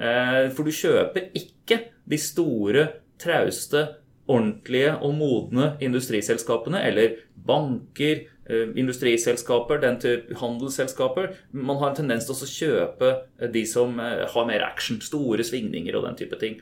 Eh, 0.00 0.48
for 0.56 0.64
du 0.64 0.72
kjøper 0.72 1.30
ikke 1.36 1.82
de 2.08 2.18
store, 2.20 2.86
trauste, 3.20 3.86
ordentlige 4.30 4.94
og 5.02 5.16
modne 5.18 5.72
industriselskapene 5.82 6.80
eller 6.86 7.18
banker, 7.34 8.22
eh, 8.48 8.68
industriselskaper, 8.80 9.80
den 9.82 9.98
type 10.00 10.38
handelsselskaper. 10.40 11.34
Man 11.52 11.76
har 11.76 11.90
en 11.90 11.96
tendens 11.96 12.28
til 12.28 12.34
å 12.34 12.52
kjøpe 12.52 13.52
de 13.52 13.64
som 13.66 13.98
har 13.98 14.46
mer 14.46 14.64
action, 14.64 15.00
store 15.00 15.44
svingninger 15.44 15.96
og 15.96 16.06
den 16.06 16.16
type 16.16 16.38
ting. 16.38 16.60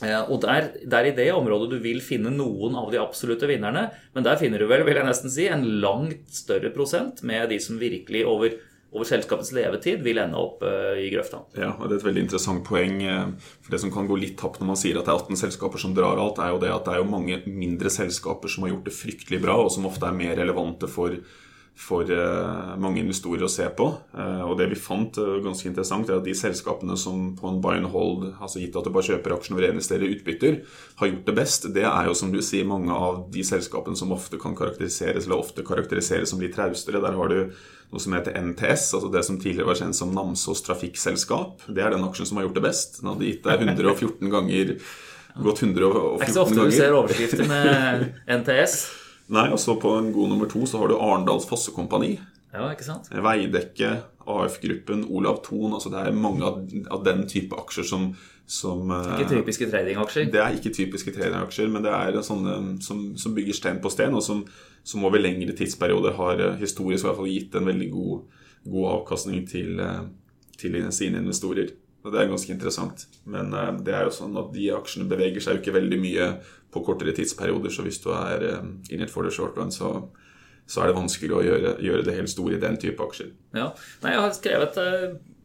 Og 0.00 0.40
der, 0.40 0.70
der, 0.88 1.04
i 1.04 1.16
det 1.16 1.28
området 1.32 1.74
du 1.74 1.78
vil 1.82 2.00
finne 2.00 2.30
noen 2.32 2.76
av 2.78 2.88
de 2.92 2.96
absolutte 2.96 3.48
vinnerne, 3.50 3.90
men 4.14 4.24
der 4.24 4.38
finner 4.40 4.58
du 4.58 4.66
vel, 4.70 4.84
vil 4.86 4.96
jeg 4.96 5.04
nesten 5.04 5.32
si, 5.32 5.44
en 5.46 5.66
langt 5.82 6.30
større 6.32 6.70
prosent 6.72 7.20
med 7.22 7.50
de 7.52 7.58
som 7.60 7.76
virkelig 7.76 8.24
over, 8.24 8.54
over 8.90 9.06
selskapets 9.06 9.52
levetid 9.54 10.00
vil 10.02 10.18
ende 10.18 10.38
opp 10.38 10.64
uh, 10.66 10.96
i 10.98 11.10
grøfta. 11.12 11.44
Ja, 11.58 11.72
og 11.76 11.86
det 11.86 11.96
er 11.96 12.00
et 12.00 12.06
veldig 12.08 12.24
interessant 12.26 12.64
poeng. 12.66 12.98
For 13.62 13.74
Det 13.74 13.82
som 13.84 13.92
kan 13.94 14.08
gå 14.10 14.18
litt 14.18 14.38
tapt 14.40 14.58
når 14.62 14.72
man 14.72 14.80
sier 14.80 14.98
at 14.98 15.06
det 15.06 15.14
er 15.14 15.22
18 15.22 15.42
selskaper 15.44 15.82
som 15.82 15.94
drar 15.94 16.18
alt, 16.18 16.40
er 16.42 16.54
jo 16.54 16.62
det 16.62 16.72
at 16.74 16.88
det 16.88 16.96
er 16.96 17.04
jo 17.04 17.12
mange 17.12 17.38
mindre 17.46 17.92
selskaper 17.92 18.50
som 18.50 18.66
har 18.66 18.74
gjort 18.74 18.90
det 18.90 18.96
fryktelig 18.96 19.40
bra, 19.44 19.60
og 19.62 19.70
som 19.74 19.86
ofte 19.86 20.08
er 20.08 20.18
mer 20.18 20.34
relevante 20.40 20.90
for 20.90 21.14
for 21.80 22.04
uh, 22.12 22.76
mange 22.80 23.00
investorer 23.00 23.46
å 23.46 23.50
se 23.50 23.64
på. 23.76 23.86
Uh, 24.12 24.42
og 24.44 24.58
det 24.60 24.68
vi 24.70 24.78
fant 24.78 25.16
uh, 25.16 25.38
ganske 25.42 25.66
interessant, 25.70 26.10
er 26.10 26.20
at 26.20 26.26
de 26.26 26.34
selskapene 26.36 26.96
som 27.00 27.30
på 27.38 27.48
en 27.48 27.60
buy 27.64 27.78
and 27.78 27.90
hold, 27.94 28.26
altså 28.36 28.60
gitt 28.60 28.76
at 28.76 28.86
du 28.86 28.92
bare 28.92 29.08
kjøper 29.08 29.34
aksjen 29.34 29.56
og 29.56 29.64
reinvesterer 29.64 30.12
utbytter, 30.12 30.60
har 31.00 31.10
gjort 31.10 31.26
det 31.30 31.36
best, 31.40 31.68
det 31.74 31.86
er 31.88 32.10
jo 32.10 32.16
som 32.20 32.34
du 32.34 32.40
sier 32.44 32.68
mange 32.68 32.92
av 32.92 33.24
de 33.32 33.44
selskapene 33.46 33.96
som 33.98 34.12
ofte 34.14 34.38
kan 34.40 34.56
karakteriseres 34.58 35.26
eller 35.26 35.40
ofte 35.40 35.64
karakteriseres 35.66 36.34
som 36.34 36.44
litt 36.44 36.54
traustere. 36.58 37.00
Der 37.02 37.16
har 37.16 37.32
du 37.32 37.40
noe 37.90 38.04
som 38.04 38.14
heter 38.14 38.36
NTS, 38.36 38.90
altså 38.98 39.10
det 39.10 39.24
som 39.26 39.40
tidligere 39.40 39.72
var 39.72 39.80
kjent 39.80 39.98
som 39.98 40.12
Namsos 40.14 40.62
Trafikkselskap. 40.68 41.64
Det 41.66 41.82
er 41.82 41.96
den 41.96 42.06
aksjen 42.06 42.28
som 42.28 42.38
har 42.38 42.46
gjort 42.46 42.60
det 42.60 42.68
best. 42.68 43.00
Den 43.00 43.14
hadde 43.14 43.30
gitt 43.32 43.46
deg 43.48 43.64
114 43.66 44.30
ganger 44.30 44.76
gått 45.40 45.64
114 45.64 45.96
ganger. 45.96 46.16
Det 46.20 46.26
er 46.26 46.28
ikke 46.28 46.36
så 46.36 46.44
ofte 46.44 46.60
du 46.60 46.74
ser 46.76 46.98
overskrifter 47.00 47.48
med 47.48 48.10
NTS. 48.40 48.82
Nei, 49.30 49.46
og 49.54 49.60
så 49.62 49.76
på 49.78 49.92
en 49.98 50.10
god 50.14 50.32
nummer 50.32 50.50
to 50.50 50.64
så 50.66 50.80
har 50.80 50.90
du 50.90 50.98
Arendals 50.98 51.46
Fossekompani. 51.46 52.16
Ja, 52.50 52.66
ikke 52.72 52.82
sant? 52.82 53.06
Veidekke, 53.14 53.92
AF-gruppen, 54.26 55.04
Olav 55.06 55.38
Thon. 55.46 55.76
Altså 55.76 55.92
det 55.92 56.00
er 56.02 56.16
mange 56.18 56.46
av, 56.46 56.58
av 56.90 57.04
den 57.06 57.22
type 57.30 57.54
aksjer 57.54 57.86
som, 57.86 58.08
som 58.50 58.90
Ikke 58.90 59.28
typiske 59.36 59.68
tradingaksjer? 59.70 60.26
Det 60.34 60.42
er 60.42 60.56
ikke 60.58 60.74
typiske 60.74 61.14
tradingaksjer, 61.14 61.70
men 61.70 61.86
det 61.86 61.94
er 61.94 62.18
sånne 62.26 62.56
som, 62.82 63.04
som, 63.14 63.36
bygger 63.36 63.56
stein 63.56 63.78
på 63.82 63.92
sten, 63.94 64.16
og 64.18 64.24
som, 64.26 64.42
som, 64.82 65.06
over 65.06 65.22
lengre 65.22 65.54
tidsperioder 65.58 66.18
har 66.18 66.42
historisk 66.58 67.04
i 67.04 67.08
hvert 67.08 67.20
fall 67.20 67.30
gitt 67.30 67.54
en 67.54 67.70
veldig 67.70 67.90
god, 67.94 68.42
god 68.66 68.90
avkastning 68.96 69.46
til, 69.50 69.78
til 70.58 70.80
sine 70.96 71.22
investorer. 71.22 71.70
Og 72.00 72.12
Det 72.12 72.20
er 72.20 72.30
ganske 72.30 72.52
interessant. 72.52 73.06
Men 73.28 73.52
det 73.84 73.92
er 73.92 74.06
jo 74.06 74.14
sånn 74.14 74.38
at 74.40 74.54
de 74.54 74.70
aksjene 74.72 75.08
beveger 75.10 75.42
seg 75.44 75.58
jo 75.58 75.60
ikke 75.60 75.76
veldig 75.76 75.98
mye 76.00 76.28
på 76.72 76.82
kortere 76.86 77.12
tidsperioder. 77.12 77.72
Så 77.74 77.84
hvis 77.84 78.00
du 78.00 78.08
er 78.14 78.46
in 78.88 79.04
it 79.04 79.12
for 79.12 79.26
the 79.26 79.32
short 79.34 79.58
run, 79.58 79.72
så, 79.74 79.90
så 80.64 80.80
er 80.80 80.90
det 80.90 80.96
vanskelig 80.96 81.36
å 81.36 81.42
gjøre, 81.44 81.74
gjøre, 81.84 82.06
det 82.06 82.16
helt 82.16 82.32
store 82.32 82.56
i 82.56 82.62
den 82.62 82.78
type 82.80 83.04
aksjer. 83.04 83.34
Ja, 83.52 83.72
Nei, 84.00 84.14
Jeg 84.14 84.24
har 84.24 84.32
skrevet 84.38 84.80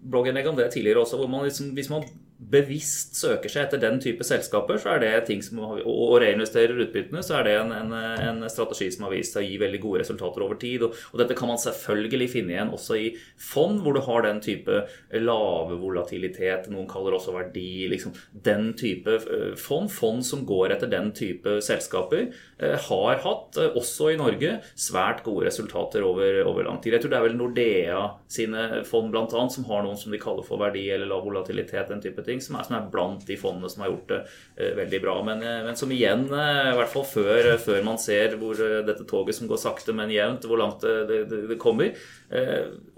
blogginnlegg 0.05 0.47
om 0.47 0.55
det 0.55 0.69
tidligere 0.71 1.03
også, 1.03 1.19
hvor 1.19 1.31
man 1.31 1.43
liksom, 1.47 1.73
hvis 1.75 1.91
man 1.91 2.07
bevisst 2.51 3.17
søker 3.19 3.51
seg 3.51 3.65
etter 3.65 3.81
den 3.81 3.99
type 4.03 4.25
selskaper, 4.27 4.77
så 4.81 4.93
er 4.95 5.03
det 5.03 5.11
ting 5.29 5.41
som, 5.43 5.61
og 5.61 6.15
reinvesterer 6.21 6.77
utbyttene, 6.85 7.23
så 7.25 7.39
er 7.39 7.47
det 7.47 7.55
en, 7.61 7.73
en, 7.75 7.93
en, 7.95 8.43
strategi 8.51 8.89
som 8.93 9.07
har 9.07 9.15
vist 9.15 9.35
seg 9.35 9.45
å 9.45 9.49
gi 9.49 9.59
veldig 9.61 9.81
gode 9.83 10.03
resultater 10.03 10.45
over 10.45 10.59
tid. 10.61 10.85
Og, 10.85 10.97
og, 11.11 11.19
dette 11.21 11.37
kan 11.37 11.49
man 11.51 11.61
selvfølgelig 11.61 12.29
finne 12.31 12.55
igjen 12.55 12.73
også 12.75 12.99
i 13.01 13.07
fond, 13.41 13.81
hvor 13.83 13.97
du 13.97 14.03
har 14.05 14.25
den 14.27 14.41
type 14.45 14.83
lave 15.15 15.79
volatilitet, 15.81 16.69
noen 16.73 16.89
kaller 16.89 17.17
også 17.17 17.35
verdi, 17.35 17.87
liksom 17.91 18.15
den 18.45 18.73
type 18.77 19.19
fond. 19.61 19.91
Fond 19.95 20.25
som 20.25 20.45
går 20.47 20.75
etter 20.75 20.89
den 20.91 21.11
type 21.15 21.59
selskaper, 21.65 22.29
har 22.59 23.19
hatt, 23.25 23.57
også 23.75 24.13
i 24.13 24.19
Norge, 24.19 24.59
svært 24.79 25.23
gode 25.25 25.49
resultater 25.49 26.05
over, 26.05 26.41
over 26.47 26.67
lang 26.67 26.79
tid. 26.83 26.95
Jeg 26.95 27.03
tror 27.03 27.11
det 27.11 27.19
er 27.19 27.25
vel 27.27 27.37
Nordea 27.39 28.03
sine 28.31 28.83
fond 28.87 29.11
bl.a. 29.11 29.27
som 29.51 29.67
har 29.69 29.83
noen 29.85 29.99
som 29.99 30.13
de 30.13 30.21
kaller 30.21 30.45
for 30.45 30.61
verdi 30.61 30.85
eller 30.93 31.09
lav 31.09 31.25
volatilitet, 31.25 31.89
den 31.91 32.03
type 32.03 32.23
ting, 32.25 32.34
som 32.43 32.57
er, 32.59 32.65
som 32.67 32.77
er, 32.77 32.87
blant 32.91 33.25
de 33.27 33.37
fondene 33.39 33.69
som 33.71 33.83
har 33.83 33.91
gjort 33.91 34.11
det 34.11 34.19
uh, 34.25 34.71
veldig 34.81 35.01
bra. 35.03 35.15
Men, 35.27 35.43
uh, 35.45 35.61
men 35.67 35.79
som 35.79 35.91
igjen, 35.93 36.27
uh, 36.31 36.71
i 36.71 36.77
hvert 36.79 36.93
fall 36.93 37.07
før, 37.09 37.51
før 37.61 37.81
man 37.87 37.99
ser 38.01 38.37
hvor 38.41 38.59
dette 38.59 39.07
toget 39.09 39.39
som 39.39 39.49
går 39.51 39.61
sakte, 39.61 39.95
men 39.95 40.13
jevnt, 40.13 40.47
hvor 40.49 40.61
langt 40.61 40.85
det, 40.85 41.21
det, 41.31 41.41
det 41.51 41.59
kommer, 41.61 41.93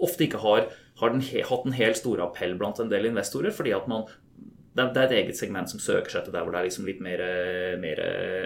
ofte 0.02 0.24
ikke 0.24 0.40
har, 0.42 0.68
har 1.00 1.12
den, 1.12 1.22
hatt 1.22 1.66
en 1.66 1.76
helt 1.76 1.98
stor 2.00 2.22
appell 2.24 2.56
blant 2.58 2.80
en 2.82 2.90
del 2.90 3.10
investorer, 3.10 3.54
fordi 3.54 3.74
at 3.76 3.88
man 3.90 4.06
det 4.78 5.02
er 5.02 5.08
et 5.08 5.16
eget 5.22 5.38
segment 5.38 5.70
som 5.70 5.82
søker 5.82 6.12
seg 6.12 6.26
til 6.26 6.34
der 6.34 6.46
hvor 6.46 6.54
det 6.54 6.62
er 6.62 6.68
liksom 6.68 6.86
litt 6.88 7.02
mer, 7.04 7.22
mer 7.82 8.02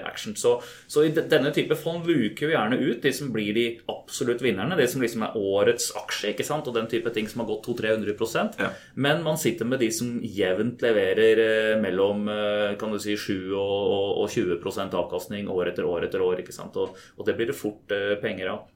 action. 0.08 0.36
Så, 0.38 0.56
så, 0.90 1.04
i 1.06 1.12
denne 1.12 1.52
type 1.54 1.76
fond 1.78 2.06
luker 2.08 2.48
vi 2.48 2.56
gjerne 2.56 2.80
ut 2.80 3.02
de 3.04 3.12
som 3.14 3.32
blir 3.34 3.52
de 3.56 3.66
absolutt 3.92 4.42
vinnerne. 4.44 4.78
De 4.78 4.88
som 4.88 5.02
liksom 5.04 5.26
er 5.26 5.36
årets 5.38 5.90
aksje 5.98 6.32
ikke 6.32 6.46
sant? 6.46 6.68
og 6.68 6.76
den 6.76 6.88
type 6.90 7.10
ting 7.14 7.28
som 7.28 7.42
har 7.42 7.50
gått 7.52 7.68
200-300 7.68 8.58
ja. 8.58 8.70
Men 8.94 9.22
man 9.22 9.38
sitter 9.38 9.68
med 9.68 9.82
de 9.82 9.90
som 9.94 10.18
jevnt 10.22 10.82
leverer 10.84 11.42
eh, 11.44 11.80
mellom 11.80 12.28
eh, 12.28 12.74
kan 12.80 12.92
du 12.92 13.00
si, 13.02 13.16
7 13.16 13.52
og, 13.58 14.22
og 14.22 14.28
20% 14.30 14.96
avkastning 14.98 15.50
år 15.52 15.72
etter 15.72 15.88
år 15.88 16.08
etter 16.08 16.24
år. 16.24 16.42
ikke 16.42 16.54
sant? 16.54 16.76
Og, 16.80 16.96
og 17.16 17.28
det 17.28 17.36
blir 17.38 17.50
det 17.52 17.58
fort 17.58 17.94
eh, 17.94 18.14
penger 18.22 18.54
av. 18.56 18.68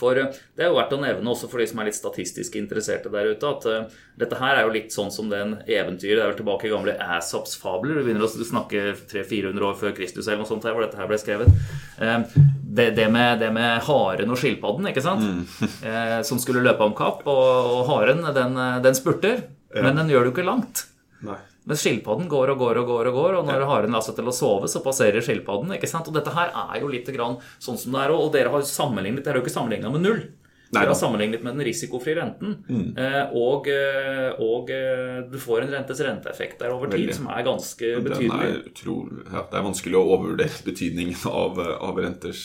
For 0.00 0.18
eh, 0.18 0.38
det 0.56 0.64
er 0.64 0.70
jo 0.70 0.78
verdt 0.78 0.94
å 0.96 1.00
nevne 1.02 1.32
også 1.32 1.50
for 1.50 1.62
de 1.62 1.68
som 1.70 1.82
er 1.82 1.90
litt 1.90 1.98
statistisk 1.98 2.56
interesserte 2.60 3.12
der 3.12 3.32
ute, 3.34 3.50
at 3.50 3.66
uh, 3.68 3.98
dette 4.20 4.38
her 4.40 4.56
er 4.56 4.66
jo 4.66 4.74
litt 4.74 4.94
sånn 4.94 5.12
som 5.14 5.28
den 5.32 5.58
eventyret 5.66 6.18
Det 6.18 6.24
er 6.24 6.32
vel 6.32 6.38
tilbake 6.40 6.68
i 6.68 6.72
gamle 6.72 6.96
Asaps 7.18 7.56
fabler. 7.60 8.00
Du 8.00 8.06
begynner 8.06 8.26
å 8.26 8.30
snakke 8.30 8.94
300-400 9.10 9.68
år 9.68 9.76
før 9.80 9.94
Kristus 9.96 10.26
eller 10.26 10.42
noe 10.42 10.50
sånt 10.50 10.66
her, 10.68 10.76
hvor 10.76 10.86
dette 10.86 11.00
her 11.00 11.10
ble 11.10 11.20
skrevet. 11.20 11.52
Uh, 12.00 12.24
det, 12.70 12.92
det, 12.96 13.10
med, 13.12 13.40
det, 13.42 13.50
med, 13.54 13.80
haren 13.88 14.30
og 14.30 14.40
skilpadden, 14.40 14.90
ikke 14.92 15.04
sant? 15.04 15.26
Mm. 15.26 15.78
som 16.28 16.38
skulle 16.40 16.62
løpe 16.64 16.86
om 16.86 16.96
kapp. 16.96 17.26
Og, 17.28 17.76
og 17.76 17.86
haren, 17.90 18.24
den, 18.36 18.58
den 18.84 18.98
spurter, 18.98 19.46
ja. 19.74 19.84
men 19.84 19.98
den 19.98 20.12
gjør 20.12 20.26
det 20.26 20.32
jo 20.32 20.36
ikke 20.38 20.46
langt. 20.46 20.86
Nei. 21.26 21.40
Men 21.70 21.78
skilpadden 21.78 22.26
går 22.30 22.50
og 22.50 22.58
går 22.58 22.80
og 22.80 22.88
går, 22.90 23.08
og 23.12 23.14
går, 23.14 23.38
og 23.38 23.46
når 23.46 23.62
ja. 23.62 23.70
haren 23.70 23.94
lar 23.94 24.02
seg 24.02 24.16
til 24.18 24.26
å 24.26 24.34
sove, 24.34 24.66
så 24.70 24.82
passerer 24.82 25.22
skilpadden. 25.22 25.70
ikke 25.76 25.90
sant? 25.90 26.08
Og 26.10 26.16
dette 26.16 26.34
her 26.34 26.50
er 26.50 26.82
jo 26.82 26.90
litt 26.90 27.06
grann 27.14 27.38
sånn 27.62 27.78
som 27.78 27.94
det 27.94 28.02
er, 28.02 28.14
og 28.16 28.32
dere 28.34 28.50
har 28.50 28.66
sammenlignet, 28.66 29.22
dere 29.22 29.38
har 29.38 29.44
jo 29.44 29.46
ikke 29.46 29.54
sammenligna 29.54 29.92
med 29.94 30.02
null. 30.02 30.22
Nei, 30.70 30.84
dere 30.84 30.92
har 30.92 30.98
sammenlignet 30.98 31.46
med 31.46 31.56
den 31.56 31.66
risikofrie 31.66 32.18
renten. 32.18 32.58
Mm. 32.66 32.90
Eh, 32.98 33.32
og, 33.38 33.70
eh, 33.70 34.42
og, 34.42 34.70
eh, 34.74 35.16
du 35.30 35.38
får 35.42 35.64
en 35.64 35.72
rentes 35.76 36.02
renteeffekt 36.06 36.62
der 36.62 36.74
over 36.74 36.90
tid 36.90 37.08
Veldig. 37.08 37.16
som 37.16 37.30
er 37.30 37.46
ganske 37.46 37.90
betydelig. 38.06 38.50
Er 38.50 38.62
utrolig, 38.70 39.24
ja, 39.30 39.46
det 39.50 39.58
er 39.58 39.66
vanskelig 39.66 39.98
å 39.98 40.04
overvurdere 40.14 40.62
betydningen 40.66 41.26
av, 41.30 41.58
av 41.58 42.02
renters, 42.02 42.44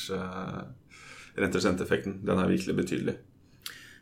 renters 1.38 1.70
renteeffekten. 1.70 2.22
Den 2.26 2.42
er 2.42 2.54
virkelig 2.54 2.78
betydelig. 2.82 3.18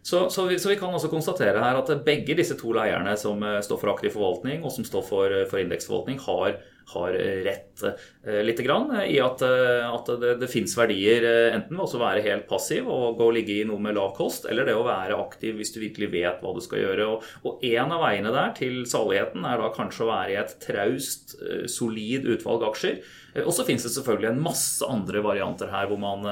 Så, 0.05 0.29
så, 0.29 0.45
vi, 0.45 0.59
så, 0.59 0.69
vi, 0.69 0.75
kan 0.75 0.91
også 0.91 1.07
konstatere 1.07 1.61
her 1.63 1.77
at 1.79 1.89
begge 2.03 2.35
disse 2.35 2.57
to 2.59 2.73
leierne 2.75 3.15
som 3.15 3.39
eh, 3.47 3.61
står 3.63 3.79
for 3.79 3.93
aktiv 3.93 4.11
forvaltning 4.11 4.65
og 4.67 4.73
som 4.75 4.83
står 4.83 5.05
for, 5.07 5.31
eh, 5.31 5.45
for 5.47 5.63
indeksforvaltning, 5.63 6.17
har, 6.25 6.57
har, 6.91 7.15
rett 7.45 7.85
eh, 7.87 8.41
litt 8.43 8.59
grann, 8.67 8.91
i 9.07 9.15
at, 9.23 9.39
at 9.47 10.11
det, 10.19 10.33
det 10.41 10.51
fins 10.51 10.75
verdier 10.75 11.23
enten 11.55 11.79
ved 11.79 11.95
å 11.95 12.03
være 12.03 12.25
helt 12.27 12.49
passiv 12.51 12.91
og 12.91 13.15
gå 13.15 13.29
og 13.29 13.37
ligge 13.39 13.61
i 13.61 13.63
noe 13.69 13.79
med 13.79 13.95
lav 13.95 14.11
kost, 14.19 14.43
eller 14.51 14.67
det 14.67 14.75
å 14.75 14.83
være 14.83 15.21
aktiv 15.23 15.55
hvis 15.61 15.71
du 15.71 15.79
virkelig 15.85 16.11
vet 16.17 16.43
hva 16.43 16.51
du 16.51 16.59
skal 16.67 16.83
gjøre. 16.83 17.07
Og, 17.07 17.33
og 17.47 17.63
en 17.71 17.95
av 17.95 18.03
veiene 18.03 18.35
der 18.35 18.51
til 18.59 18.81
saligheten 18.83 19.47
er 19.47 19.63
da 19.63 19.71
kanskje 19.71 20.03
å 20.03 20.11
være 20.11 20.35
i 20.35 20.39
et 20.43 20.57
traust, 20.67 21.37
solid 21.71 22.27
utvalg 22.35 22.67
aksjer. 22.73 22.99
Og 23.47 23.55
så 23.55 23.63
fins 23.63 23.87
det 23.87 23.95
selvfølgelig 23.95 24.35
en 24.35 24.47
masse 24.51 24.83
andre 24.83 25.23
varianter 25.23 25.71
her 25.71 25.95
man, 25.95 26.27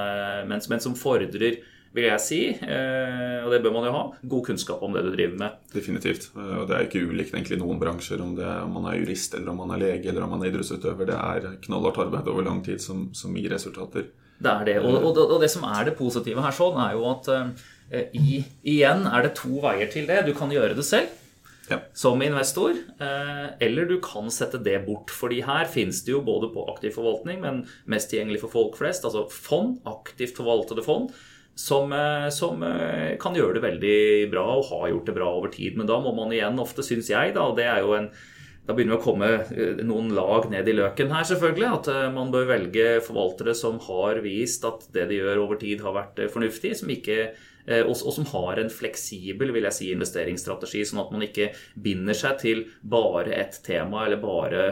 men, 0.52 0.60
men 0.60 0.84
som 0.84 1.00
fordrer 1.00 1.64
vil 1.92 2.08
jeg 2.08 2.24
si, 2.24 2.40
eh, 2.56 3.42
og 3.44 3.52
det 3.52 3.60
bør 3.64 3.74
man 3.76 3.86
jo 3.88 3.94
ha, 3.96 4.04
god 4.34 4.46
kunnskap 4.48 4.84
om 4.86 4.94
det 4.96 5.04
du 5.04 5.12
driver 5.12 5.36
med. 5.42 5.60
Definitivt. 5.74 6.30
Eh, 6.38 6.54
og 6.62 6.70
det 6.70 6.78
er 6.78 6.88
ikke 6.88 7.04
ulikt 7.04 7.36
egentlig 7.36 7.60
noen 7.60 7.82
bransjer, 7.82 8.24
om, 8.24 8.32
det, 8.38 8.48
om 8.48 8.78
man 8.80 8.88
er 8.92 9.02
jurist, 9.02 9.36
eller 9.36 9.52
om 9.52 9.60
man 9.66 9.74
er 9.76 9.84
lege, 9.84 10.08
eller 10.08 10.24
om 10.24 10.32
man 10.36 10.46
er 10.46 10.54
idrettsutøver. 10.54 11.10
Det 11.10 11.18
er 11.20 11.58
knallhardt 11.68 12.00
arbeid 12.06 12.30
over 12.32 12.48
lang 12.48 12.62
tid 12.64 12.80
som, 12.84 13.10
som 13.18 13.36
gir 13.36 13.52
resultater. 13.52 14.08
Det 14.42 14.52
er 14.52 14.68
det. 14.70 14.78
Og, 14.82 15.02
og, 15.02 15.20
og, 15.28 15.38
det 15.44 15.52
som 15.54 15.68
er 15.68 15.90
det 15.90 15.98
positive 16.00 16.44
her, 16.46 16.56
sånn, 16.56 16.80
er 16.80 16.96
jo 16.96 17.10
at 17.12 17.28
eh, 17.36 18.06
i, 18.16 18.40
igjen 18.72 19.04
er 19.12 19.28
det 19.28 19.36
to 19.42 19.60
veier 19.60 19.92
til 19.92 20.08
det. 20.08 20.24
Du 20.30 20.32
kan 20.38 20.54
gjøre 20.54 20.78
det 20.78 20.88
selv. 20.88 21.18
Ja. 21.72 21.78
som 21.96 22.20
investor, 22.20 22.74
eller 23.64 23.86
du 23.88 23.94
kan 24.04 24.26
sette 24.34 24.60
det 24.60 24.82
bort. 24.84 25.08
fordi 25.14 25.38
her 25.46 25.70
finnes 25.72 26.02
det 26.04 26.12
jo 26.12 26.20
både 26.20 26.50
på 26.52 26.66
aktiv 26.68 26.92
forvaltning, 26.98 27.40
men 27.40 27.62
mest 27.88 28.10
tilgjengelig 28.12 28.42
for 28.42 28.52
folk 28.52 28.76
flest, 28.76 29.06
altså 29.08 29.22
fond, 29.32 29.78
aktivt 29.88 30.36
forvaltede 30.36 30.84
fond, 30.84 31.14
som, 31.56 31.94
eh, 31.94 32.30
som, 32.30 32.64
eh, 32.64 33.18
kan 33.20 33.36
gjøre 33.36 33.60
det 33.60 33.64
veldig 33.66 34.32
bra 34.32 34.46
og 34.58 34.70
har 34.70 34.90
gjort 34.92 35.06
det 35.06 35.16
bra 35.16 35.30
over 35.38 35.50
tid. 35.50 35.78
Men 35.78 35.88
da 35.88 36.00
må 36.00 36.16
man 36.16 36.32
igjen 36.32 36.60
ofte, 36.60 36.84
syns 36.84 37.10
jeg, 37.10 37.34
da, 37.36 37.50
og 37.50 37.58
det 37.58 37.66
er 37.66 37.82
jo 37.82 37.94
en 37.98 38.12
da 38.62 38.76
begynner 38.78 38.94
vi 38.94 39.02
å 39.02 39.04
komme 39.04 39.28
eh, 39.58 39.80
noen 39.84 40.12
lag 40.14 40.46
ned 40.52 40.68
i 40.70 40.76
løken 40.78 41.10
her, 41.12 41.24
selvfølgelig. 41.26 41.72
At 41.80 42.14
man 42.14 42.32
bør 42.32 42.46
velge 42.48 43.02
forvaltere 43.02 43.56
som 43.58 43.80
har 43.80 44.22
vist 44.22 44.64
at 44.66 44.86
det 44.94 45.08
de 45.10 45.18
gjør 45.18 45.42
over 45.48 45.60
tid, 45.60 45.82
har 45.82 45.98
vært 45.98 46.22
fornuftig. 46.32 46.76
Som 46.78 46.94
ikke 46.94 47.34
Eh, 47.66 47.86
og, 47.86 47.96
som 47.98 48.26
har 48.34 48.60
en 48.60 48.72
fleksibel 48.72 49.54
vil 49.54 49.68
jeg 49.68 49.78
si, 49.78 49.90
investeringsstrategi, 49.94 50.84
sånn 50.88 51.04
at 51.04 51.14
man 51.14 51.26
ikke 51.26 51.52
binder 51.82 52.18
seg 52.18 52.40
til 52.42 52.66
bare 52.82 53.36
ett 53.38 53.62
tema 53.66 54.06
eller 54.06 54.22
bare 54.22 54.66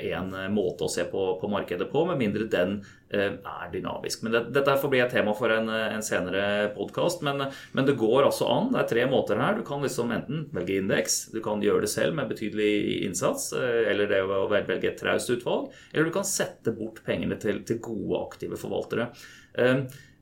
én 0.00 0.32
eh, 0.36 0.48
måte 0.52 0.86
å 0.86 0.92
se 0.92 1.06
på, 1.10 1.26
på, 1.40 1.50
markedet 1.50 1.90
på, 1.90 2.04
med 2.08 2.20
mindre 2.20 2.46
den 2.50 2.78
eh, 3.12 3.34
er 3.34 3.72
dynamisk. 3.72 4.24
Men 4.24 4.36
det, 4.36 4.44
Dette 4.54 4.76
får 4.80 4.92
bli 4.92 5.02
et 5.02 5.14
tema 5.14 5.34
for 5.36 5.52
en, 5.54 5.70
en 5.70 6.04
senere 6.06 6.70
podkast, 6.76 7.24
men, 7.26 7.46
men, 7.72 7.88
det 7.88 7.98
går 8.00 8.28
altså 8.28 8.48
an. 8.50 8.70
Det 8.74 8.84
er 8.84 8.90
tre 8.94 9.08
måter 9.10 9.40
her. 9.42 9.58
Du 9.58 9.66
kan 9.66 9.82
liksom 9.84 10.14
enten 10.14 10.46
velge 10.54 10.78
indeks, 10.80 11.20
du 11.34 11.40
kan 11.44 11.62
gjøre 11.64 11.86
det 11.86 11.92
selv 11.92 12.16
med 12.18 12.30
betydelig 12.30 13.00
innsats, 13.08 13.50
eller 13.56 14.10
det 14.10 14.22
å 14.22 14.44
velge 14.50 14.92
et 14.92 15.00
traust 15.00 15.32
utvalg, 15.32 15.70
eller 15.92 16.08
du 16.08 16.14
kan 16.14 16.26
sette 16.28 16.74
bort 16.76 17.02
pengene 17.06 17.38
til, 17.40 17.62
til 17.66 17.80
gode, 17.82 18.20
aktive 18.20 18.58
forvaltere. 18.60 19.10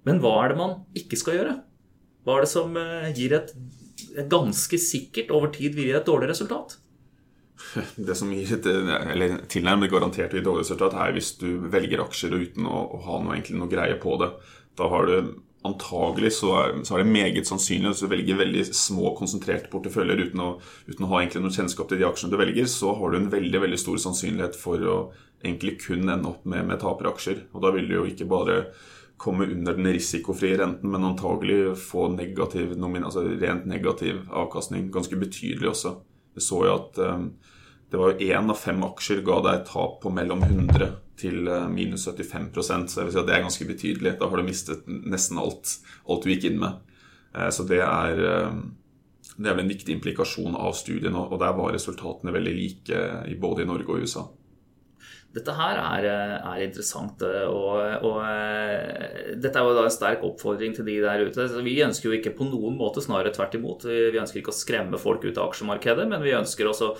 Men 0.07 0.21
hva 0.23 0.35
er 0.41 0.53
det 0.53 0.61
man 0.61 0.79
ikke 0.97 1.19
skal 1.21 1.37
gjøre? 1.37 1.57
Hva 2.29 2.37
er 2.37 2.45
det 2.45 2.53
som 2.53 2.77
eh, 2.77 3.09
gir 3.17 3.33
et, 3.39 3.55
ganske 4.29 4.77
sikkert 4.83 5.33
over 5.33 5.49
tid 5.55 5.73
vil 5.79 5.89
gi 5.89 5.97
et 5.97 6.07
dårlig 6.07 6.29
resultat? 6.29 6.77
Det 7.97 8.15
som 8.19 8.31
gir 8.35 8.53
et 8.59 8.67
eller 8.69 9.41
tilnærmet 9.51 9.91
garantert 9.91 10.37
et 10.37 10.45
dårlig 10.45 10.67
resultat, 10.67 10.93
er 10.93 11.15
hvis 11.17 11.33
du 11.41 11.49
velger 11.73 12.05
aksjer 12.05 12.37
uten 12.37 12.69
å, 12.69 12.83
å 12.99 13.01
ha 13.07 13.21
noe, 13.25 13.41
noe 13.57 13.71
greie 13.73 13.97
på 14.03 14.19
det. 14.21 14.29
Da 14.79 14.91
har 14.93 15.09
du 15.09 15.33
antagelig 15.67 16.35
så 16.37 16.53
er, 16.61 16.77
så 16.87 16.95
er, 16.95 17.03
det 17.03 17.15
meget 17.17 17.49
sannsynlig 17.49 17.95
hvis 17.95 18.05
du 18.05 18.13
velger 18.13 18.39
veldig 18.39 18.67
små, 18.77 19.15
konsentrerte 19.19 19.73
porteføljer 19.73 20.29
uten 20.29 20.45
å, 20.45 20.51
uten 20.87 21.07
å 21.07 21.11
ha 21.15 21.23
egentlig 21.23 21.43
noe 21.47 21.57
kjennskap 21.57 21.89
til 21.91 22.03
de 22.03 22.07
aksjene 22.09 22.35
du 22.35 22.39
velger, 22.41 22.69
så 22.71 22.93
har 23.01 23.11
du 23.11 23.19
en 23.19 23.33
veldig 23.33 23.65
veldig 23.65 23.81
stor 23.81 23.99
sannsynlighet 24.05 24.59
for 24.59 24.85
å 24.85 24.99
egentlig 25.41 25.79
kun 25.83 26.05
ende 26.05 26.31
opp 26.31 26.47
med, 26.49 26.67
med 26.69 26.81
taperaksjer. 26.83 27.49
Og 27.55 27.65
da 27.65 27.73
vil 27.75 27.89
du 27.91 27.99
jo 27.99 28.07
ikke 28.11 28.29
bare 28.31 28.61
komme 29.19 29.47
under 29.47 29.75
den 29.75 29.87
risikofrie 29.87 30.59
renten, 30.59 30.91
men 30.91 31.05
antagelig 31.05 31.77
få 31.79 32.09
negativ, 32.09 32.73
altså 32.83 33.25
rent 33.41 33.67
negativ 33.67 34.23
avkastning. 34.31 34.93
Ganske 34.95 35.17
betydelig 35.19 35.69
også. 35.73 35.97
Vi 36.35 36.45
så 36.45 36.61
jo 36.67 36.75
at 36.77 37.01
um, 37.03 37.33
det 37.91 37.99
var 37.99 38.23
én 38.23 38.51
av 38.53 38.61
fem 38.61 38.79
aksjer 38.87 39.25
ga 39.27 39.41
deg 39.43 39.65
tap 39.67 39.99
på 40.05 40.13
mellom 40.15 40.45
100 40.47 40.93
til 41.19 41.51
uh, 41.51 41.67
minus 41.67 42.07
75% 42.07 42.93
så 42.93 43.01
jeg 43.01 43.09
vil 43.09 43.17
si 43.17 43.23
at 43.25 43.27
det 43.27 43.35
er 43.35 43.47
ganske 43.49 43.69
betydelig. 43.73 44.15
Da 44.21 44.31
har 44.31 44.39
du 44.39 44.47
mistet 44.47 44.87
nesten 44.87 45.43
alt, 45.43 45.75
alt 46.07 46.23
du 46.23 46.31
gikk 46.31 46.53
inn 46.53 46.63
med. 46.63 46.79
Uh, 47.35 47.51
så 47.51 47.67
det 47.67 47.83
er, 47.83 48.23
det 49.35 49.51
er 49.51 49.59
vel 49.59 49.67
en 49.67 49.75
viktig 49.75 49.99
implikasjon 49.99 50.55
av 50.55 50.79
studien, 50.79 51.19
og 51.19 51.41
der 51.43 51.59
var 51.59 51.75
resultatene 51.75 52.39
veldig 52.39 52.55
like 52.55 53.03
både 53.43 53.67
i 53.67 53.73
Norge 53.73 53.91
og 53.91 54.07
USA. 54.07 54.29
Dette 55.37 55.53
her 55.53 55.77
er, 55.77 56.07
er 56.39 56.63
interessant. 56.65 57.21
Og, 57.23 58.05
og, 58.09 58.21
eh, 58.25 59.35
dette 59.37 59.61
er 59.61 59.67
jo 59.67 59.75
da 59.77 59.85
en 59.85 59.93
sterk 59.93 60.25
oppfordring 60.27 60.73
til 60.77 60.89
de 60.89 60.97
der 61.05 61.27
ute. 61.29 61.49
Vi 61.67 61.77
ønsker 61.85 62.09
jo 62.09 62.17
ikke 62.17 62.33
på 62.39 62.49
noen 62.49 62.79
måte, 62.81 63.05
snarere 63.05 63.35
tvert 63.37 63.59
imot. 63.59 63.85
Vi 63.89 64.21
ønsker 64.21 64.41
ikke 64.41 64.55
å 64.55 64.61
skremme 64.61 65.01
folk 65.01 65.27
ut 65.29 65.37
av 65.37 65.51
aksjemarkedet, 65.51 66.09
men 66.09 66.25
vi 66.25 66.37
ønsker 66.39 66.71
også 66.71 66.95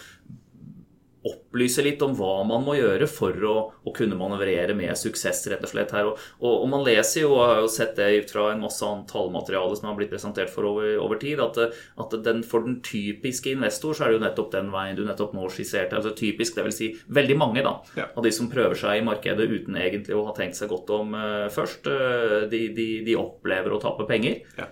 opplyse 1.27 1.83
litt 1.83 2.03
om 2.05 2.13
hva 2.15 2.45
man 2.47 2.63
må 2.63 2.77
gjøre 2.79 3.09
for 3.11 3.35
å, 3.49 3.55
å 3.83 3.93
kunne 3.95 4.17
manøvrere 4.19 4.75
med 4.79 4.95
suksess. 4.99 5.45
rett 5.51 5.65
og 5.67 5.73
slett 5.73 5.93
her. 5.97 6.07
Og, 6.11 6.21
og, 6.39 6.53
og, 6.53 6.67
man 6.71 6.85
leser 6.87 7.25
jo, 7.25 7.33
og 7.35 7.43
har 7.43 7.63
jo 7.65 7.71
sett 7.73 7.97
det 7.99 8.09
fra 8.31 8.49
en 8.53 8.63
masse 8.63 8.85
annet 8.87 9.11
tallmateriale 9.11 9.79
som 9.79 9.91
har 9.91 9.99
blitt 9.99 10.13
presentert 10.13 10.53
for 10.53 10.69
over, 10.71 10.95
over 11.03 11.21
tid, 11.21 11.43
at, 11.43 11.59
at 11.75 12.17
den, 12.25 12.45
for 12.47 12.67
den 12.67 12.79
typiske 12.87 13.53
investor 13.55 13.97
så 13.97 14.07
er 14.07 14.13
det 14.13 14.19
jo 14.21 14.25
nettopp 14.27 14.53
den 14.55 14.73
veien 14.75 14.99
du 14.99 15.05
nettopp 15.09 15.35
nå 15.37 15.49
skisserte. 15.53 15.99
altså 15.99 16.15
Typisk, 16.19 16.55
det 16.57 16.67
vil 16.69 16.77
Si 16.79 16.93
veldig 17.11 17.35
mange 17.41 17.63
da, 17.67 17.73
ja. 17.99 18.05
av 18.15 18.23
de 18.23 18.31
som 18.35 18.47
prøver 18.51 18.79
seg 18.79 19.01
i 19.01 19.07
markedet 19.07 19.49
uten 19.51 19.79
egentlig 19.81 20.15
å 20.15 20.27
ha 20.29 20.35
tenkt 20.37 20.59
seg 20.59 20.71
godt 20.71 20.93
om 20.95 21.17
uh, 21.17 21.49
først, 21.51 21.89
uh, 21.91 22.45
de, 22.51 22.69
de, 22.77 22.89
de, 23.07 23.17
opplever 23.19 23.75
å 23.75 23.81
tape 23.83 24.07
penger. 24.07 24.45
Ja. 24.61 24.69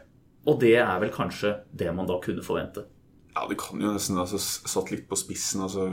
Og 0.47 0.61
det 0.63 0.77
er 0.79 1.01
vel 1.03 1.11
kanskje 1.11 1.57
det 1.75 1.91
man 1.97 2.07
da 2.07 2.21
kunne 2.23 2.45
forvente. 2.47 2.87
Ja, 3.35 3.45
det 3.51 3.59
kan 3.61 3.83
jo 3.83 3.91
nesten 3.93 4.21
altså, 4.23 4.39
satt 4.39 4.93
litt 4.95 5.09
på 5.11 5.19
spissen. 5.19 5.65
altså 5.67 5.89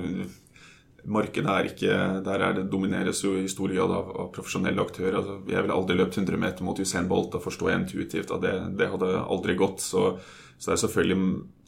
Markedet 1.03 1.51
er 1.51 1.67
ikke 1.67 1.95
Der 2.23 2.43
er 2.45 2.53
det 2.55 2.69
domineres 2.71 3.23
jo 3.25 3.33
i 3.35 3.49
stor 3.51 3.71
grad 3.73 3.91
av, 3.91 4.11
av 4.23 4.29
profesjonelle 4.35 4.83
aktører. 4.83 5.17
Altså, 5.19 5.39
jeg 5.51 5.65
ville 5.65 5.75
aldri 5.75 5.97
løpt 5.99 6.19
100 6.19 6.39
meter 6.39 6.67
mot 6.67 6.79
Usain 6.79 7.09
Bolt 7.09 7.35
og 7.35 7.43
forstå 7.43 7.71
intuitivt 7.73 8.31
at 8.31 8.43
det, 8.43 8.53
det 8.79 8.87
hadde 8.93 9.11
aldri 9.23 9.57
gått. 9.59 9.83
Så, 9.83 10.05
så 10.57 10.71
det 10.71 10.77
er 10.77 10.83
selvfølgelig 10.85 11.19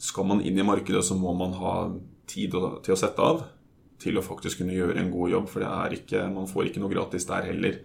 Skal 0.08 0.30
man 0.32 0.40
inn 0.40 0.58
i 0.58 0.66
markedet, 0.66 1.04
så 1.04 1.18
må 1.18 1.34
man 1.36 1.52
ha 1.60 1.76
tid 2.26 2.56
til 2.56 2.96
å 2.96 2.98
sette 2.98 3.22
av 3.22 3.44
til 4.02 4.18
å 4.18 4.24
faktisk 4.24 4.60
kunne 4.60 4.76
gjøre 4.76 4.98
en 5.00 5.12
god 5.12 5.32
jobb. 5.32 5.46
For 5.52 5.64
det 5.64 5.70
er 5.72 6.00
ikke, 6.00 6.26
man 6.32 6.48
får 6.50 6.70
ikke 6.70 6.82
noe 6.82 6.92
gratis 6.92 7.28
der 7.28 7.48
heller 7.48 7.78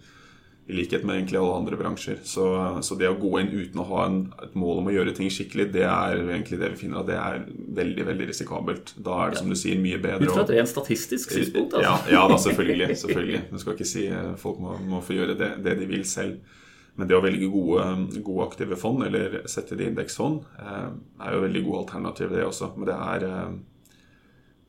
i 0.66 0.72
likhet 0.72 1.02
med 1.04 1.16
egentlig 1.16 1.38
alle 1.40 1.54
andre 1.58 1.76
bransjer. 1.76 2.20
Så, 2.22 2.44
så, 2.86 2.94
det 2.98 3.08
å 3.10 3.16
gå 3.18 3.32
inn 3.40 3.50
uten 3.50 3.80
å 3.82 3.86
ha 3.88 4.04
en, 4.06 4.18
et 4.44 4.54
mål 4.58 4.82
om 4.82 4.90
å 4.90 4.94
gjøre 4.94 5.14
ting 5.16 5.30
skikkelig, 5.32 5.66
det 5.74 5.82
er 5.88 6.20
egentlig 6.22 6.60
det 6.60 6.70
vi 6.76 6.84
finner 6.84 7.00
at 7.00 7.08
det 7.08 7.16
er 7.18 7.40
veldig 7.80 8.06
veldig 8.12 8.28
risikabelt. 8.30 8.92
Da 9.02 9.18
er 9.24 9.32
det 9.32 9.40
som 9.42 9.50
du 9.50 9.58
sier 9.58 9.80
mye 9.82 9.98
bedre. 10.02 10.28
Ut 10.28 10.36
fra 10.36 10.44
et 10.46 10.54
rent 10.54 10.70
statistisk 10.70 11.34
synspunkt? 11.34 11.74
Altså. 11.74 11.88
Ja, 12.06 12.20
ja 12.20 12.28
da, 12.30 12.36
selvfølgelig. 12.44 12.88
selvfølgelig. 13.00 13.40
Du 13.50 13.58
skal 13.64 13.74
ikke 13.74 13.88
si 13.90 14.04
eh, 14.06 14.28
folk 14.38 14.60
må, 14.62 14.76
må 14.92 15.02
få 15.02 15.18
gjøre 15.18 15.36
det, 15.40 15.50
det, 15.66 15.74
de 15.82 15.90
vil 15.90 16.06
selv. 16.08 16.60
Men 16.94 17.10
det 17.10 17.18
å 17.18 17.24
velge 17.24 17.50
gode, 17.50 17.88
gode 18.20 18.46
aktive 18.46 18.78
fond, 18.78 19.02
eller 19.02 19.40
sette 19.50 19.74
det 19.74 19.88
i 19.88 19.90
indeksfond, 19.90 20.46
eh, 20.62 20.88
er 21.26 21.34
jo 21.34 21.42
veldig 21.48 21.64
gode 21.66 21.82
alternativ, 21.82 22.30
det 22.30 22.46
også. 22.46 22.70
Men 22.76 22.92
det 22.92 23.00
er 23.00 23.28
eh, 23.32 23.52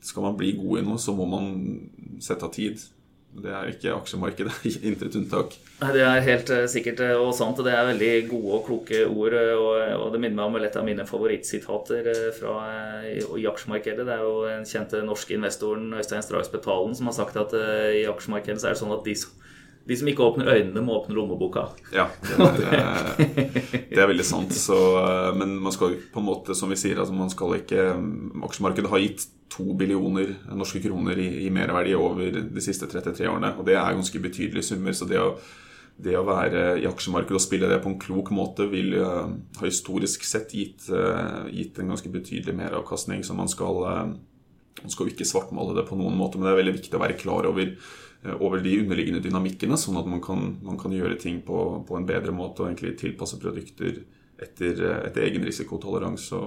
Skal 0.04 0.26
man 0.26 0.42
bli 0.42 0.56
god 0.58 0.82
i 0.82 0.88
noe, 0.90 1.00
så 1.00 1.14
må 1.16 1.30
man 1.30 1.54
sette 2.20 2.50
av 2.50 2.52
tid. 2.58 2.82
Det 3.34 3.50
er 3.50 3.70
ikke 3.72 3.94
aksjemarkedet. 3.96 4.54
Intet 4.88 5.16
unntak. 5.18 5.56
Det 5.82 6.04
er 6.06 6.26
helt 6.26 6.52
uh, 6.54 6.66
sikkert 6.70 7.02
uh, 7.02 7.16
og 7.18 7.32
sant. 7.36 7.60
Det 7.66 7.74
er 7.74 7.90
veldig 7.90 8.12
gode 8.30 8.58
og 8.60 8.66
kloke 8.68 9.00
ord. 9.08 9.34
Uh, 9.34 9.96
og, 9.98 10.08
det 10.14 10.22
minner 10.22 10.38
meg 10.38 10.46
om 10.46 10.58
et 10.60 10.78
av 10.80 10.86
mine 10.86 11.06
favorittsitater 11.10 12.12
fra, 12.38 12.58
i, 13.10 13.46
aksjemarkedet. 13.50 14.06
Det 14.06 14.16
er 14.16 14.26
jo 14.26 14.36
den 14.46 14.68
kjente 14.70 15.02
norske 15.06 15.38
investoren 15.38 15.90
Øystein 15.98 16.26
Strauss 16.26 16.52
Betalen 16.54 16.94
som 16.98 17.10
har 17.10 17.18
sagt 17.18 17.40
at 17.42 17.56
i 17.98 18.06
aksjemarkedet 18.10 18.62
så 18.62 18.70
er 18.70 18.78
det 18.78 18.84
sånn 18.84 18.94
at 18.96 19.08
de 19.08 19.18
som 19.18 19.43
de 19.84 19.96
som 20.00 20.08
ikke 20.08 20.24
åpner 20.24 20.48
øynene, 20.48 20.82
må 20.86 20.96
åpne 20.96 21.16
lommeboka. 21.18 21.66
Ja, 21.92 22.06
det 22.24 22.68
er, 22.72 23.10
det 23.90 24.00
er 24.00 24.08
veldig 24.08 24.26
sant. 24.26 24.54
Så, 24.56 24.78
men 25.36 25.58
man 25.60 25.76
skal 25.76 25.98
på 26.14 26.22
en 26.22 26.28
måte, 26.30 26.56
som 26.56 26.72
vi 26.72 26.78
sier, 26.80 27.02
altså 27.02 27.16
man 27.18 27.32
skal 27.34 27.58
ikke 27.58 27.90
Aksjemarkedet 28.48 28.92
har 28.94 29.04
gitt 29.04 29.26
to 29.54 29.74
billioner 29.78 30.32
norske 30.56 30.80
kroner 30.82 31.20
i, 31.20 31.28
i 31.46 31.52
merverdi 31.54 31.94
over 31.98 32.32
de 32.32 32.64
siste 32.64 32.88
33 32.90 33.28
årene. 33.30 33.52
Og 33.60 33.68
det 33.68 33.76
er 33.76 33.98
ganske 33.98 34.22
betydelige 34.24 34.70
summer. 34.72 34.96
Så 34.96 35.08
det 35.10 35.20
å, 35.20 35.34
det 36.00 36.16
å 36.18 36.26
være 36.28 36.64
i 36.82 36.88
aksjemarkedet 36.90 37.38
og 37.38 37.44
spille 37.44 37.70
det 37.70 37.82
på 37.84 37.92
en 37.92 38.00
klok 38.02 38.32
måte 38.34 38.70
vil 38.72 38.96
uh, 38.98 39.28
ha 39.60 39.68
historisk 39.68 40.24
sett 40.28 40.56
gitt, 40.58 40.88
uh, 40.90 41.44
gitt, 41.52 41.78
en 41.80 41.94
ganske 41.94 42.14
betydelig 42.14 42.56
meravkastning. 42.58 43.26
Så 43.28 43.36
man 43.38 43.52
skal, 43.52 43.84
uh, 43.84 44.80
man 44.80 44.96
skal 44.96 45.12
ikke 45.12 45.28
svartmale 45.28 45.76
det 45.78 45.86
på 45.90 46.00
noen 46.00 46.18
måte, 46.18 46.40
men 46.40 46.48
det 46.48 46.56
er 46.56 46.64
veldig 46.64 46.78
viktig 46.80 46.98
å 46.98 47.04
være 47.04 47.20
klar 47.20 47.52
over 47.52 47.76
over 48.40 48.62
de 48.64 48.78
underliggende 48.80 49.22
dynamikkene, 49.24 49.78
sånn 49.80 50.00
at 50.00 50.08
man 50.08 50.22
kan, 50.24 50.54
man 50.64 50.78
kan 50.80 50.94
gjøre 50.96 51.18
ting 51.20 51.42
på, 51.44 51.60
på, 51.88 51.98
en 51.98 52.08
bedre 52.08 52.36
måte 52.36 52.64
og 52.64 52.70
egentlig 52.70 52.96
tilpasse 53.02 53.40
produkter 53.42 54.04
etter, 54.40 54.80
etter 55.10 55.26
egen 55.26 55.44
risikotoleranse. 55.48 56.40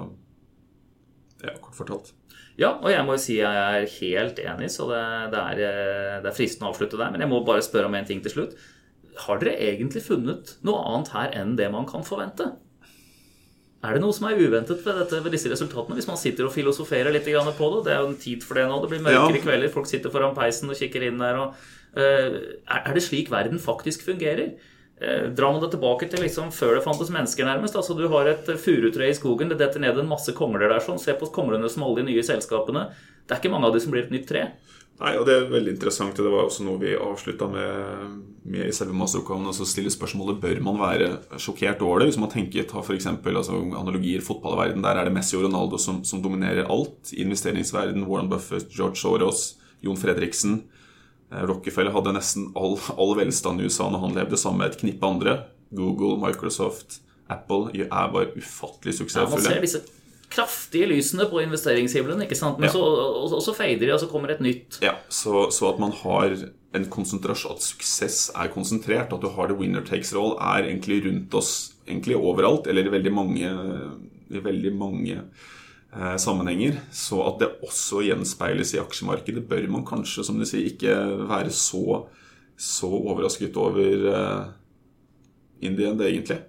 Ja, 1.44 1.52
kort 1.60 1.76
fortalt. 1.76 2.14
Ja, 2.56 2.70
og 2.80 2.88
jeg 2.88 3.04
må 3.04 3.18
jo 3.18 3.20
si 3.20 3.36
jeg 3.36 3.60
er 3.60 3.90
helt 3.98 4.40
enig, 4.40 4.70
så 4.72 4.88
det, 4.88 5.02
det, 5.34 5.42
er, 5.42 5.58
det, 6.24 6.30
er, 6.30 6.36
fristende 6.36 6.70
å 6.70 6.72
avslutte 6.72 7.00
der. 7.00 7.12
Men 7.12 7.24
jeg 7.24 7.32
må 7.32 7.42
bare 7.44 7.64
spørre 7.64 7.90
om 7.90 7.96
en 7.98 8.08
ting 8.08 8.22
til 8.24 8.32
slutt. 8.32 8.56
Har 9.26 9.40
dere 9.40 9.58
egentlig 9.68 10.04
funnet 10.04 10.56
noe 10.64 10.80
annet 10.88 11.12
her 11.12 11.36
enn 11.36 11.56
det 11.60 11.68
man 11.72 11.88
kan 11.88 12.04
forvente? 12.04 12.54
Er 13.84 13.96
det 13.96 14.02
noe 14.02 14.14
som 14.16 14.26
er 14.28 14.38
uventet 14.40 14.80
ved, 14.82 15.00
dette, 15.02 15.18
ved 15.22 15.34
disse 15.34 15.50
resultatene? 15.52 15.96
Hvis 15.98 16.08
man 16.08 16.18
sitter 16.20 16.46
og 16.46 16.54
filosoferer 16.54 17.12
litt 17.12 17.26
på 17.26 17.68
det. 17.74 17.82
Det 17.86 17.92
er 17.92 18.00
jo 18.00 18.08
en 18.08 18.22
tid 18.22 18.46
for 18.46 18.58
det 18.58 18.64
nå. 18.70 18.78
Det 18.82 18.92
blir 18.92 19.04
mørkere 19.04 19.36
ja. 19.36 19.42
kvelder. 19.44 19.72
Folk 19.74 19.90
sitter 19.90 20.12
foran 20.14 20.36
peisen 20.36 20.72
og 20.72 20.78
kikker 20.78 21.04
inn 21.06 21.20
der. 21.20 21.42
Og, 21.42 21.66
uh, 21.98 22.38
er 22.78 22.96
det 22.96 23.04
slik 23.04 23.30
verden 23.32 23.60
faktisk 23.62 24.06
fungerer? 24.08 24.56
Uh, 24.96 25.28
drar 25.36 25.52
man 25.52 25.60
det 25.62 25.74
tilbake 25.74 26.08
til 26.08 26.24
liksom 26.24 26.48
før 26.56 26.78
det 26.78 26.86
fantes 26.86 27.12
mennesker, 27.12 27.44
nærmest. 27.44 27.76
altså 27.76 27.94
Du 27.98 28.06
har 28.08 28.32
et 28.32 28.48
furutre 28.58 29.10
i 29.10 29.18
skogen, 29.18 29.52
det 29.52 29.60
detter 29.60 29.84
ned 29.84 30.00
en 30.00 30.08
masse 30.08 30.32
kongler 30.32 30.72
der. 30.72 30.80
sånn, 30.80 30.98
Se 31.02 31.14
på 31.14 31.28
konglene 31.36 31.68
som 31.70 31.84
alle 31.84 32.00
de 32.00 32.10
nye 32.10 32.24
selskapene. 32.24 32.88
Det 33.26 33.36
er 33.36 33.42
ikke 33.42 33.52
mange 33.52 33.68
av 33.68 33.76
de 33.76 33.84
som 33.84 33.92
blir 33.92 34.08
et 34.08 34.14
nytt 34.14 34.26
tre. 34.30 34.48
Nei, 34.96 35.12
og 35.20 35.26
Det 35.28 35.34
er 35.34 35.50
veldig 35.52 35.74
interessant. 35.74 36.16
Det 36.16 36.32
var 36.32 36.46
også 36.46 36.64
noe 36.64 36.80
vi 36.80 36.94
avslutta 36.96 37.48
med, 37.52 38.20
med, 38.48 38.62
i 38.64 38.72
selve 38.74 38.96
masteroppgaven. 38.96 39.48
Altså 39.50 39.66
stille 39.68 39.92
spørsmålet 39.92 40.38
bør 40.40 40.62
man 40.64 40.80
være 40.80 41.10
sjokkert 41.42 41.82
over 41.84 42.00
det. 42.00 42.08
Hvis 42.10 42.20
man 42.22 42.32
tenker, 42.32 42.64
ta 42.68 42.80
for 42.80 42.96
eksempel, 42.96 43.36
altså, 43.36 43.58
analogier 43.76 44.24
fotballverden, 44.24 44.84
Der 44.84 44.96
er 44.96 45.08
det 45.08 45.12
Messi 45.12 45.36
og 45.36 45.44
Ronaldo 45.44 45.76
som, 45.82 46.00
som 46.04 46.22
dominerer 46.24 46.70
alt. 46.72 47.12
I 47.12 47.26
investeringsverden, 47.26 48.06
Warren 48.08 48.32
Buffett, 48.32 48.72
George 48.72 48.96
Soros, 48.96 49.58
Jon 49.84 50.00
Fredriksen. 50.00 50.62
Eh, 51.32 51.44
Rockefeller 51.44 51.92
hadde 51.92 52.16
nesten 52.16 52.48
all, 52.56 52.78
all 52.96 53.12
velstand 53.18 53.60
i 53.60 53.68
USA 53.68 53.90
når 53.92 54.04
han 54.06 54.16
levde 54.22 54.40
sammen 54.40 54.64
med 54.64 54.72
et 54.72 54.80
knippe 54.80 55.12
andre. 55.12 55.36
Google, 55.76 56.16
Microsoft, 56.22 57.02
Apple 57.28 57.74
er 57.74 57.88
bare 57.90 58.32
ufattelig 58.38 58.96
suksessfulle. 59.02 59.60
Ja, 59.60 59.84
kraftige 60.32 60.88
lysene 60.90 61.26
på 61.30 61.40
investeringshimmelen, 61.44 62.22
ikke 62.26 62.36
sant? 62.38 62.58
Men 62.58 62.68
Ja. 62.68 62.72
så, 62.74 62.82
og, 62.82 63.32
og 63.38 63.42
så 63.44 63.54
fader 63.56 63.86
de, 63.86 63.92
og 63.94 64.00
så 64.02 64.08
kommer 64.10 64.30
et 64.34 64.40
nytt. 64.44 64.78
Ja, 64.82 64.96
så, 65.08 65.46
så 65.54 65.70
at 65.72 65.78
man 65.82 65.92
har 66.02 66.34
en 66.76 66.86
konsentrasjon, 66.92 67.54
at 67.56 67.62
suksess 67.64 68.30
er 68.36 68.50
konsentrert, 68.52 69.12
at 69.14 69.22
du 69.22 69.28
har 69.32 69.48
det 69.48 69.56
winner 69.58 69.84
takes 69.86 70.10
roll, 70.16 70.34
er 70.42 70.66
egentlig 70.68 70.98
rundt 71.06 71.34
oss, 71.38 71.52
egentlig 71.86 72.16
overalt, 72.18 72.66
eller 72.66 72.88
i 72.88 72.92
veldig 72.96 73.12
mange, 73.14 73.52
i 74.34 74.42
veldig 74.42 74.72
mange 74.76 75.14
eh, 75.22 76.16
sammenhenger. 76.20 76.80
Så 76.92 77.22
at 77.24 77.38
det 77.40 77.52
også 77.64 78.02
gjenspeiles 78.04 78.74
i 78.74 78.82
aksjemarkedet, 78.82 79.46
bør 79.48 79.68
man 79.72 79.86
kanskje, 79.88 80.24
som 80.26 80.36
du 80.38 80.44
sier, 80.44 80.66
ikke 80.74 80.92
være 81.30 81.54
så, 81.54 82.02
så 82.58 82.90
overrasket 82.90 83.56
over 83.56 84.10
eh, 84.12 84.44
in 85.64 85.78
the 85.78 85.86
end, 85.88 86.02
egentlig. 86.04 86.42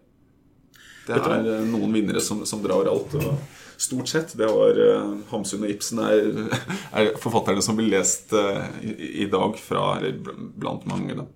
Det 1.08 1.16
er 1.16 1.46
eh, 1.54 1.64
noen 1.72 1.94
vinnere 1.96 2.20
som, 2.20 2.42
som 2.50 2.60
drar 2.66 2.90
alt. 2.92 3.16
og 3.22 3.38
Stort 3.78 4.10
sett. 4.10 4.34
Det 4.38 4.48
var 4.50 4.80
eh, 4.82 5.10
Hamsun 5.30 5.66
og 5.66 5.70
Ibsen 5.70 6.02
er, 6.02 6.30
er 6.98 7.12
forfatterne 7.22 7.62
som 7.62 7.78
blir 7.78 7.92
lest 7.94 8.34
eh, 8.34 8.64
i, 8.82 8.94
i 9.24 9.28
dag 9.30 9.58
fra 9.62 10.00
Eller 10.00 10.18
blant 10.58 10.88
mange, 10.90 11.18
da. 11.20 11.28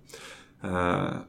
Eh, 0.66 1.20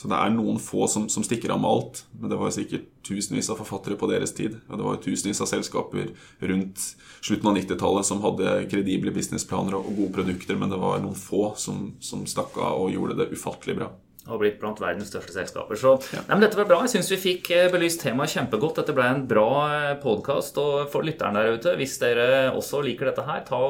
så 0.00 0.08
det 0.08 0.16
er 0.16 0.30
noen 0.32 0.56
få 0.62 0.86
som, 0.88 1.08
som 1.12 1.24
stikker 1.26 1.52
av 1.52 1.58
med 1.60 1.68
alt. 1.68 2.04
Men 2.16 2.32
det 2.32 2.38
var 2.40 2.52
sikkert 2.54 2.86
tusenvis 3.04 3.50
av 3.52 3.58
forfattere 3.60 3.98
på 4.00 4.08
deres 4.08 4.32
tid. 4.32 4.54
Og 4.70 4.78
det 4.78 4.86
var 4.86 5.00
tusenvis 5.04 5.42
av 5.44 5.50
selskaper 5.50 6.12
rundt 6.48 6.84
slutten 7.20 7.50
av 7.50 7.58
90-tallet 7.58 8.08
som 8.08 8.22
hadde 8.24 8.54
kredible 8.70 9.12
businessplaner 9.12 9.76
og, 9.76 9.90
gode 9.98 10.14
produkter, 10.14 10.56
men 10.56 10.72
det 10.72 10.78
var 10.80 11.02
noen 11.02 11.18
få 11.18 11.50
som, 11.60 11.90
som 12.00 12.22
stakk 12.30 12.56
av 12.56 12.80
og 12.80 12.94
gjorde 12.94 13.18
det 13.18 13.28
ufattelig 13.34 13.76
bra. 13.82 13.90
Og 14.28 14.42
blitt 14.42 14.60
blant 14.60 14.82
verdens 14.82 15.08
største 15.10 15.32
selskaper. 15.32 15.78
Så 15.80 15.96
nei, 16.12 16.34
men 16.34 16.44
dette 16.44 16.58
var 16.60 16.68
bra. 16.68 16.82
Jeg 16.84 16.96
syns 16.98 17.10
vi 17.14 17.22
fikk 17.22 17.50
eh, 17.56 17.70
belyst 17.72 18.04
temaet 18.04 18.34
kjempegodt. 18.34 18.82
Dette 18.82 18.94
ble 18.96 19.08
en 19.08 19.24
bra 19.30 19.50
podkast. 20.02 20.60
Og 20.60 20.86
for 20.92 21.06
lytteren 21.06 21.38
der 21.38 21.56
ute, 21.56 21.74
hvis 21.80 21.98
dere 22.02 22.28
også 22.52 22.84
liker 22.84 23.10
dette 23.10 23.26
her, 23.26 23.44
ta 23.48 23.64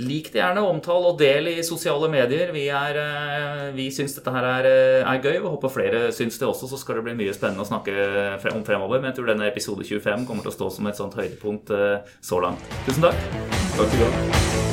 Lik 0.00 0.30
det 0.32 0.40
gjerne, 0.40 0.62
omtal 0.64 1.04
og 1.10 1.18
del 1.20 1.50
i 1.50 1.58
sosiale 1.66 2.08
medier. 2.08 2.48
Vi, 2.54 2.64
er, 2.72 2.96
eh, 2.96 3.66
vi 3.76 3.90
syns 3.92 4.16
dette 4.16 4.32
her 4.32 4.46
er, 4.48 4.68
eh, 4.70 5.04
er 5.04 5.20
gøy, 5.20 5.36
og 5.42 5.58
håper 5.58 5.74
flere 5.74 6.00
syns 6.16 6.40
det 6.40 6.48
også. 6.48 6.70
Så 6.70 6.80
skal 6.80 6.96
det 6.96 7.04
bli 7.04 7.18
mye 7.20 7.36
spennende 7.36 7.60
å 7.60 7.68
snakke 7.68 8.54
om 8.54 8.64
fremover. 8.64 9.00
Men 9.00 9.12
jeg 9.12 9.20
tror 9.20 9.34
denne 9.34 9.52
episode 9.52 9.84
25 9.84 10.26
kommer 10.26 10.42
til 10.42 10.52
å 10.52 10.56
stå 10.56 10.72
som 10.72 10.86
et 10.86 10.96
sånt 10.96 11.12
høydepunkt 11.12 11.76
eh, 11.76 12.00
så 12.22 12.40
langt. 12.40 12.64
Tusen 12.86 13.02
takk. 13.02 13.16
Takk 13.76 13.88
skal 13.88 13.98
du 13.98 14.04
det. 14.08 14.71